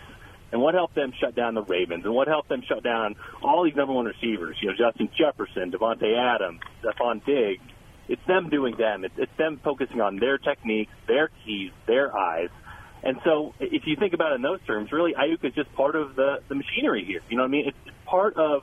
And 0.50 0.60
what 0.60 0.74
helped 0.74 0.94
them 0.94 1.12
shut 1.18 1.34
down 1.34 1.54
the 1.54 1.62
Ravens? 1.62 2.04
And 2.04 2.14
what 2.14 2.28
helped 2.28 2.48
them 2.48 2.62
shut 2.68 2.82
down 2.82 3.16
all 3.42 3.64
these 3.64 3.74
number 3.74 3.94
one 3.94 4.04
receivers? 4.04 4.56
You 4.60 4.68
know, 4.68 4.74
Justin 4.76 5.08
Jefferson, 5.16 5.70
Davante 5.72 6.16
Adams, 6.16 6.60
Stefon 6.82 7.24
Diggs. 7.24 7.62
It's 8.08 8.20
them 8.26 8.50
doing 8.50 8.76
them. 8.76 9.04
It's, 9.04 9.14
it's 9.16 9.32
them 9.38 9.60
focusing 9.62 10.00
on 10.00 10.16
their 10.18 10.36
techniques, 10.36 10.92
their 11.06 11.30
keys, 11.44 11.70
their 11.86 12.14
eyes. 12.14 12.50
And 13.02 13.18
so, 13.24 13.54
if 13.58 13.86
you 13.86 13.96
think 13.96 14.14
about 14.14 14.32
it 14.32 14.36
in 14.36 14.42
those 14.42 14.60
terms, 14.66 14.92
really, 14.92 15.12
Aiyuk 15.14 15.44
is 15.44 15.54
just 15.54 15.72
part 15.74 15.96
of 15.96 16.14
the, 16.14 16.40
the 16.48 16.54
machinery 16.54 17.04
here. 17.04 17.20
You 17.28 17.36
know 17.36 17.42
what 17.42 17.48
I 17.48 17.50
mean? 17.50 17.68
It's, 17.68 17.96
part 18.12 18.36
of 18.36 18.62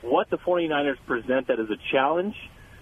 what 0.00 0.30
the 0.30 0.38
49ers 0.38 0.96
present 1.06 1.48
that 1.48 1.60
as 1.60 1.68
a 1.68 1.76
challenge, 1.92 2.34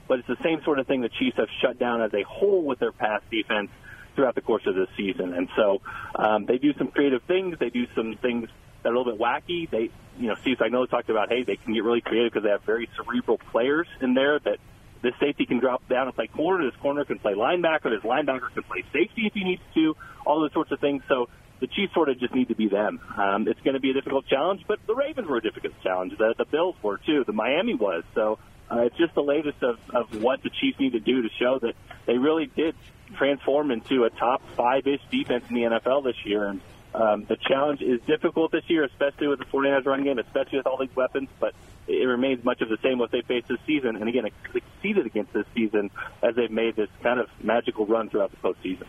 but 0.07 0.21
it's 0.21 0.29
the 0.29 0.37
same 0.45 0.63
sort 0.63 0.79
of 0.79 0.87
thing 0.87 1.01
the 1.01 1.09
Chiefs 1.09 1.37
have 1.39 1.49
shut 1.61 1.77
down 1.77 2.01
as 2.03 2.15
a 2.15 2.23
whole 2.23 2.63
with 2.63 2.79
their 2.79 2.93
pass 2.93 3.21
defense 3.33 3.69
throughout 4.15 4.37
the 4.37 4.41
course 4.41 4.63
of 4.67 4.77
this 4.77 4.87
season. 4.97 5.35
And 5.35 5.49
so 5.57 5.81
um, 6.15 6.47
they 6.47 6.59
do 6.59 6.73
some 6.75 6.89
creative 6.89 7.23
things. 7.25 7.59
They 7.59 7.71
do 7.71 7.87
some 7.97 8.17
things 8.23 8.49
that 8.83 8.91
are 8.91 8.95
a 8.95 8.99
little 8.99 9.13
bit 9.13 9.21
wacky. 9.21 9.69
They, 9.69 9.91
you 10.19 10.29
know, 10.29 10.37
Steve 10.43 10.59
Spagnuolo 10.59 10.89
talked 10.89 11.11
about, 11.11 11.31
hey, 11.31 11.43
they 11.43 11.57
can 11.57 11.75
get 11.75 11.83
really 11.83 12.01
creative 12.01 12.33
because 12.33 12.45
they 12.45 12.51
have 12.51 12.63
very 12.63 12.89
cerebral 12.97 13.39
players 13.39 13.89
in 14.01 14.15
there 14.15 14.39
that 14.39 14.59
this 15.05 15.15
safety 15.21 15.45
can 15.45 15.59
drop 15.61 15.87
down 15.87 16.07
and 16.07 16.17
play 16.17 16.29
corner. 16.29 16.65
This 16.65 16.81
corner 16.81 17.05
can 17.05 17.19
play 17.19 17.35
linebacker. 17.35 17.91
This 17.91 18.03
linebacker 18.03 18.53
can 18.55 18.63
play 18.63 18.83
safety 18.91 19.27
if 19.27 19.35
he 19.35 19.45
needs 19.45 19.63
to. 19.75 19.95
All 20.25 20.41
those 20.41 20.53
sorts 20.55 20.73
of 20.73 20.81
things. 20.81 21.03
So 21.09 21.29
the 21.61 21.67
Chiefs 21.67 21.93
sort 21.93 22.09
of 22.09 22.19
just 22.19 22.35
need 22.35 22.49
to 22.49 22.55
be 22.55 22.69
them. 22.69 22.99
Um, 23.15 23.47
it's 23.47 23.61
going 23.61 23.75
to 23.75 23.81
be 23.81 23.91
a 23.91 23.93
difficult 23.93 24.27
challenge, 24.27 24.63
but 24.67 24.79
the 24.87 24.95
Ravens 24.95 25.29
were 25.29 25.37
a 25.37 25.43
difficult 25.43 25.75
challenge. 25.83 26.17
The, 26.17 26.35
the 26.39 26.47
Bills 26.47 26.75
were 26.83 26.97
too. 26.97 27.23
The 27.27 27.35
Miami 27.35 27.75
was. 27.75 28.03
So 28.15 28.39
uh, 28.71 28.81
it's 28.81 28.97
just 28.97 29.15
the 29.15 29.23
latest 29.23 29.63
of, 29.63 29.79
of 29.91 30.23
what 30.23 30.43
the 30.43 30.49
Chiefs 30.49 30.81
need 30.81 30.93
to 30.93 31.01
do 31.01 31.21
to 31.21 31.29
show 31.39 31.59
that 31.59 31.75
they 32.07 32.17
really 32.17 32.47
did 32.47 32.75
transform 33.17 33.73
into 33.73 34.05
a 34.05 34.11
top 34.11 34.41
five-ish 34.57 35.03
defense 35.11 35.45
in 35.51 35.55
the 35.55 35.63
NFL 35.65 36.03
this 36.05 36.17
year. 36.25 36.47
And 36.47 36.63
um, 36.95 37.25
the 37.25 37.37
challenge 37.37 37.83
is 37.83 38.01
difficult 38.07 38.53
this 38.53 38.63
year, 38.69 38.85
especially 38.85 39.27
with 39.27 39.41
the 39.41 39.45
49ers 39.47 39.85
run 39.85 40.05
game, 40.05 40.19
especially 40.19 40.59
with 40.59 40.67
all 40.67 40.79
these 40.79 40.95
weapons, 40.95 41.29
but 41.41 41.53
it 41.89 42.07
remains 42.07 42.45
much 42.45 42.61
of 42.61 42.69
the 42.69 42.79
same 42.83 42.99
what 42.99 43.11
they 43.11 43.23
faced 43.23 43.49
this 43.49 43.59
season. 43.67 43.97
And 43.97 44.09
again, 44.09 44.27
exceeded 44.55 45.05
against 45.05 45.33
this 45.33 45.45
season 45.55 45.91
as 46.23 46.37
they've 46.37 46.51
made 46.51 46.77
this 46.77 46.89
kind 47.03 47.19
of 47.19 47.29
magical 47.43 47.85
run 47.85 48.11
throughout 48.11 48.31
the 48.31 48.37
postseason. 48.37 48.87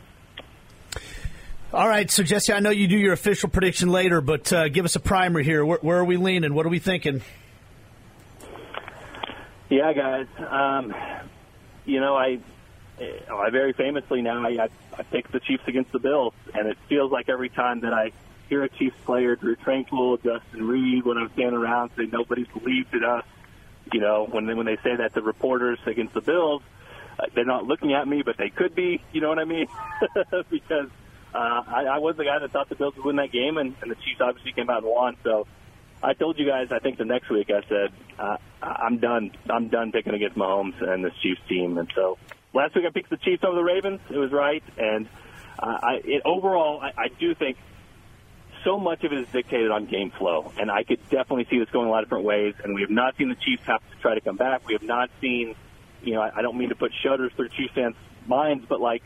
All 1.74 1.90
right, 1.90 2.10
so 2.10 2.22
Jesse, 2.22 2.54
I 2.54 2.60
know 2.60 2.70
you 2.70 2.88
do 2.88 2.98
your 2.98 3.14
official 3.14 3.50
prediction 3.50 3.90
later, 3.90 4.22
but 4.22 4.54
uh, 4.54 4.70
give 4.70 4.86
us 4.86 4.96
a 4.96 5.00
primer 5.00 5.42
here. 5.42 5.66
Where, 5.66 5.80
where, 5.82 5.98
are 5.98 6.06
we 6.06 6.16
leaning? 6.16 6.54
What 6.54 6.66
are 6.68 6.70
we 6.70 6.80
thinking? 6.80 7.22
Yeah, 9.70 9.92
guys. 9.94 10.28
Um, 10.38 10.94
you 11.86 12.00
know, 12.00 12.16
I 12.16 12.40
I 13.00 13.50
very 13.50 13.74
famously 13.74 14.22
now 14.22 14.46
I, 14.46 14.70
I 14.98 15.04
pick 15.04 15.32
the 15.32 15.40
Chiefs 15.40 15.64
against 15.68 15.92
the 15.92 16.00
Bills, 16.00 16.34
and 16.54 16.68
it 16.68 16.78
feels 16.88 17.12
like 17.12 17.30
every 17.30 17.50
time 17.50 17.82
that 17.82 17.94
I 17.94 18.12
hear 18.50 18.64
a 18.64 18.70
Chiefs 18.70 18.96
player, 19.06 19.36
Drue 19.36 19.56
Tranquill, 19.58 20.22
Justin 20.24 20.68
Reid, 20.68 21.06
when 21.06 21.18
I'm 21.18 21.32
standing 21.34 21.56
around, 21.56 21.92
say 21.98 22.06
nobody's 22.12 22.48
believed 22.48 22.94
in 22.94 23.04
us. 23.04 23.26
You 23.92 24.00
know, 24.00 24.28
when 24.30 24.46
they, 24.46 24.54
when 24.54 24.66
they 24.66 24.78
say 24.78 24.96
that 24.96 25.14
to 25.14 25.22
reporters 25.22 25.80
against 25.86 26.14
the 26.14 26.22
Bills, 26.22 26.62
uh, 27.20 27.26
they're 27.34 27.46
not 27.46 27.66
looking 27.66 27.94
at 27.94 28.08
me, 28.08 28.24
but 28.24 28.38
they 28.38 28.50
could 28.50 28.76
be. 28.76 29.02
You 29.12 29.22
know 29.22 29.30
what 29.30 29.40
I 29.40 29.46
mean? 29.46 29.68
because 30.50 30.90
uh, 31.34 31.38
I, 31.68 31.86
I 31.92 31.98
was 32.00 32.18
the 32.18 32.24
guy 32.24 32.40
that 32.40 32.52
thought 32.52 32.70
the 32.70 32.76
Bills 32.76 32.96
would 32.96 33.06
win 33.06 33.16
that 33.18 33.32
game, 33.32 33.58
and, 33.58 33.76
and 33.82 33.92
the 33.92 33.96
Chiefs 33.96 34.22
obviously 34.22 34.54
came 34.54 34.70
out 34.70 34.84
and 34.84 34.92
won. 34.92 35.18
So 35.24 35.48
I 36.02 36.14
told 36.14 36.40
you 36.40 36.46
guys, 36.46 36.70
I 36.72 36.80
think 36.80 36.98
the 36.98 37.06
next 37.06 37.30
week, 37.30 37.50
I 37.50 37.68
said 37.68 37.92
uh, 38.18 38.38
I'm 38.62 38.98
done. 38.98 39.32
I'm 39.50 39.70
done 39.70 39.92
picking 39.92 40.14
against 40.14 40.38
Mahomes 40.38 40.82
and 40.82 41.04
this 41.04 41.14
Chiefs 41.22 41.42
team, 41.48 41.78
and 41.78 41.92
so 41.94 42.18
last 42.56 42.74
week 42.74 42.86
I 42.86 42.90
picked 42.90 43.10
the 43.10 43.18
Chiefs 43.18 43.44
over 43.44 43.56
the 43.56 43.64
Ravens. 43.64 44.00
It 44.10 44.18
was 44.18 44.32
right, 44.32 44.64
and 44.78 45.08
uh, 45.60 45.78
I, 45.84 46.02
it, 46.04 46.22
overall, 46.26 46.80
I, 46.82 46.94
I 46.98 47.08
do 47.20 47.36
think 47.36 47.58
so 48.64 48.80
much 48.80 49.04
of 49.04 49.12
it 49.12 49.20
is 49.20 49.28
dictated 49.28 49.70
on 49.70 49.86
game 49.86 50.10
flow, 50.10 50.52
and 50.58 50.72
I 50.72 50.84
could 50.84 51.00
definitely 51.10 51.46
see 51.50 51.60
this 51.60 51.70
going 51.70 51.88
a 51.88 51.92
lot 51.92 52.00
of 52.00 52.06
different 52.06 52.26
ways. 52.26 52.56
And 52.64 52.74
we 52.74 52.82
have 52.82 52.90
not 52.90 53.16
seen 53.18 53.30
the 53.30 53.36
Chiefs 53.36 53.64
have 53.66 53.82
to 53.92 53.98
try 54.02 54.16
to 54.16 54.22
come 54.22 54.38
back. 54.38 54.66
We 54.66 54.74
have 54.74 54.84
not 54.84 55.12
seen, 55.22 55.56
you 56.02 56.14
know, 56.14 56.22
I, 56.22 56.38
I 56.38 56.42
don't 56.42 56.58
mean 56.58 56.70
to 56.70 56.76
put 56.76 56.92
shudders 57.04 57.32
through 57.36 57.50
Chiefs 57.50 57.74
fans' 57.76 57.96
minds, 58.26 58.66
but 58.68 58.82
like 58.82 59.04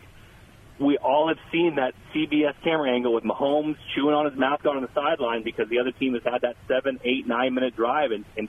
we 0.79 0.97
all 0.97 1.27
have 1.27 1.39
seen 1.51 1.75
that 1.75 1.93
CBS 2.13 2.53
camera 2.63 2.89
angle 2.89 3.13
with 3.13 3.25
Mahomes 3.25 3.75
chewing 3.93 4.15
on 4.15 4.25
his 4.25 4.39
mouth 4.39 4.63
guard 4.63 4.77
on 4.77 4.83
the 4.83 4.93
sideline 4.93 5.43
because 5.43 5.67
the 5.67 5.79
other 5.79 5.91
team 5.91 6.13
has 6.13 6.23
had 6.23 6.41
that 6.41 6.55
seven, 6.69 6.99
eight, 7.03 7.27
nine 7.27 7.53
minute 7.53 7.75
drive, 7.75 8.11
and, 8.11 8.23
and 8.37 8.47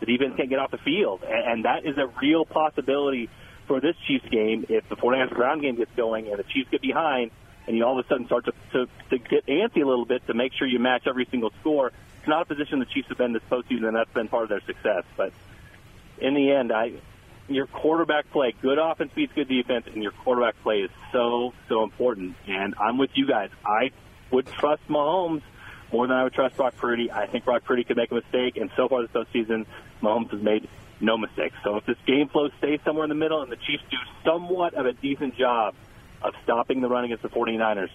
the 0.00 0.06
defense 0.06 0.34
can't 0.36 0.50
get 0.50 0.58
off 0.58 0.70
the 0.70 0.78
field, 0.78 1.22
and, 1.22 1.52
and 1.52 1.64
that 1.64 1.86
is 1.86 1.96
a 1.96 2.06
real 2.20 2.44
possibility 2.44 3.30
for 3.70 3.80
this 3.80 3.94
Chiefs 4.04 4.28
game, 4.28 4.66
if 4.68 4.88
the 4.88 4.96
49ers 4.96 5.30
ground 5.30 5.62
game 5.62 5.76
gets 5.76 5.92
going 5.94 6.26
and 6.26 6.36
the 6.36 6.42
Chiefs 6.42 6.68
get 6.72 6.82
behind, 6.82 7.30
and 7.68 7.76
you 7.76 7.84
all 7.84 7.96
of 7.96 8.04
a 8.04 8.08
sudden 8.08 8.26
start 8.26 8.46
to, 8.46 8.52
to, 8.72 8.88
to 9.10 9.18
get 9.18 9.46
antsy 9.46 9.76
a 9.76 9.86
little 9.86 10.04
bit 10.04 10.26
to 10.26 10.34
make 10.34 10.52
sure 10.54 10.66
you 10.66 10.80
match 10.80 11.04
every 11.06 11.24
single 11.30 11.52
score, 11.60 11.92
it's 12.18 12.26
not 12.26 12.42
a 12.42 12.44
position 12.46 12.80
the 12.80 12.84
Chiefs 12.86 13.06
have 13.10 13.18
been 13.18 13.32
this 13.32 13.44
postseason, 13.48 13.86
and 13.86 13.94
that's 13.94 14.12
been 14.12 14.26
part 14.26 14.42
of 14.42 14.48
their 14.48 14.60
success. 14.62 15.04
But 15.16 15.32
in 16.18 16.34
the 16.34 16.50
end, 16.50 16.72
I 16.72 16.94
your 17.46 17.68
quarterback 17.68 18.28
play, 18.32 18.56
good 18.60 18.78
offense 18.78 19.12
beats 19.14 19.32
good 19.36 19.46
defense, 19.46 19.86
and 19.86 20.02
your 20.02 20.12
quarterback 20.12 20.60
play 20.64 20.80
is 20.80 20.90
so 21.12 21.54
so 21.68 21.84
important. 21.84 22.34
And 22.48 22.74
I'm 22.76 22.98
with 22.98 23.10
you 23.14 23.28
guys. 23.28 23.50
I 23.64 23.92
would 24.32 24.48
trust 24.48 24.82
Mahomes 24.88 25.42
more 25.92 26.08
than 26.08 26.16
I 26.16 26.24
would 26.24 26.34
trust 26.34 26.56
Brock 26.56 26.74
Purdy. 26.76 27.12
I 27.12 27.28
think 27.28 27.44
Brock 27.44 27.62
Purdy 27.62 27.84
could 27.84 27.96
make 27.96 28.10
a 28.10 28.16
mistake, 28.16 28.56
and 28.56 28.68
so 28.76 28.88
far 28.88 29.06
this 29.06 29.12
postseason, 29.12 29.64
Mahomes 30.02 30.32
has 30.32 30.42
made 30.42 30.68
no 31.00 31.16
mistakes. 31.16 31.54
So 31.64 31.76
if 31.76 31.86
this 31.86 31.96
game 32.06 32.28
flow 32.28 32.48
stays 32.58 32.80
somewhere 32.84 33.04
in 33.04 33.08
the 33.08 33.14
middle 33.14 33.42
and 33.42 33.50
the 33.50 33.56
Chiefs 33.56 33.82
do 33.90 33.96
somewhat 34.24 34.74
of 34.74 34.86
a 34.86 34.92
decent 34.92 35.36
job 35.36 35.74
of 36.22 36.34
stopping 36.44 36.80
the 36.80 36.88
run 36.88 37.04
against 37.04 37.22
the 37.22 37.28
49ers, 37.28 37.90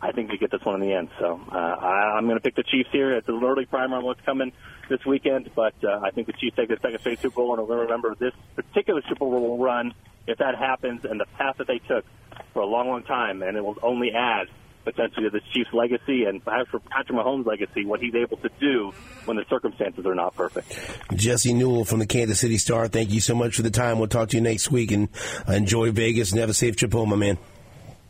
I 0.00 0.12
think 0.12 0.30
they 0.30 0.36
get 0.36 0.50
this 0.50 0.64
one 0.64 0.80
in 0.80 0.88
the 0.88 0.94
end. 0.94 1.08
So 1.18 1.40
uh, 1.50 1.56
I, 1.56 2.16
I'm 2.16 2.26
going 2.26 2.36
to 2.36 2.42
pick 2.42 2.54
the 2.54 2.62
Chiefs 2.62 2.88
here. 2.92 3.16
It's 3.16 3.28
an 3.28 3.42
early 3.42 3.66
primer 3.66 3.96
on 3.96 4.04
what's 4.04 4.20
coming 4.20 4.52
this 4.88 5.04
weekend, 5.04 5.50
but 5.54 5.74
uh, 5.82 6.00
I 6.02 6.10
think 6.10 6.26
the 6.28 6.32
Chiefs 6.34 6.56
take 6.56 6.68
the 6.68 6.78
second 6.80 7.00
straight 7.00 7.20
Super 7.20 7.36
Bowl, 7.36 7.52
and 7.52 7.62
we're 7.62 7.66
going 7.66 7.78
to 7.80 7.92
remember 7.92 8.14
this 8.14 8.32
particular 8.54 9.02
Super 9.08 9.26
Bowl 9.26 9.58
run 9.58 9.92
if 10.26 10.38
that 10.38 10.56
happens 10.56 11.04
and 11.04 11.18
the 11.18 11.26
path 11.36 11.56
that 11.58 11.66
they 11.66 11.78
took 11.78 12.04
for 12.52 12.62
a 12.62 12.66
long, 12.66 12.88
long 12.88 13.02
time, 13.02 13.42
and 13.42 13.56
it 13.56 13.64
will 13.64 13.78
only 13.82 14.12
add 14.12 14.46
potentially 14.84 15.24
to 15.24 15.30
the 15.30 15.40
Chiefs' 15.52 15.72
legacy 15.72 16.24
and 16.24 16.44
perhaps 16.44 16.70
for 16.70 16.80
Patrick 16.80 17.18
Mahomes' 17.18 17.46
legacy, 17.46 17.84
what 17.84 18.00
he's 18.00 18.14
able 18.14 18.36
to 18.38 18.50
do 18.60 18.92
when 19.24 19.36
the 19.36 19.44
circumstances 19.48 20.06
are 20.06 20.14
not 20.14 20.34
perfect. 20.34 20.78
Jesse 21.14 21.52
Newell 21.52 21.84
from 21.84 21.98
the 21.98 22.06
Kansas 22.06 22.40
City 22.40 22.58
Star, 22.58 22.88
thank 22.88 23.10
you 23.10 23.20
so 23.20 23.34
much 23.34 23.56
for 23.56 23.62
the 23.62 23.70
time. 23.70 23.98
We'll 23.98 24.08
talk 24.08 24.30
to 24.30 24.36
you 24.36 24.42
next 24.42 24.70
week 24.70 24.90
and 24.90 25.08
enjoy 25.46 25.90
Vegas 25.92 26.30
and 26.30 26.40
have 26.40 26.50
a 26.50 26.54
safe 26.54 26.76
trip 26.76 26.92
home, 26.92 27.10
my 27.10 27.16
man. 27.16 27.38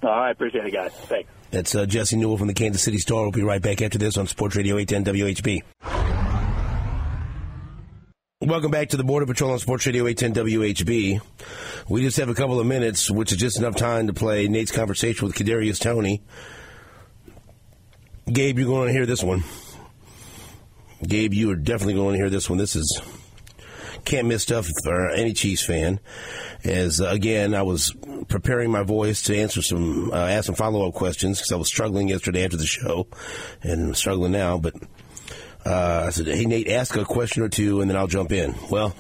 All 0.03 0.11
right, 0.11 0.31
appreciate 0.31 0.65
it, 0.65 0.73
guys. 0.73 0.93
Thanks. 0.93 1.31
That's 1.51 1.75
uh, 1.75 1.87
Jesse 1.87 2.17
Newell 2.17 2.37
from 2.37 2.47
the 2.47 2.55
Kansas 2.55 2.83
City 2.83 2.99
Star. 2.99 3.23
We'll 3.23 3.33
be 3.33 3.43
right 3.43 3.63
back 3.63 3.81
after 3.83 3.99
this 3.99 4.19
on 4.19 4.27
Sports 4.27 4.55
Radio 4.55 4.77
810 4.79 5.15
WHB. 5.15 5.63
Welcome 8.41 8.71
back 8.71 8.91
to 8.91 8.97
the 8.97 9.03
Border 9.05 9.27
Patrol 9.27 9.51
on 9.51 9.59
Sports 9.59 9.85
Radio 9.87 10.07
810 10.07 10.45
WHB. 10.47 11.21
We 11.89 12.03
just 12.03 12.19
have 12.19 12.29
a 12.29 12.35
couple 12.35 12.61
of 12.61 12.67
minutes, 12.67 13.11
which 13.11 13.33
is 13.33 13.39
just 13.39 13.59
enough 13.59 13.75
time 13.75 14.07
to 14.07 14.13
play 14.13 14.47
Nate's 14.47 14.71
conversation 14.71 15.27
with 15.27 15.37
Kadarius 15.37 15.81
Toney. 15.81 16.23
Gabe, 18.33 18.59
you're 18.59 18.69
going 18.69 18.89
to 18.89 18.93
hear 18.93 19.07
this 19.07 19.23
one. 19.23 19.43
Gabe, 21.07 21.33
you 21.33 21.51
are 21.51 21.57
definitely 21.57 21.95
going 21.95 22.13
to 22.13 22.19
hear 22.19 22.31
this 22.31 22.51
one. 22.51 22.59
This 22.59 22.77
is 22.77 23.01
can't 24.05 24.27
miss 24.27 24.43
stuff 24.43 24.67
for 24.85 25.11
any 25.11 25.33
Chiefs 25.33 25.65
fan. 25.65 26.01
As 26.65 27.01
uh, 27.01 27.09
again, 27.09 27.55
I 27.55 27.63
was 27.63 27.95
preparing 28.29 28.71
my 28.71 28.83
voice 28.83 29.23
to 29.25 29.37
answer 29.37 29.63
some, 29.63 30.11
uh, 30.13 30.17
ask 30.17 30.47
some 30.47 30.55
follow 30.55 30.87
up 30.89 30.95
questions 30.95 31.39
because 31.39 31.53
I 31.53 31.57
was 31.57 31.69
struggling 31.69 32.09
yesterday 32.09 32.45
after 32.45 32.57
the 32.57 32.67
show, 32.67 33.07
and 33.63 33.89
I'm 33.89 33.95
struggling 33.95 34.33
now. 34.33 34.59
But 34.59 34.75
uh, 35.65 36.05
I 36.07 36.11
said, 36.11 36.27
"Hey 36.27 36.47
Nate, 36.47 36.69
ask 36.69 36.97
a 36.97 37.05
question 37.05 37.43
or 37.43 37.49
two, 37.49 37.81
and 37.81 37.91
then 37.91 37.97
I'll 37.97 38.07
jump 38.07 38.33
in." 38.33 38.55
Well, 38.71 38.95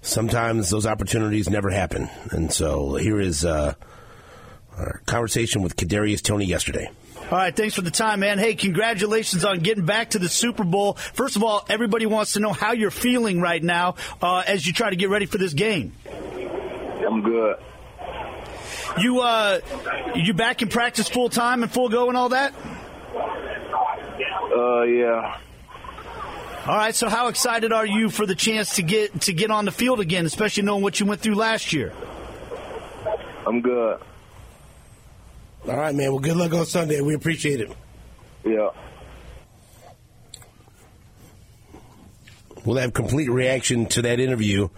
sometimes 0.00 0.70
those 0.70 0.86
opportunities 0.86 1.50
never 1.50 1.70
happen, 1.70 2.08
and 2.30 2.52
so 2.52 2.96
here 2.96 3.20
is 3.20 3.44
uh, 3.44 3.74
our 4.76 5.02
conversation 5.06 5.62
with 5.62 5.76
Kadarius 5.76 6.22
Toney 6.22 6.46
yesterday. 6.46 6.90
All 7.30 7.36
right, 7.36 7.54
thanks 7.54 7.74
for 7.74 7.82
the 7.82 7.90
time, 7.90 8.20
man. 8.20 8.38
Hey, 8.38 8.54
congratulations 8.54 9.44
on 9.44 9.58
getting 9.58 9.84
back 9.84 10.10
to 10.10 10.18
the 10.18 10.30
Super 10.30 10.64
Bowl. 10.64 10.94
First 10.94 11.36
of 11.36 11.44
all, 11.44 11.62
everybody 11.68 12.06
wants 12.06 12.32
to 12.32 12.40
know 12.40 12.54
how 12.54 12.72
you're 12.72 12.90
feeling 12.90 13.42
right 13.42 13.62
now 13.62 13.96
uh, 14.22 14.42
as 14.46 14.66
you 14.66 14.72
try 14.72 14.88
to 14.88 14.96
get 14.96 15.10
ready 15.10 15.26
for 15.26 15.36
this 15.36 15.52
game. 15.52 15.92
I'm 17.06 17.20
good. 17.20 17.56
You 18.98 19.20
uh, 19.20 19.60
you 20.14 20.32
back 20.32 20.62
in 20.62 20.68
practice 20.68 21.06
full 21.06 21.28
time 21.28 21.62
and 21.62 21.70
full 21.70 21.90
go 21.90 22.08
and 22.08 22.16
all 22.16 22.30
that? 22.30 22.54
Uh, 24.56 24.82
yeah. 24.84 25.38
All 26.66 26.76
right. 26.76 26.94
So, 26.94 27.10
how 27.10 27.28
excited 27.28 27.72
are 27.72 27.86
you 27.86 28.08
for 28.08 28.24
the 28.24 28.34
chance 28.34 28.76
to 28.76 28.82
get 28.82 29.20
to 29.22 29.34
get 29.34 29.50
on 29.50 29.66
the 29.66 29.70
field 29.70 30.00
again, 30.00 30.24
especially 30.24 30.62
knowing 30.62 30.82
what 30.82 30.98
you 30.98 31.04
went 31.04 31.20
through 31.20 31.34
last 31.34 31.74
year? 31.74 31.92
I'm 33.46 33.60
good. 33.60 34.00
All 35.66 35.76
right, 35.76 35.94
man. 35.94 36.10
Well, 36.10 36.20
good 36.20 36.36
luck 36.36 36.52
on 36.54 36.66
Sunday. 36.66 37.00
We 37.00 37.14
appreciate 37.14 37.60
it. 37.60 37.70
Yeah. 38.44 38.68
We'll 42.64 42.76
have 42.76 42.92
complete 42.92 43.30
reaction 43.30 43.86
to 43.86 44.02
that 44.02 44.20
interview 44.20 44.68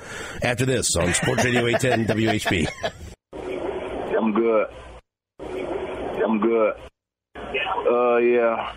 after 0.43 0.65
this 0.65 0.95
on 0.97 1.13
Sports 1.15 1.45
Radio 1.45 1.67
810 1.67 2.17
WHB. 2.17 2.69
I'm 4.17 4.33
good. 4.33 4.67
I'm 6.25 6.41
good. 6.41 6.75
Uh, 7.37 8.17
yeah. 8.19 8.73